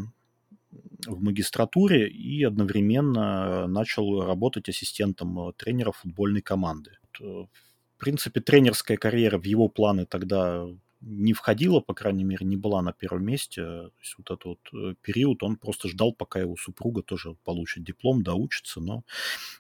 в 1.07 1.23
магистратуре 1.23 2.09
и 2.09 2.43
одновременно 2.45 3.67
начал 3.67 4.25
работать 4.25 4.69
ассистентом 4.69 5.49
э, 5.49 5.53
тренера 5.57 5.93
футбольной 5.93 6.43
команды. 6.43 6.93
Э, 7.21 7.25
в 7.25 7.99
принципе, 7.99 8.41
тренерская 8.41 8.97
карьера 8.97 9.39
в 9.39 9.45
его 9.45 9.69
планы 9.69 10.07
тогда 10.07 10.67
не 11.01 11.33
входила, 11.33 11.81
по 11.81 11.95
крайней 11.95 12.25
мере, 12.25 12.45
не 12.45 12.57
была 12.57 12.83
на 12.83 12.93
первом 12.93 13.25
месте. 13.25 13.63
То 13.63 13.93
есть 14.01 14.15
вот 14.19 14.31
этот 14.31 14.45
вот 14.45 14.59
э, 14.73 14.95
период 15.03 15.43
он 15.43 15.57
просто 15.57 15.89
ждал, 15.89 16.13
пока 16.13 16.41
его 16.41 16.57
супруга 16.57 17.03
тоже 17.03 17.37
получит 17.45 17.85
диплом, 17.85 18.23
доучится, 18.23 18.81
но 18.81 19.05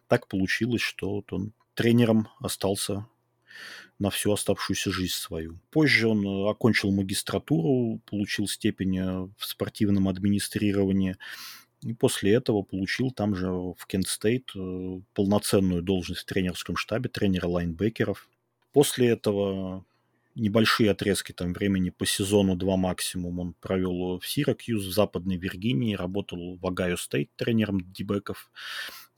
так 0.08 0.28
получилось, 0.28 0.82
что 0.82 1.16
вот 1.16 1.32
он 1.32 1.52
тренером 1.74 2.28
остался 2.40 3.06
на 3.99 4.11
всю 4.11 4.32
оставшуюся 4.32 4.90
жизнь 4.90 5.14
свою. 5.14 5.59
Позже 5.70 6.09
он 6.09 6.24
э, 6.26 6.51
окончил 6.51 6.90
магистратуру, 6.90 8.01
получил 8.07 8.46
степень 8.46 8.99
э, 8.99 9.28
в 9.36 9.44
спортивном 9.44 10.09
администрировании, 10.09 11.16
и 11.82 11.94
после 11.94 12.34
этого 12.34 12.62
получил 12.62 13.11
там 13.11 13.34
же 13.34 13.51
в 13.51 13.86
Кент 13.86 14.07
Стейт 14.07 14.51
э, 14.55 15.01
полноценную 15.14 15.82
должность 15.82 16.22
в 16.22 16.26
тренерском 16.26 16.76
штабе 16.76 17.09
тренера 17.09 17.46
лайнбекеров. 17.46 18.28
После 18.72 19.09
этого 19.09 19.84
небольшие 20.38 20.90
отрезки 20.92 21.32
там 21.32 21.53
времени 21.53 21.90
по 21.90 22.07
сезону, 22.07 22.55
два 22.55 22.76
максимум, 22.76 23.40
он 23.40 23.55
провел 23.55 24.20
в 24.20 24.26
Сиракьюз, 24.26 24.84
в 24.84 24.92
Западной 24.92 25.36
Виргинии, 25.36 25.96
работал 25.96 26.57
в 26.57 26.66
Огайо 26.66 26.96
Стейт 26.96 27.30
тренером 27.34 27.80
дебеков. 27.92 28.51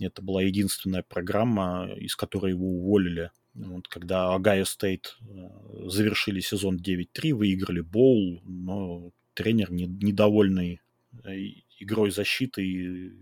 Это 0.00 0.22
была 0.22 0.42
единственная 0.42 1.02
программа, 1.02 1.90
из 1.96 2.16
которой 2.16 2.52
его 2.52 2.66
уволили 2.66 3.30
вот, 3.54 3.88
когда 3.88 4.34
Огайо 4.34 4.64
Стейт 4.64 5.16
э, 5.20 5.48
завершили 5.86 6.40
сезон 6.40 6.76
9-3, 6.76 7.34
выиграли 7.34 7.80
боул, 7.80 8.40
но 8.44 9.10
тренер, 9.34 9.72
не, 9.72 9.86
недовольный 9.86 10.80
э, 11.24 11.36
игрой 11.78 12.10
защиты 12.10 12.64
и 12.64 13.12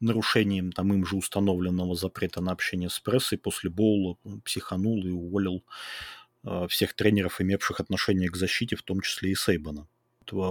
нарушением 0.00 0.72
там 0.72 0.92
им 0.92 1.06
же 1.06 1.16
установленного 1.16 1.94
запрета 1.94 2.40
на 2.40 2.52
общение 2.52 2.90
с 2.90 3.00
прессой 3.00 3.38
после 3.38 3.70
боула 3.70 4.16
психанул 4.44 5.06
и 5.06 5.10
уволил 5.10 5.64
э, 6.44 6.66
всех 6.68 6.94
тренеров, 6.94 7.40
имевших 7.40 7.80
отношение 7.80 8.28
к 8.28 8.36
защите, 8.36 8.76
в 8.76 8.82
том 8.82 9.00
числе 9.00 9.30
и 9.30 9.34
Сейбана. 9.34 9.86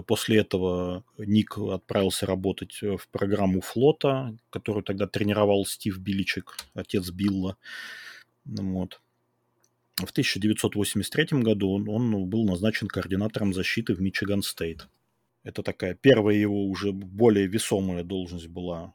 После 0.08 0.38
этого 0.38 1.04
Ник 1.18 1.58
отправился 1.58 2.26
работать 2.26 2.80
в 2.82 3.10
программу 3.12 3.60
флота, 3.60 4.34
которую 4.50 4.84
тогда 4.84 5.06
тренировал 5.06 5.66
Стив 5.66 5.98
Биличек, 5.98 6.56
отец 6.74 7.10
Билла. 7.10 7.58
Вот. 8.46 9.02
В 9.98 10.12
1983 10.12 11.42
году 11.42 11.72
он, 11.72 11.88
он 11.88 12.26
был 12.26 12.46
назначен 12.46 12.88
координатором 12.88 13.54
защиты 13.54 13.94
в 13.94 14.02
Мичиган 14.02 14.42
Стейт. 14.42 14.88
Это 15.44 15.64
такая 15.64 15.94
первая 15.94 16.36
его 16.36 16.66
уже 16.66 16.92
более 16.92 17.48
весомая 17.48 18.04
должность 18.04 18.48
была. 18.48 18.94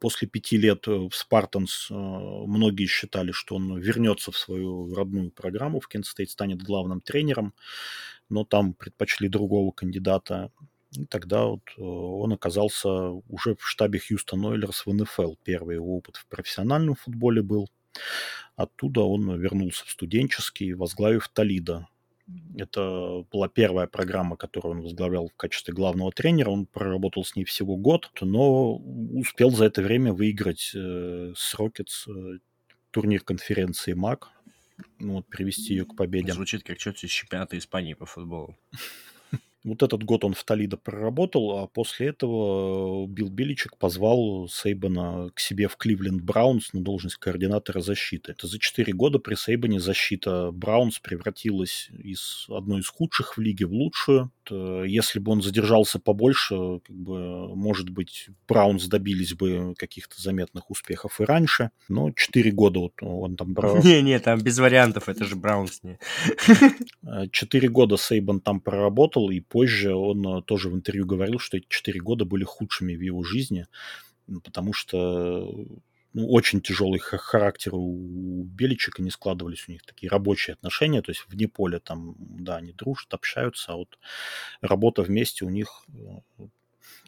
После 0.00 0.26
пяти 0.26 0.56
лет 0.56 0.86
в 0.86 1.10
Спартанс 1.12 1.88
многие 1.90 2.86
считали, 2.86 3.32
что 3.32 3.56
он 3.56 3.78
вернется 3.78 4.32
в 4.32 4.38
свою 4.38 4.94
родную 4.94 5.30
программу, 5.30 5.78
в 5.78 5.88
Кент 5.88 6.06
Стейт 6.06 6.30
станет 6.30 6.62
главным 6.62 7.02
тренером, 7.02 7.54
но 8.30 8.44
там 8.44 8.72
предпочли 8.72 9.28
другого 9.28 9.72
кандидата. 9.72 10.50
И 10.92 11.04
тогда 11.04 11.44
вот 11.44 11.60
э, 11.76 11.82
он 11.82 12.32
оказался 12.32 12.88
уже 12.88 13.54
в 13.54 13.68
штабе 13.68 14.00
Хьюстон 14.00 14.44
Ойлерс 14.46 14.86
в 14.86 14.92
НФЛ. 14.92 15.34
Первый 15.44 15.76
его 15.76 15.96
опыт 15.98 16.16
в 16.16 16.26
профессиональном 16.26 16.96
футболе 16.96 17.42
был. 17.42 17.68
Оттуда 18.56 19.00
он 19.00 19.40
вернулся 19.40 19.84
в 19.86 19.90
студенческий, 19.90 20.72
возглавив 20.74 21.28
Толидо. 21.28 21.88
Это 22.56 23.24
была 23.32 23.48
первая 23.48 23.86
программа, 23.86 24.36
которую 24.36 24.76
он 24.76 24.82
возглавлял 24.82 25.28
в 25.28 25.34
качестве 25.34 25.74
главного 25.74 26.12
тренера. 26.12 26.50
Он 26.50 26.66
проработал 26.66 27.24
с 27.24 27.34
ней 27.34 27.44
всего 27.44 27.76
год, 27.76 28.10
но 28.20 28.76
успел 28.76 29.50
за 29.50 29.64
это 29.64 29.82
время 29.82 30.12
выиграть 30.12 30.72
э, 30.74 31.32
с 31.34 31.54
Рокетс 31.54 32.06
э, 32.06 32.38
турнир 32.90 33.22
конференции 33.22 33.94
МАК, 33.94 34.28
ну, 34.98 35.14
вот, 35.14 35.26
привести 35.26 35.74
ее 35.74 35.86
к 35.86 35.96
победе. 35.96 36.32
Звучит 36.32 36.62
как 36.62 36.78
что-то 36.78 37.06
из 37.06 37.10
чемпионата 37.10 37.58
Испании 37.58 37.94
по 37.94 38.06
футболу. 38.06 38.56
Вот 39.62 39.82
этот 39.82 40.04
год 40.04 40.24
он 40.24 40.32
в 40.32 40.42
Толидо 40.42 40.76
проработал, 40.78 41.58
а 41.58 41.66
после 41.66 42.08
этого 42.08 43.06
Билл 43.06 43.28
Беличек 43.28 43.76
позвал 43.76 44.48
Сейбана 44.48 45.30
к 45.34 45.40
себе 45.40 45.68
в 45.68 45.76
Кливленд 45.76 46.22
Браунс 46.22 46.72
на 46.72 46.80
должность 46.80 47.16
координатора 47.16 47.80
защиты. 47.80 48.32
Это 48.32 48.46
за 48.46 48.58
4 48.58 48.92
года 48.94 49.18
при 49.18 49.34
Сейбане 49.34 49.78
защита 49.78 50.50
Браунс 50.50 50.98
превратилась 50.98 51.90
из 52.02 52.46
одной 52.48 52.80
из 52.80 52.88
худших 52.88 53.36
в 53.36 53.40
лиге 53.40 53.66
в 53.66 53.72
лучшую. 53.72 54.30
Если 54.50 55.18
бы 55.18 55.30
он 55.30 55.42
задержался 55.42 55.98
побольше, 55.98 56.80
как 56.84 56.96
бы, 56.96 57.54
может 57.54 57.90
быть, 57.90 58.28
Браунс 58.48 58.86
добились 58.86 59.34
бы 59.34 59.74
каких-то 59.76 60.20
заметных 60.20 60.70
успехов 60.70 61.20
и 61.20 61.24
раньше. 61.24 61.70
Но 61.88 62.10
4 62.10 62.50
года 62.50 62.80
вот 62.80 62.94
он 63.02 63.36
там. 63.36 63.54
Не-не, 63.84 64.18
там 64.20 64.40
без 64.40 64.58
вариантов, 64.58 65.08
это 65.08 65.24
же 65.24 65.36
Браунс. 65.36 65.82
не. 65.82 65.98
4 67.30 67.68
года 67.68 67.96
Сейбан 67.96 68.40
там 68.40 68.60
проработал, 68.60 69.30
и 69.30 69.40
позже 69.50 69.94
он 69.94 70.26
э, 70.26 70.42
тоже 70.42 70.70
в 70.70 70.74
интервью 70.74 71.04
говорил, 71.04 71.38
что 71.38 71.58
эти 71.58 71.66
четыре 71.68 72.00
года 72.00 72.24
были 72.24 72.44
худшими 72.44 72.94
в 72.94 73.00
его 73.00 73.22
жизни, 73.24 73.66
потому 74.44 74.72
что 74.72 75.66
ну, 76.12 76.28
очень 76.28 76.60
тяжелый 76.60 76.98
характер 76.98 77.74
у 77.74 78.44
Беличика, 78.44 79.02
не 79.02 79.10
складывались 79.10 79.68
у 79.68 79.72
них 79.72 79.82
такие 79.82 80.08
рабочие 80.08 80.54
отношения, 80.54 81.02
то 81.02 81.10
есть 81.10 81.24
вне 81.28 81.48
поля 81.48 81.80
там, 81.80 82.14
да, 82.18 82.56
они 82.56 82.72
дружат, 82.72 83.12
общаются, 83.12 83.72
а 83.72 83.76
вот 83.76 83.98
работа 84.60 85.02
вместе 85.02 85.44
у 85.44 85.50
них 85.50 85.84
э, 85.88 86.44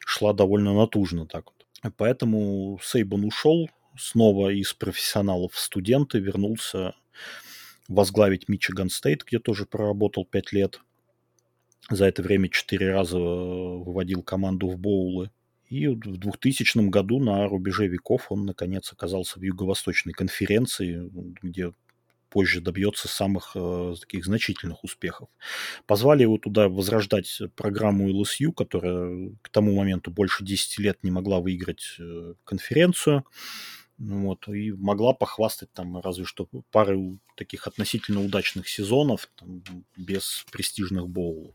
шла 0.05 0.33
довольно 0.33 0.75
натужно 0.75 1.27
так 1.27 1.47
вот. 1.47 1.95
Поэтому 1.97 2.79
Сейбан 2.83 3.25
ушел 3.25 3.71
снова 3.97 4.51
из 4.51 4.73
профессионалов 4.75 5.55
в 5.55 5.59
студенты, 5.59 6.19
вернулся 6.19 6.95
возглавить 7.89 8.49
Мичиган 8.49 8.89
Стейт, 8.91 9.25
где 9.25 9.39
тоже 9.39 9.65
проработал 9.65 10.25
пять 10.25 10.53
лет– 10.53 10.81
за 11.91 12.07
это 12.07 12.23
время 12.23 12.49
четыре 12.49 12.93
раза 12.93 13.19
э, 13.19 13.21
выводил 13.21 14.23
команду 14.23 14.69
в 14.69 14.79
боулы. 14.79 15.31
И 15.69 15.87
в 15.89 16.19
2000 16.19 16.89
году 16.91 17.19
на 17.19 17.49
рубеже 17.49 17.87
веков 17.87 18.27
он, 18.31 18.45
наконец, 18.45 18.93
оказался 18.93 19.39
в 19.39 19.43
Юго-Восточной 19.43 20.13
конференции, 20.13 21.11
где 21.43 21.73
позже 22.29 22.61
добьется 22.61 23.09
самых 23.09 23.53
э, 23.55 23.95
таких 24.01 24.25
значительных 24.25 24.85
успехов. 24.85 25.29
Позвали 25.87 26.23
его 26.23 26.39
туда 26.39 26.69
возрождать 26.69 27.41
программу 27.57 28.11
LSU, 28.11 28.53
которая 28.53 29.31
к 29.43 29.49
тому 29.51 29.75
моменту 29.75 30.11
больше 30.11 30.45
10 30.45 30.79
лет 30.79 30.99
не 31.03 31.11
могла 31.11 31.41
выиграть 31.41 31.97
э, 31.99 32.35
конференцию. 32.45 33.25
Вот, 33.99 34.49
и 34.49 34.73
могла 34.73 35.13
похвастать 35.13 35.73
там 35.73 35.99
разве 35.99 36.25
что 36.25 36.49
пару 36.71 37.19
таких 37.37 37.67
относительно 37.67 38.21
удачных 38.25 38.69
сезонов 38.69 39.31
там, 39.37 39.63
без 39.97 40.45
престижных 40.51 41.09
боулов. 41.09 41.55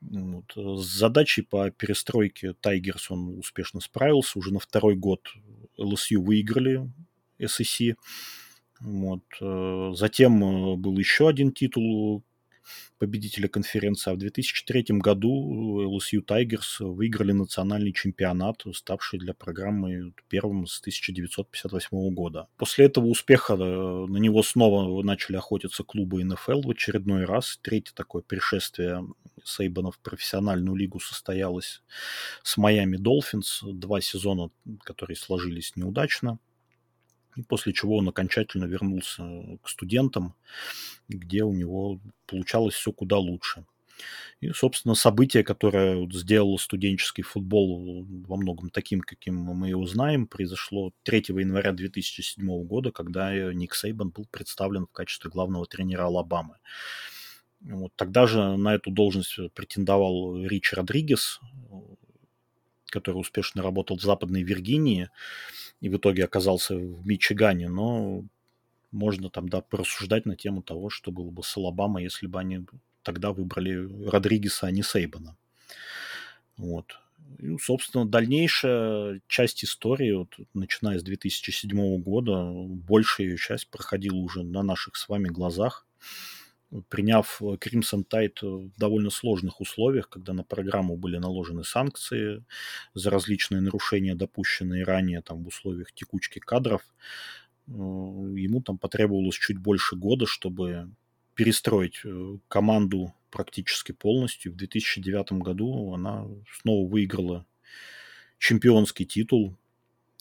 Вот. 0.00 0.52
С 0.56 0.84
задачей 0.84 1.42
по 1.42 1.70
перестройке 1.70 2.54
Тайгерс 2.54 3.10
он 3.10 3.38
успешно 3.38 3.80
справился. 3.80 4.38
Уже 4.38 4.52
на 4.52 4.58
второй 4.58 4.96
год 4.96 5.20
LSU 5.78 6.18
выиграли 6.18 6.90
SEC. 7.38 7.96
Вот. 8.80 9.22
Э, 9.40 9.92
затем 9.94 10.42
э, 10.42 10.76
был 10.76 10.98
еще 10.98 11.28
один 11.28 11.52
титул 11.52 12.24
победителя 12.98 13.48
конференции. 13.48 14.10
А 14.10 14.14
в 14.14 14.18
2003 14.18 14.98
году 14.98 15.82
LSU 15.82 16.24
Tigers 16.26 16.78
выиграли 16.80 17.32
национальный 17.32 17.92
чемпионат, 17.92 18.62
ставший 18.74 19.18
для 19.18 19.34
программы 19.34 20.12
первым 20.28 20.66
с 20.66 20.80
1958 20.80 22.14
года. 22.14 22.48
После 22.56 22.86
этого 22.86 23.06
успеха 23.06 23.54
э, 23.54 23.56
на 23.56 24.18
него 24.18 24.42
снова 24.42 25.02
начали 25.02 25.36
охотиться 25.36 25.84
клубы 25.84 26.24
НФЛ 26.24 26.62
в 26.62 26.70
очередной 26.70 27.24
раз. 27.24 27.58
Третье 27.62 27.92
такое 27.94 28.22
пришествие 28.22 29.04
Сейбана 29.44 29.90
в 29.90 29.98
профессиональную 29.98 30.76
лигу 30.76 31.00
состоялось 31.00 31.82
с 32.42 32.56
Майами 32.56 32.96
Долфинс. 32.96 33.62
Два 33.62 34.00
сезона, 34.00 34.50
которые 34.84 35.16
сложились 35.16 35.72
неудачно 35.76 36.38
после 37.48 37.72
чего 37.72 37.96
он 37.96 38.08
окончательно 38.08 38.64
вернулся 38.64 39.22
к 39.62 39.68
студентам, 39.68 40.34
где 41.08 41.44
у 41.44 41.52
него 41.52 42.00
получалось 42.26 42.74
все 42.74 42.92
куда 42.92 43.18
лучше. 43.18 43.64
И, 44.40 44.50
собственно, 44.50 44.94
событие, 44.94 45.44
которое 45.44 46.08
сделало 46.10 46.56
студенческий 46.56 47.22
футбол 47.22 48.04
во 48.26 48.36
многом 48.36 48.70
таким, 48.70 49.00
каким 49.00 49.36
мы 49.36 49.68
его 49.68 49.86
знаем, 49.86 50.26
произошло 50.26 50.92
3 51.04 51.26
января 51.28 51.72
2007 51.72 52.64
года, 52.64 52.90
когда 52.90 53.52
Ник 53.52 53.74
Сейбан 53.74 54.10
был 54.10 54.26
представлен 54.30 54.86
в 54.86 54.92
качестве 54.92 55.30
главного 55.30 55.66
тренера 55.66 56.06
Алабамы. 56.06 56.56
Вот, 57.60 57.92
тогда 57.94 58.26
же 58.26 58.56
на 58.56 58.74
эту 58.74 58.90
должность 58.90 59.38
претендовал 59.54 60.44
Рич 60.44 60.72
Родригес, 60.72 61.38
который 62.92 63.16
успешно 63.16 63.62
работал 63.62 63.96
в 63.96 64.02
Западной 64.02 64.42
Виргинии 64.42 65.08
и 65.80 65.88
в 65.88 65.96
итоге 65.96 66.24
оказался 66.24 66.76
в 66.76 67.06
Мичигане, 67.06 67.68
но 67.68 68.24
можно 68.92 69.30
там, 69.30 69.48
да, 69.48 69.62
порассуждать 69.62 70.26
на 70.26 70.36
тему 70.36 70.62
того, 70.62 70.90
что 70.90 71.10
было 71.10 71.30
бы 71.30 71.42
с 71.42 71.56
Алабамой, 71.56 72.04
если 72.04 72.26
бы 72.26 72.38
они 72.38 72.66
тогда 73.02 73.32
выбрали 73.32 74.08
Родригеса, 74.08 74.66
а 74.66 74.70
не 74.70 74.82
Сейбана. 74.82 75.36
Вот. 76.58 76.98
И, 77.38 77.56
собственно, 77.58 78.06
дальнейшая 78.06 79.22
часть 79.26 79.64
истории, 79.64 80.12
вот, 80.12 80.36
начиная 80.52 80.98
с 80.98 81.02
2007 81.02 82.02
года, 82.02 82.52
большая 82.52 83.28
ее 83.28 83.38
часть 83.38 83.68
проходила 83.68 84.16
уже 84.16 84.42
на 84.42 84.62
наших 84.62 84.96
с 84.96 85.08
вами 85.08 85.28
глазах 85.28 85.86
приняв 86.88 87.40
э, 87.40 87.44
Crimson 87.44 88.04
Tide 88.06 88.68
в 88.68 88.78
довольно 88.78 89.10
сложных 89.10 89.60
условиях, 89.60 90.08
когда 90.08 90.32
на 90.32 90.44
программу 90.44 90.96
были 90.96 91.18
наложены 91.18 91.64
санкции 91.64 92.44
за 92.94 93.10
различные 93.10 93.60
нарушения, 93.60 94.14
допущенные 94.14 94.84
ранее 94.84 95.22
там, 95.22 95.44
в 95.44 95.48
условиях 95.48 95.92
текучки 95.92 96.38
кадров. 96.38 96.82
ему 97.66 98.62
там 98.62 98.78
потребовалось 98.78 99.36
чуть 99.36 99.58
больше 99.58 99.96
года, 99.96 100.26
чтобы 100.26 100.90
перестроить 101.34 102.00
э, 102.04 102.38
команду 102.48 103.14
практически 103.30 103.92
полностью. 103.92 104.52
В 104.52 104.56
2009 104.56 105.32
году 105.32 105.94
она 105.94 106.26
снова 106.60 106.88
выиграла 106.88 107.46
чемпионский 108.38 109.06
титул, 109.06 109.56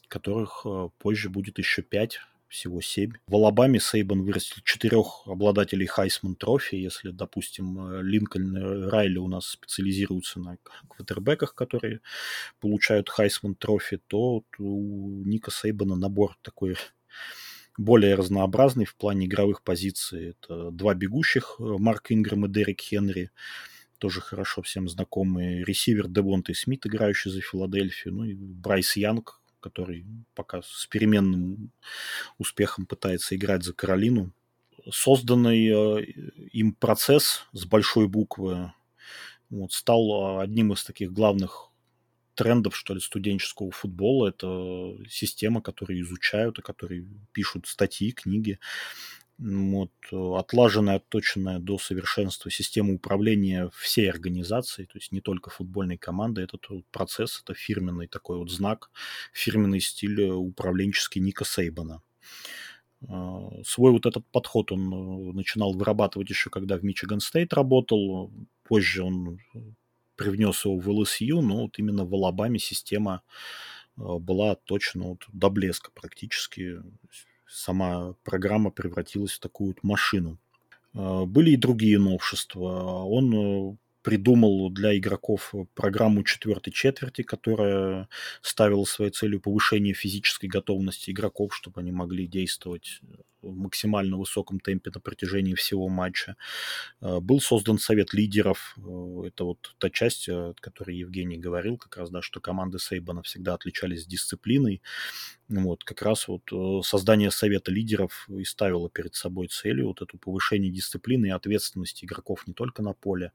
которых 0.07 0.61
э, 0.65 0.89
позже 0.99 1.29
будет 1.29 1.57
еще 1.57 1.81
пять, 1.81 2.19
всего 2.51 2.81
семь. 2.81 3.13
В 3.27 3.35
Алабаме 3.35 3.79
Сейбан 3.79 4.23
вырастил 4.23 4.61
четырех 4.63 5.25
обладателей 5.25 5.87
Heisman 5.87 6.35
Trophy. 6.35 6.75
Если, 6.75 7.11
допустим, 7.11 7.79
э, 7.79 8.03
Линкольн 8.03 8.57
и 8.57 8.89
Райли 8.89 9.17
у 9.17 9.27
нас 9.27 9.47
специализируются 9.47 10.39
на 10.39 10.57
квотербеках, 10.89 11.55
которые 11.55 12.01
получают 12.59 13.09
Heisman 13.09 13.55
Trophy, 13.55 14.01
то 14.07 14.43
у 14.59 15.23
Ника 15.23 15.49
Сейбана 15.49 15.95
набор 15.95 16.37
такой 16.41 16.75
более 17.77 18.15
разнообразный 18.15 18.85
в 18.85 18.95
плане 18.95 19.27
игровых 19.27 19.63
позиций. 19.63 20.31
Это 20.31 20.71
два 20.71 20.93
бегущих, 20.93 21.55
э, 21.57 21.63
Марк 21.63 22.11
Ингрэм 22.11 22.45
и 22.45 22.49
Дерек 22.49 22.81
Хенри, 22.81 23.31
тоже 23.97 24.19
хорошо 24.19 24.61
всем 24.61 24.89
знакомые. 24.89 25.63
Ресивер 25.63 26.07
Девонте 26.07 26.53
Смит, 26.53 26.85
играющий 26.85 27.31
за 27.31 27.39
Филадельфию. 27.39 28.15
Ну 28.15 28.23
и 28.25 28.33
Брайс 28.33 28.97
Янг, 28.97 29.40
который 29.61 30.05
пока 30.35 30.61
с 30.61 30.87
переменным 30.87 31.71
успехом 32.37 32.85
пытается 32.85 33.35
играть 33.35 33.63
за 33.63 33.73
Каролину. 33.73 34.33
Созданный 34.89 35.67
э, 35.67 36.03
им 36.51 36.73
процесс 36.73 37.45
с 37.53 37.65
большой 37.65 38.07
буквы 38.07 38.73
вот, 39.49 39.73
стал 39.73 40.39
одним 40.39 40.73
из 40.73 40.83
таких 40.83 41.13
главных 41.13 41.71
трендов, 42.35 42.75
что 42.75 42.93
ли, 42.93 42.99
студенческого 42.99 43.71
футбола. 43.71 44.29
Это 44.29 44.97
система, 45.09 45.61
которую 45.61 46.01
изучают, 46.01 46.59
и 46.59 46.63
которые 46.63 47.05
пишут 47.31 47.67
статьи, 47.67 48.11
книги. 48.11 48.59
Вот, 49.43 49.91
отлаженная, 50.11 50.97
отточенная 50.97 51.57
до 51.57 51.79
совершенства 51.79 52.51
система 52.51 52.93
управления 52.93 53.71
всей 53.75 54.07
организацией, 54.07 54.85
то 54.85 54.99
есть 54.99 55.11
не 55.11 55.19
только 55.19 55.49
футбольной 55.49 55.97
командой. 55.97 56.43
Этот 56.43 56.67
процесс, 56.91 57.41
это 57.43 57.55
фирменный 57.55 58.07
такой 58.07 58.37
вот 58.37 58.51
знак, 58.51 58.91
фирменный 59.33 59.81
стиль 59.81 60.21
управленческий 60.21 61.21
Ника 61.21 61.43
Сейбана. 61.43 62.03
А, 63.07 63.49
свой 63.65 63.91
вот 63.91 64.05
этот 64.05 64.25
подход 64.27 64.71
он 64.71 64.93
э, 64.93 65.33
начинал 65.33 65.73
вырабатывать 65.73 66.29
еще 66.29 66.49
когда 66.49 66.77
в 66.77 66.83
Мичиган 66.83 67.19
Стейт 67.19 67.53
работал. 67.53 68.31
Позже 68.63 69.03
он 69.03 69.39
привнес 70.15 70.65
его 70.65 70.77
в 70.77 70.89
ЛСЮ, 70.89 71.41
но 71.41 71.63
вот 71.63 71.79
именно 71.79 72.05
в 72.05 72.13
Алабаме 72.13 72.59
система 72.59 73.23
э, 73.97 74.01
была 74.19 74.55
точно 74.55 75.09
вот 75.09 75.25
до 75.33 75.49
блеска 75.49 75.91
практически. 75.93 76.77
Сама 77.51 78.13
программа 78.23 78.71
превратилась 78.71 79.33
в 79.33 79.39
такую 79.39 79.75
машину. 79.83 80.39
Э, 80.93 81.25
были 81.25 81.51
и 81.51 81.57
другие 81.57 81.99
новшества. 81.99 83.03
Он 83.03 83.73
э, 83.73 83.77
придумал 84.01 84.69
для 84.69 84.97
игроков 84.97 85.53
программу 85.73 86.23
четвертой 86.23 86.71
четверти, 86.71 87.23
которая 87.23 88.07
ставила 88.41 88.85
своей 88.85 89.11
целью 89.11 89.41
повышение 89.41 89.93
физической 89.93 90.47
готовности 90.47 91.11
игроков, 91.11 91.55
чтобы 91.55 91.81
они 91.81 91.91
могли 91.91 92.25
действовать 92.25 93.01
в 93.41 93.55
максимально 93.55 94.17
высоком 94.17 94.59
темпе 94.59 94.91
на 94.93 94.99
протяжении 95.01 95.55
всего 95.55 95.89
матча. 95.89 96.35
Э, 97.01 97.19
был 97.19 97.41
создан 97.41 97.77
совет 97.79 98.13
лидеров. 98.13 98.75
Э, 98.77 99.27
это 99.27 99.45
вот 99.45 99.75
та 99.77 99.89
часть, 99.89 100.29
о 100.29 100.53
которой 100.59 100.97
Евгений 100.97 101.37
говорил, 101.37 101.77
как 101.77 101.97
раз, 101.97 102.09
да, 102.09 102.21
что 102.21 102.39
команды 102.39 102.79
Сейбана 102.79 103.23
всегда 103.23 103.53
отличались 103.53 104.05
дисциплиной. 104.05 104.81
Вот, 105.49 105.83
как 105.83 106.01
раз 106.01 106.27
вот 106.27 106.43
э, 106.51 106.81
создание 106.83 107.31
совета 107.31 107.71
лидеров 107.71 108.27
и 108.29 108.43
ставило 108.43 108.89
перед 108.89 109.15
собой 109.15 109.47
целью 109.47 109.87
вот 109.87 110.01
эту 110.01 110.17
повышение 110.17 110.71
дисциплины 110.71 111.27
и 111.27 111.31
ответственности 111.31 112.05
игроков 112.05 112.47
не 112.47 112.53
только 112.53 112.81
на 112.81 112.93
поле, 112.93 113.31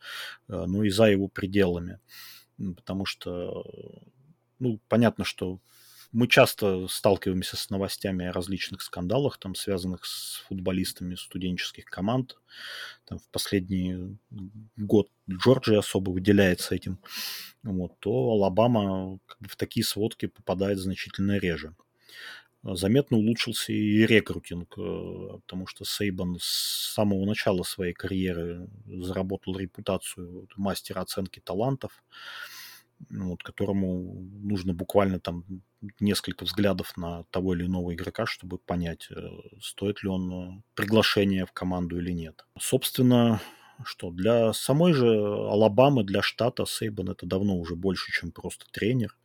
но 0.48 0.84
и 0.84 0.90
за 0.90 1.04
его 1.04 1.28
пределами. 1.28 2.00
Потому 2.58 3.04
что, 3.04 3.64
ну, 4.58 4.80
понятно, 4.88 5.24
что 5.24 5.60
мы 6.16 6.28
часто 6.28 6.88
сталкиваемся 6.88 7.58
с 7.58 7.68
новостями 7.68 8.24
о 8.24 8.32
различных 8.32 8.80
скандалах, 8.80 9.36
там, 9.36 9.54
связанных 9.54 10.06
с 10.06 10.42
футболистами 10.48 11.14
студенческих 11.14 11.84
команд. 11.84 12.38
Там, 13.04 13.18
в 13.18 13.28
последний 13.28 14.16
год 14.78 15.10
Джорджия 15.28 15.80
особо 15.80 16.12
выделяется 16.12 16.74
этим. 16.74 17.00
Вот, 17.62 17.98
то 17.98 18.10
Алабама 18.10 19.18
как 19.26 19.38
бы, 19.40 19.48
в 19.50 19.56
такие 19.56 19.84
сводки 19.84 20.24
попадает 20.24 20.78
значительно 20.78 21.36
реже. 21.36 21.74
Заметно 22.62 23.18
улучшился 23.18 23.74
и 23.74 24.06
рекрутинг, 24.06 24.72
э, 24.78 25.38
потому 25.42 25.66
что 25.66 25.84
Сейбан 25.84 26.38
с 26.40 26.94
самого 26.94 27.26
начала 27.26 27.62
своей 27.62 27.92
карьеры 27.92 28.70
заработал 28.86 29.58
репутацию 29.58 30.48
мастера 30.56 31.02
оценки 31.02 31.40
талантов 31.40 32.02
вот, 33.10 33.42
которому 33.42 34.14
нужно 34.42 34.74
буквально 34.74 35.20
там 35.20 35.44
несколько 36.00 36.44
взглядов 36.44 36.96
на 36.96 37.24
того 37.24 37.54
или 37.54 37.66
иного 37.66 37.94
игрока, 37.94 38.26
чтобы 38.26 38.58
понять, 38.58 39.08
э, 39.10 39.28
стоит 39.60 40.02
ли 40.02 40.08
он 40.08 40.32
э, 40.32 40.62
приглашения 40.74 41.46
в 41.46 41.52
команду 41.52 41.98
или 41.98 42.10
нет. 42.10 42.46
Собственно, 42.58 43.40
что 43.84 44.10
для 44.10 44.52
самой 44.52 44.92
же 44.92 45.06
Алабамы, 45.06 46.04
для 46.04 46.22
штата 46.22 46.64
Сейбан 46.66 47.10
это 47.10 47.26
давно 47.26 47.58
уже 47.58 47.76
больше, 47.76 48.10
чем 48.12 48.32
просто 48.32 48.66
тренер. 48.72 49.16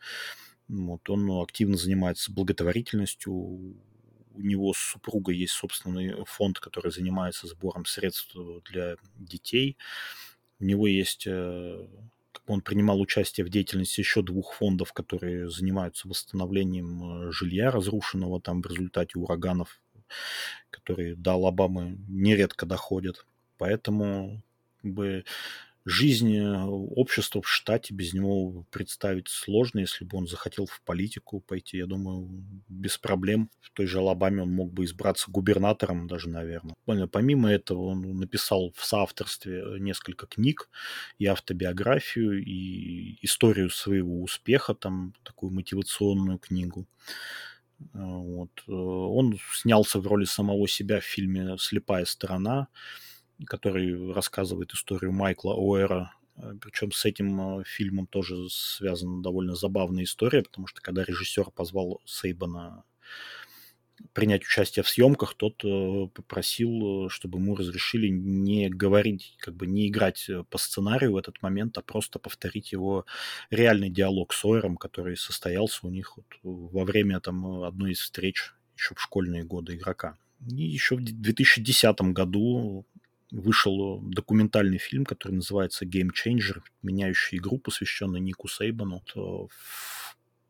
Вот, 0.68 1.10
он 1.10 1.42
активно 1.42 1.78
занимается 1.78 2.32
благотворительностью. 2.32 3.34
У 3.34 4.40
него 4.40 4.74
с 4.74 4.78
супругой 4.78 5.38
есть 5.38 5.54
собственный 5.54 6.24
фонд, 6.26 6.60
который 6.60 6.92
занимается 6.92 7.48
сбором 7.48 7.86
средств 7.86 8.36
для 8.70 8.96
детей. 9.16 9.78
У 10.60 10.64
него 10.64 10.88
есть 10.88 11.26
э, 11.28 11.88
он 12.48 12.62
принимал 12.62 13.00
участие 13.00 13.46
в 13.46 13.50
деятельности 13.50 14.02
еще 14.02 14.22
двух 14.22 14.54
фондов, 14.54 14.94
которые 14.94 15.50
занимаются 15.50 16.08
восстановлением 16.08 17.28
э, 17.28 17.32
жилья, 17.32 17.72
разрушенного 17.72 18.42
там 18.42 18.62
в 18.62 18.66
результате 18.66 19.20
ураганов, 19.20 19.82
которые 20.70 21.16
до 21.16 21.34
Алабамы 21.34 21.98
нередко 22.08 22.66
доходят. 22.66 23.26
Поэтому 23.58 24.42
как 24.82 24.94
бы, 24.94 25.26
жизнь 25.86 26.36
э, 26.36 26.66
общества 26.66 27.42
в 27.42 27.50
штате 27.50 27.94
без 27.94 28.14
него 28.14 28.66
представить 28.70 29.28
сложно. 29.28 29.80
Если 29.80 30.06
бы 30.06 30.18
он 30.18 30.28
захотел 30.28 30.66
в 30.66 30.82
политику 30.84 31.40
пойти, 31.42 31.78
я 31.78 31.86
думаю, 31.86 32.30
без 32.68 32.98
проблем. 32.98 33.50
В 33.60 33.72
той 33.72 33.88
же 33.88 34.00
Алабаме 34.00 34.44
он 34.44 34.52
мог 34.52 34.72
бы 34.72 34.86
избраться 34.86 35.32
губернатором 35.32 36.08
даже, 36.08 36.30
наверное. 36.30 36.76
Помимо 37.08 37.52
этого, 37.52 37.86
он 37.86 38.20
написал 38.20 38.72
в 38.76 38.86
соавторстве 38.86 39.64
несколько 39.80 40.28
книг 40.28 40.70
и 41.18 41.26
автобиографию, 41.26 42.44
и 42.44 43.18
историю 43.22 43.70
своего 43.70 44.22
успеха, 44.22 44.74
там 44.74 45.14
такую 45.24 45.52
мотивационную 45.52 46.38
книгу. 46.38 46.88
Вот. 47.94 48.52
Э, 48.68 48.72
он 48.72 49.40
снялся 49.54 50.00
в 50.00 50.08
роли 50.08 50.26
самого 50.26 50.68
себя 50.68 51.00
в 51.00 51.06
фильме 51.06 51.58
«Слепая 51.58 52.06
сторона», 52.06 52.68
который 53.46 54.14
рассказывает 54.14 54.74
историю 54.74 55.12
Майкла 55.12 55.54
Оэра. 55.54 56.14
Э, 56.38 56.54
Причем 56.62 56.92
с 56.92 57.06
этим 57.06 57.60
э, 57.60 57.64
фильмом 57.66 58.08
тоже 58.08 58.50
связана 58.50 59.22
довольно 59.22 59.56
забавная 59.56 60.04
история, 60.04 60.44
потому 60.44 60.68
что 60.68 60.82
когда 60.82 61.04
режиссер 61.04 61.52
позвал 61.52 62.02
Сейбана 62.06 62.84
принять 64.14 64.44
участие 64.44 64.82
в 64.82 64.90
съемках, 64.90 65.36
тот 65.36 65.64
э, 65.64 66.08
попросил, 66.14 67.10
чтобы 67.10 67.40
ему 67.40 67.56
разрешили 67.56 68.08
не 68.08 68.70
говорить, 68.70 69.36
как 69.40 69.56
бы 69.56 69.68
не 69.68 69.88
играть 69.88 70.30
по 70.50 70.58
сценарию 70.58 71.14
в 71.14 71.18
этот 71.18 71.42
момент, 71.42 71.78
а 71.78 71.82
просто 71.82 72.18
повторить 72.20 72.72
его 72.72 73.06
реальный 73.50 73.90
диалог 73.90 74.34
с 74.34 74.44
Ойером, 74.44 74.78
который 74.78 75.18
состоялся 75.18 75.86
у 75.86 75.90
них 75.90 76.18
вот 76.18 76.26
во 76.44 76.84
время 76.84 77.20
там 77.20 77.64
одной 77.64 77.92
из 77.92 78.00
встреч 78.00 78.54
еще 78.76 78.96
в 78.96 79.02
школьные 79.02 79.44
годы 79.44 79.76
игрока. 79.76 80.18
И 80.50 80.64
еще 80.64 80.96
в 80.96 81.04
2010 81.04 82.02
году 82.14 82.86
вышел 83.32 84.00
документальный 84.02 84.78
фильм, 84.78 85.06
который 85.06 85.34
называется 85.34 85.86
Game 85.86 86.10
Changer, 86.12 86.62
меняющий 86.82 87.38
игру, 87.38 87.58
посвященный 87.58 88.20
Нику 88.20 88.48
Сейбану, 88.48 89.02
в 89.16 89.50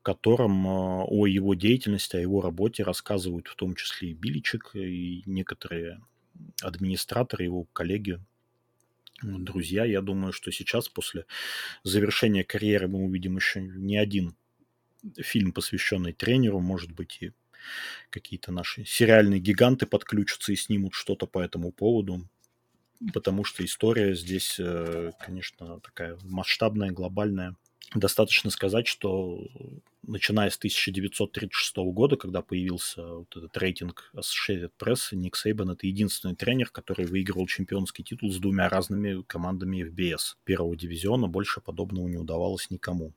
котором 0.01 0.67
э, 0.67 1.05
о 1.07 1.27
его 1.27 1.53
деятельности, 1.53 2.15
о 2.15 2.19
его 2.19 2.41
работе 2.41 2.83
рассказывают 2.83 3.47
в 3.47 3.55
том 3.55 3.75
числе 3.75 4.09
и 4.09 4.13
Биличек, 4.13 4.71
и 4.73 5.21
некоторые 5.27 6.01
администраторы, 6.63 7.43
его 7.43 7.65
коллеги, 7.65 8.19
друзья. 9.21 9.85
Я 9.85 10.01
думаю, 10.01 10.33
что 10.33 10.51
сейчас, 10.51 10.89
после 10.89 11.25
завершения 11.83 12.43
карьеры, 12.43 12.87
мы 12.87 13.03
увидим 13.03 13.35
еще 13.35 13.61
не 13.61 13.97
один 13.97 14.35
фильм, 15.17 15.51
посвященный 15.51 16.13
тренеру, 16.13 16.59
может 16.59 16.91
быть, 16.91 17.19
и 17.21 17.31
какие-то 18.09 18.51
наши 18.51 18.85
сериальные 18.85 19.39
гиганты 19.39 19.85
подключатся 19.85 20.51
и 20.51 20.55
снимут 20.55 20.95
что-то 20.95 21.27
по 21.27 21.39
этому 21.39 21.71
поводу 21.71 22.27
потому 23.13 23.43
что 23.43 23.63
история 23.65 24.15
здесь, 24.15 24.57
э, 24.59 25.11
конечно, 25.19 25.79
такая 25.79 26.17
масштабная, 26.23 26.91
глобальная, 26.91 27.55
Достаточно 27.93 28.49
сказать, 28.51 28.87
что 28.87 29.45
начиная 30.03 30.49
с 30.49 30.57
1936 30.57 31.91
года, 31.91 32.15
когда 32.15 32.41
появился 32.41 33.05
вот 33.05 33.35
этот 33.35 33.57
рейтинг 33.57 34.11
Associated 34.15 34.71
Press, 34.79 35.13
Ник 35.13 35.35
Сейбан— 35.35 35.69
это 35.71 35.87
единственный 35.87 36.35
тренер, 36.35 36.69
который 36.69 37.05
выигрывал 37.05 37.47
чемпионский 37.47 38.05
титул 38.05 38.31
с 38.31 38.37
двумя 38.37 38.69
разными 38.69 39.23
командами 39.23 39.83
FBS 39.83 40.37
первого 40.45 40.77
дивизиона. 40.77 41.27
Больше 41.27 41.59
подобного 41.59 42.07
не 42.07 42.17
удавалось 42.17 42.69
никому. 42.69 43.13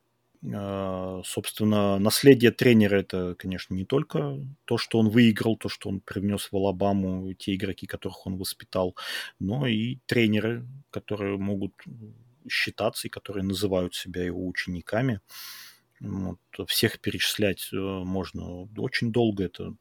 А, 0.52 1.22
собственно, 1.24 1.98
наследие 1.98 2.50
тренера 2.50 2.96
это, 2.96 3.34
конечно, 3.36 3.74
не 3.74 3.84
только 3.84 4.38
то, 4.64 4.76
что 4.76 4.98
он 4.98 5.08
выиграл, 5.08 5.56
то, 5.56 5.68
что 5.68 5.88
он 5.88 6.00
привнес 6.00 6.50
в 6.50 6.56
Алабаму, 6.56 7.32
те 7.34 7.54
игроки, 7.54 7.86
которых 7.86 8.26
он 8.26 8.36
воспитал, 8.36 8.94
но 9.38 9.66
и 9.66 9.98
тренеры, 10.06 10.66
которые 10.90 11.38
могут 11.38 11.72
считаться 12.48 13.08
и 13.08 13.10
которые 13.10 13.44
называют 13.44 13.94
себя 13.94 14.22
его 14.22 14.46
учениками. 14.46 15.20
Вот, 16.00 16.38
всех 16.68 17.00
перечислять 17.00 17.70
э, 17.72 17.76
можно 17.76 18.68
очень 18.76 19.12
долго, 19.12 19.44
это 19.44 19.74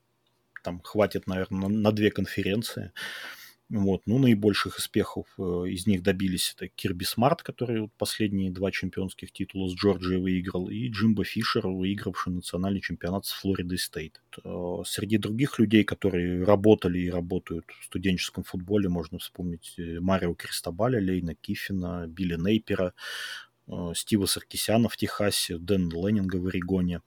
там 0.64 0.80
хватит, 0.82 1.28
наверное, 1.28 1.68
на, 1.68 1.70
на 1.70 1.92
две 1.92 2.12
конференции. 2.12 2.94
Вот. 3.74 4.04
Ну, 4.06 4.20
наибольших 4.20 4.78
успехов 4.78 5.26
э, 5.40 5.42
из 5.42 5.88
них 5.88 6.04
добились 6.04 6.54
это 6.56 6.68
Кирби 6.68 7.06
Смарт, 7.06 7.42
который 7.42 7.82
вот 7.82 7.92
последние 7.98 8.52
два 8.52 8.70
чемпионских 8.70 9.32
титула 9.32 9.68
с 9.68 9.74
Джорджией 9.74 10.22
выиграл, 10.22 10.70
и 10.70 10.90
Джимбо 10.90 11.24
Фишер, 11.24 11.66
выигравший 11.66 12.34
национальный 12.34 12.82
чемпионат 12.82 13.26
с 13.26 13.32
Флоридой 13.32 13.80
Стейт. 13.80 14.22
Э, 14.44 14.84
среди 14.86 15.18
других 15.18 15.58
людей, 15.58 15.84
которые 15.84 16.44
работали 16.44 17.00
и 17.00 17.10
работают 17.10 17.66
в 17.82 17.86
студенческом 17.86 18.44
футболе, 18.44 18.90
можно 18.90 19.18
вспомнить 19.18 19.74
э, 19.80 20.00
Марио 20.00 20.36
Кристобаля, 20.36 21.00
Лейна 21.00 21.34
Кифина, 21.34 22.06
Билли 22.08 22.36
Нейпера, 22.36 22.94
Стива 23.96 24.28
Саркисяна 24.28 24.88
в 24.88 24.98
Техасе, 24.98 25.58
Дэн 25.58 25.90
Леннинга 25.90 26.36
в 26.36 26.46
Орегоне. 26.46 27.02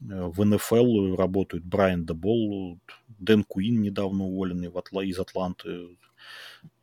В 0.00 0.44
НФЛ 0.44 1.16
работают 1.16 1.64
Брайан 1.64 2.06
Дебол, 2.06 2.78
Дэн 3.18 3.44
Куин, 3.44 3.82
недавно 3.82 4.24
уволенный 4.24 4.68
в 4.68 4.78
Атла, 4.78 5.04
из 5.04 5.18
Атланты, 5.18 5.96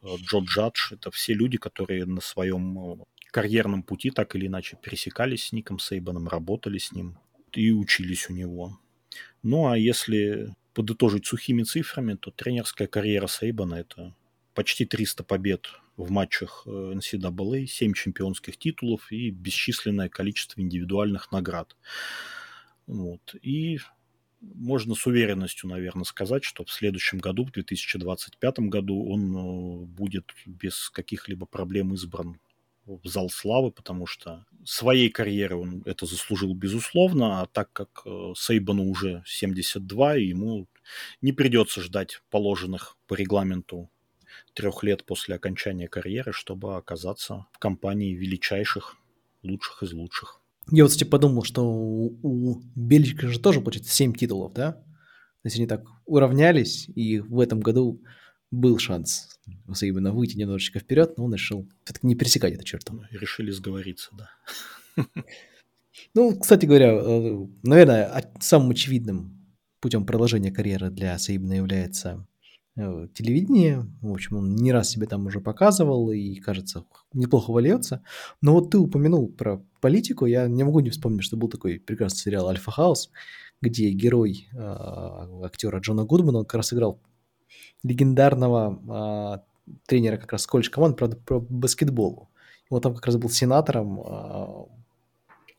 Джо 0.04 0.40
Джадж. 0.40 0.94
Это 0.94 1.12
все 1.12 1.34
люди, 1.34 1.58
которые 1.58 2.06
на 2.06 2.22
своем 2.22 2.78
э, 2.80 2.98
карьерном 3.32 3.84
пути 3.84 4.12
так 4.12 4.36
или 4.36 4.48
иначе 4.48 4.78
пересекались 4.82 5.46
с 5.46 5.52
Ником 5.52 5.80
Сейбаном, 5.80 6.28
работали 6.28 6.78
с 6.78 6.92
ним 6.92 7.18
и 7.54 7.72
учились 7.72 8.30
у 8.30 8.34
него. 8.34 8.80
Ну 9.44 9.68
а 9.68 9.78
если 9.78 10.54
подытожить 10.74 11.26
сухими 11.26 11.64
цифрами, 11.64 12.16
то 12.16 12.32
тренерская 12.32 12.88
карьера 12.88 13.28
Сейбана– 13.28 13.76
это 13.76 14.14
почти 14.54 14.86
300 14.86 15.24
побед 15.24 15.68
в 15.98 16.12
матчах 16.12 16.66
NCAA, 16.68 17.66
7 17.66 17.94
чемпионских 17.94 18.58
титулов 18.58 19.12
и 19.12 19.30
бесчисленное 19.30 20.10
количество 20.10 20.62
индивидуальных 20.62 21.32
наград. 21.32 21.76
Вот. 22.88 23.36
И 23.42 23.80
можно 24.54 24.96
с 24.96 25.06
уверенностью, 25.06 25.70
наверное, 25.70 26.04
сказать, 26.04 26.44
что 26.44 26.64
в 26.64 26.72
следующем 26.72 27.20
году, 27.20 27.46
в 27.46 27.52
2025 27.52 28.60
году, 28.60 29.10
он 29.10 29.36
э, 29.36 29.86
будет 29.86 30.32
без 30.46 30.90
каких-либо 30.90 31.46
проблем 31.46 31.94
избран 31.94 32.40
в 32.86 33.08
зал 33.08 33.30
славы, 33.30 33.72
потому 33.72 34.06
что 34.06 34.46
своей 34.64 35.10
карьеры 35.10 35.56
он 35.56 35.82
это 35.86 36.06
заслужил 36.06 36.54
безусловно, 36.54 37.42
а 37.42 37.48
так 37.48 37.72
как 37.74 38.04
э, 38.06 38.34
Сейбану 38.36 38.84
уже 38.90 39.24
72, 39.26 40.16
ему 40.16 40.68
не 41.22 41.32
придется 41.32 41.82
ждать 41.82 42.22
положенных 42.30 42.98
по 43.08 43.16
регламенту 43.16 43.90
трех 44.54 44.84
лет 44.84 45.04
после 45.06 45.36
окончания 45.36 45.88
карьеры, 45.88 46.32
чтобы 46.32 46.76
оказаться 46.76 47.48
в 47.52 47.60
компании 47.60 48.14
величайших, 48.14 48.96
лучших 49.44 49.84
из 49.84 49.94
лучших. 49.94 50.42
Я 50.72 50.84
вот, 50.84 50.92
кстати, 50.92 51.08
подумал, 51.08 51.44
что 51.44 51.64
у, 51.64 52.18
у 52.24 52.62
Бельчика 52.76 53.28
же 53.28 53.40
тоже, 53.40 53.62
получается, 53.62 53.92
7 53.94 54.14
титулов, 54.14 54.54
да? 54.54 54.72
То 54.72 55.48
есть 55.48 55.58
они 55.58 55.68
так 55.68 55.84
уравнялись, 56.06 56.90
и 56.96 57.20
в 57.20 57.40
этом 57.40 57.60
году 57.60 58.02
был 58.50 58.80
шанс 58.80 59.40
именно 59.82 60.12
выйти 60.12 60.38
немножечко 60.38 60.80
вперед, 60.80 61.18
но 61.18 61.26
он 61.26 61.34
решил 61.34 61.70
все-таки 61.84 62.08
не 62.08 62.16
пересекать 62.16 62.54
эту 62.54 62.64
черту. 62.64 63.04
Решили 63.12 63.52
сговориться, 63.52 64.12
да. 64.18 65.06
Ну, 66.14 66.38
кстати 66.38 66.66
говоря, 66.66 66.94
э, 66.94 67.48
наверное, 67.64 68.32
самым 68.40 68.72
очевидным 68.72 69.56
путем 69.80 70.06
продолжения 70.06 70.52
карьеры 70.52 70.90
для 70.90 71.18
Саибна 71.18 71.54
является 71.54 72.28
Э, 72.78 73.08
телевидение. 73.14 73.86
В 74.02 74.12
общем, 74.12 74.38
он 74.38 74.56
не 74.56 74.74
раз 74.74 74.90
себе 74.90 75.08
там 75.08 75.26
уже 75.28 75.40
показывал 75.40 76.12
и, 76.12 76.36
кажется, 76.36 76.86
неплохо 77.14 77.52
вольется. 77.52 78.04
Но 78.42 78.54
вот 78.54 78.72
ты 78.72 78.78
упомянул 78.78 79.30
про 79.30 79.62
политику. 79.80 80.26
Я 80.26 80.48
не 80.48 80.64
могу 80.64 80.82
не 80.82 80.90
вспомнить, 80.90 81.24
что 81.24 81.38
был 81.38 81.48
такой 81.48 81.80
прекрасный 81.80 82.18
сериал 82.20 82.50
«Альфа 82.50 82.72
Хаус», 82.72 83.12
где 83.62 83.92
герой 83.92 84.50
э, 84.52 84.58
актера 84.58 85.80
Джона 85.80 86.04
Гудмана, 86.04 86.40
он 86.40 86.46
как 86.46 86.56
раз 86.56 86.74
играл 86.74 87.00
легендарного 87.84 89.42
э, 89.66 89.76
тренера 89.86 90.18
как 90.18 90.34
раз 90.34 90.46
колледж 90.46 90.70
команд, 90.70 90.98
правда, 90.98 91.16
про 91.16 91.40
баскетбол. 91.40 92.28
И 92.70 92.74
он 92.74 92.82
там 92.82 92.94
как 92.94 93.06
раз 93.06 93.16
был 93.16 93.30
сенатором 93.30 94.02
э, 94.02 94.66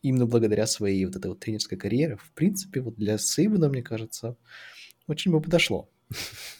именно 0.03 0.27
благодаря 0.27 0.67
своей 0.67 1.03
вот 1.05 1.15
этой 1.15 1.29
вот 1.29 1.39
тренерской 1.39 1.79
карьере. 1.79 2.17
В 2.17 2.31
принципе, 2.33 2.81
вот 2.81 2.95
для 2.95 3.17
Сейбана, 3.17 3.69
мне 3.69 3.81
кажется, 3.81 4.35
очень 5.07 5.31
бы 5.31 5.41
подошло. 5.41 5.89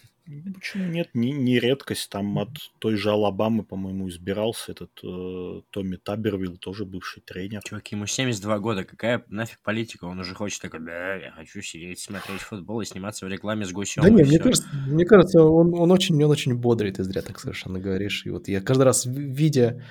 Почему 0.53 0.85
нет? 0.85 1.09
Не, 1.13 1.31
не 1.31 1.59
редкость. 1.59 2.09
Там 2.09 2.37
от 2.37 2.49
той 2.79 2.95
же 2.95 3.11
Алабамы, 3.11 3.63
по-моему, 3.63 4.09
избирался 4.09 4.73
этот 4.73 4.91
э, 5.03 5.61
Томми 5.69 5.95
Табервилл, 5.95 6.57
тоже 6.57 6.85
бывший 6.85 7.21
тренер. 7.21 7.61
Чувак, 7.63 7.87
ему 7.87 8.05
72 8.05 8.59
года. 8.59 8.83
Какая 8.83 9.23
нафиг 9.29 9.59
политика? 9.61 10.05
Он 10.05 10.19
уже 10.19 10.35
хочет 10.35 10.61
такой, 10.61 10.81
да, 10.81 11.15
я 11.15 11.31
хочу 11.31 11.61
сидеть, 11.61 11.99
смотреть 11.99 12.41
футбол 12.41 12.81
и 12.81 12.85
сниматься 12.85 13.25
в 13.25 13.29
рекламе 13.29 13.65
с 13.65 13.71
гусем. 13.71 14.03
Да 14.03 14.09
нет, 14.09 14.27
мне 14.27 14.39
кажется, 14.39 14.67
мне 14.87 15.05
кажется, 15.05 15.41
он, 15.43 15.73
он, 15.73 15.91
очень, 15.91 16.21
он 16.21 16.31
очень 16.31 16.55
бодрый, 16.55 16.91
ты 16.91 17.03
зря 17.03 17.21
так 17.21 17.39
совершенно 17.39 17.79
говоришь. 17.79 18.25
И 18.25 18.29
вот 18.29 18.49
я 18.49 18.59
каждый 18.59 18.83
раз, 18.83 19.05
видя 19.05 19.83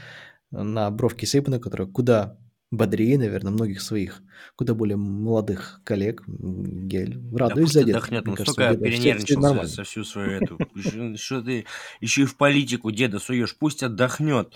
на 0.51 0.91
бровке 0.91 1.27
Сейбана, 1.27 1.59
которая 1.59 1.89
куда 1.89 2.39
бодрее, 2.71 3.19
наверное, 3.19 3.53
многих 3.53 3.81
своих 3.81 4.23
куда 4.57 4.75
более 4.75 4.97
молодых 4.97 5.81
коллег. 5.85 6.23
Я 6.27 7.07
радуюсь 7.33 7.73
да 7.73 7.81
за 7.81 7.85
деда. 7.85 7.99
Отдохнет, 7.99 8.29
он 8.29 8.37
столько 8.37 8.77
перенервничался 8.77 9.69
со 9.69 9.85
всю 9.85 10.05
свою 10.05 10.31
эту... 10.43 10.59
Что 11.17 11.43
ты 11.43 11.67
еще 12.01 12.23
и 12.23 12.27
в 12.27 12.37
политику 12.37 12.91
деда 12.91 13.19
суешь, 13.19 13.57
пусть 13.57 13.83
отдохнет. 13.83 14.55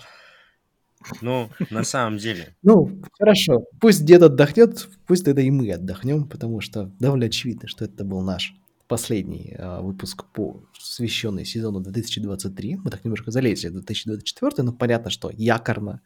Ну, 1.21 1.49
на 1.69 1.83
самом 1.83 2.19
деле. 2.19 2.55
Ну, 2.61 3.01
хорошо. 3.17 3.65
Пусть 3.79 4.05
дед 4.05 4.21
отдохнет, 4.21 4.87
пусть 5.07 5.25
тогда 5.25 5.41
и 5.41 5.49
мы 5.49 5.71
отдохнем, 5.71 6.27
потому 6.27 6.61
что 6.61 6.91
довольно 6.99 7.25
очевидно, 7.25 7.67
что 7.67 7.85
это 7.85 8.03
был 8.03 8.21
наш 8.21 8.53
последний 8.87 9.55
э, 9.57 9.81
выпуск, 9.81 10.25
посвященный 10.33 11.45
сезону 11.45 11.79
2023. 11.79 12.81
Мы 12.83 12.91
так 12.91 13.03
немножко 13.03 13.31
залезли 13.31 13.69
в 13.69 13.73
2024, 13.73 14.63
но 14.63 14.73
понятно, 14.73 15.09
что 15.09 15.31
якорно 15.33 16.01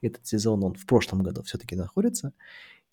этот 0.00 0.26
сезон, 0.26 0.64
он 0.64 0.74
в 0.74 0.86
прошлом 0.86 1.22
году 1.22 1.42
все-таки 1.42 1.76
находится. 1.76 2.32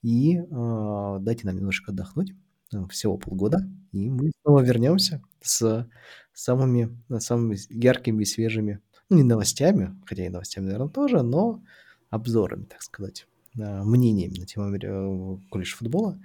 И 0.01 0.37
э, 0.37 1.17
дайте 1.21 1.47
нам 1.47 1.55
немножко 1.55 1.91
отдохнуть, 1.91 2.33
э, 2.73 2.87
всего 2.89 3.17
полгода, 3.17 3.67
и 3.91 4.09
мы 4.09 4.31
снова 4.41 4.61
вернемся 4.61 5.21
с 5.41 5.87
самыми, 6.33 6.95
самыми 7.19 7.57
яркими 7.69 8.23
и 8.23 8.25
свежими, 8.25 8.81
ну, 9.09 9.17
не 9.17 9.23
новостями, 9.23 9.95
хотя 10.05 10.25
и 10.25 10.29
новостями, 10.29 10.65
наверное, 10.65 10.89
тоже, 10.89 11.21
но 11.21 11.63
обзорами, 12.09 12.65
так 12.65 12.81
сказать, 12.81 13.27
э, 13.57 13.83
мнениями 13.83 14.39
на 14.39 14.45
тему 14.45 14.75
э, 14.75 15.37
колледж 15.49 15.75
футбола. 15.75 16.19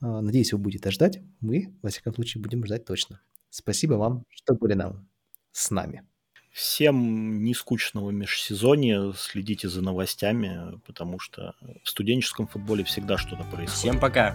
Э, 0.00 0.20
надеюсь, 0.20 0.52
вы 0.52 0.58
будете 0.58 0.90
ждать. 0.90 1.20
Мы, 1.40 1.74
во 1.82 1.90
всяком 1.90 2.14
случае, 2.14 2.42
будем 2.42 2.64
ждать 2.64 2.84
точно. 2.84 3.20
Спасибо 3.50 3.94
вам, 3.94 4.24
что 4.28 4.54
были 4.54 4.74
нам 4.74 5.08
с 5.52 5.70
нами. 5.70 6.04
Всем 6.58 7.44
не 7.44 7.54
скучного 7.54 8.10
межсезонья, 8.10 9.12
следите 9.12 9.68
за 9.68 9.80
новостями, 9.80 10.80
потому 10.86 11.20
что 11.20 11.54
в 11.84 11.88
студенческом 11.88 12.48
футболе 12.48 12.82
всегда 12.82 13.16
что-то 13.16 13.44
происходит. 13.44 13.70
Всем 13.70 14.00
пока! 14.00 14.34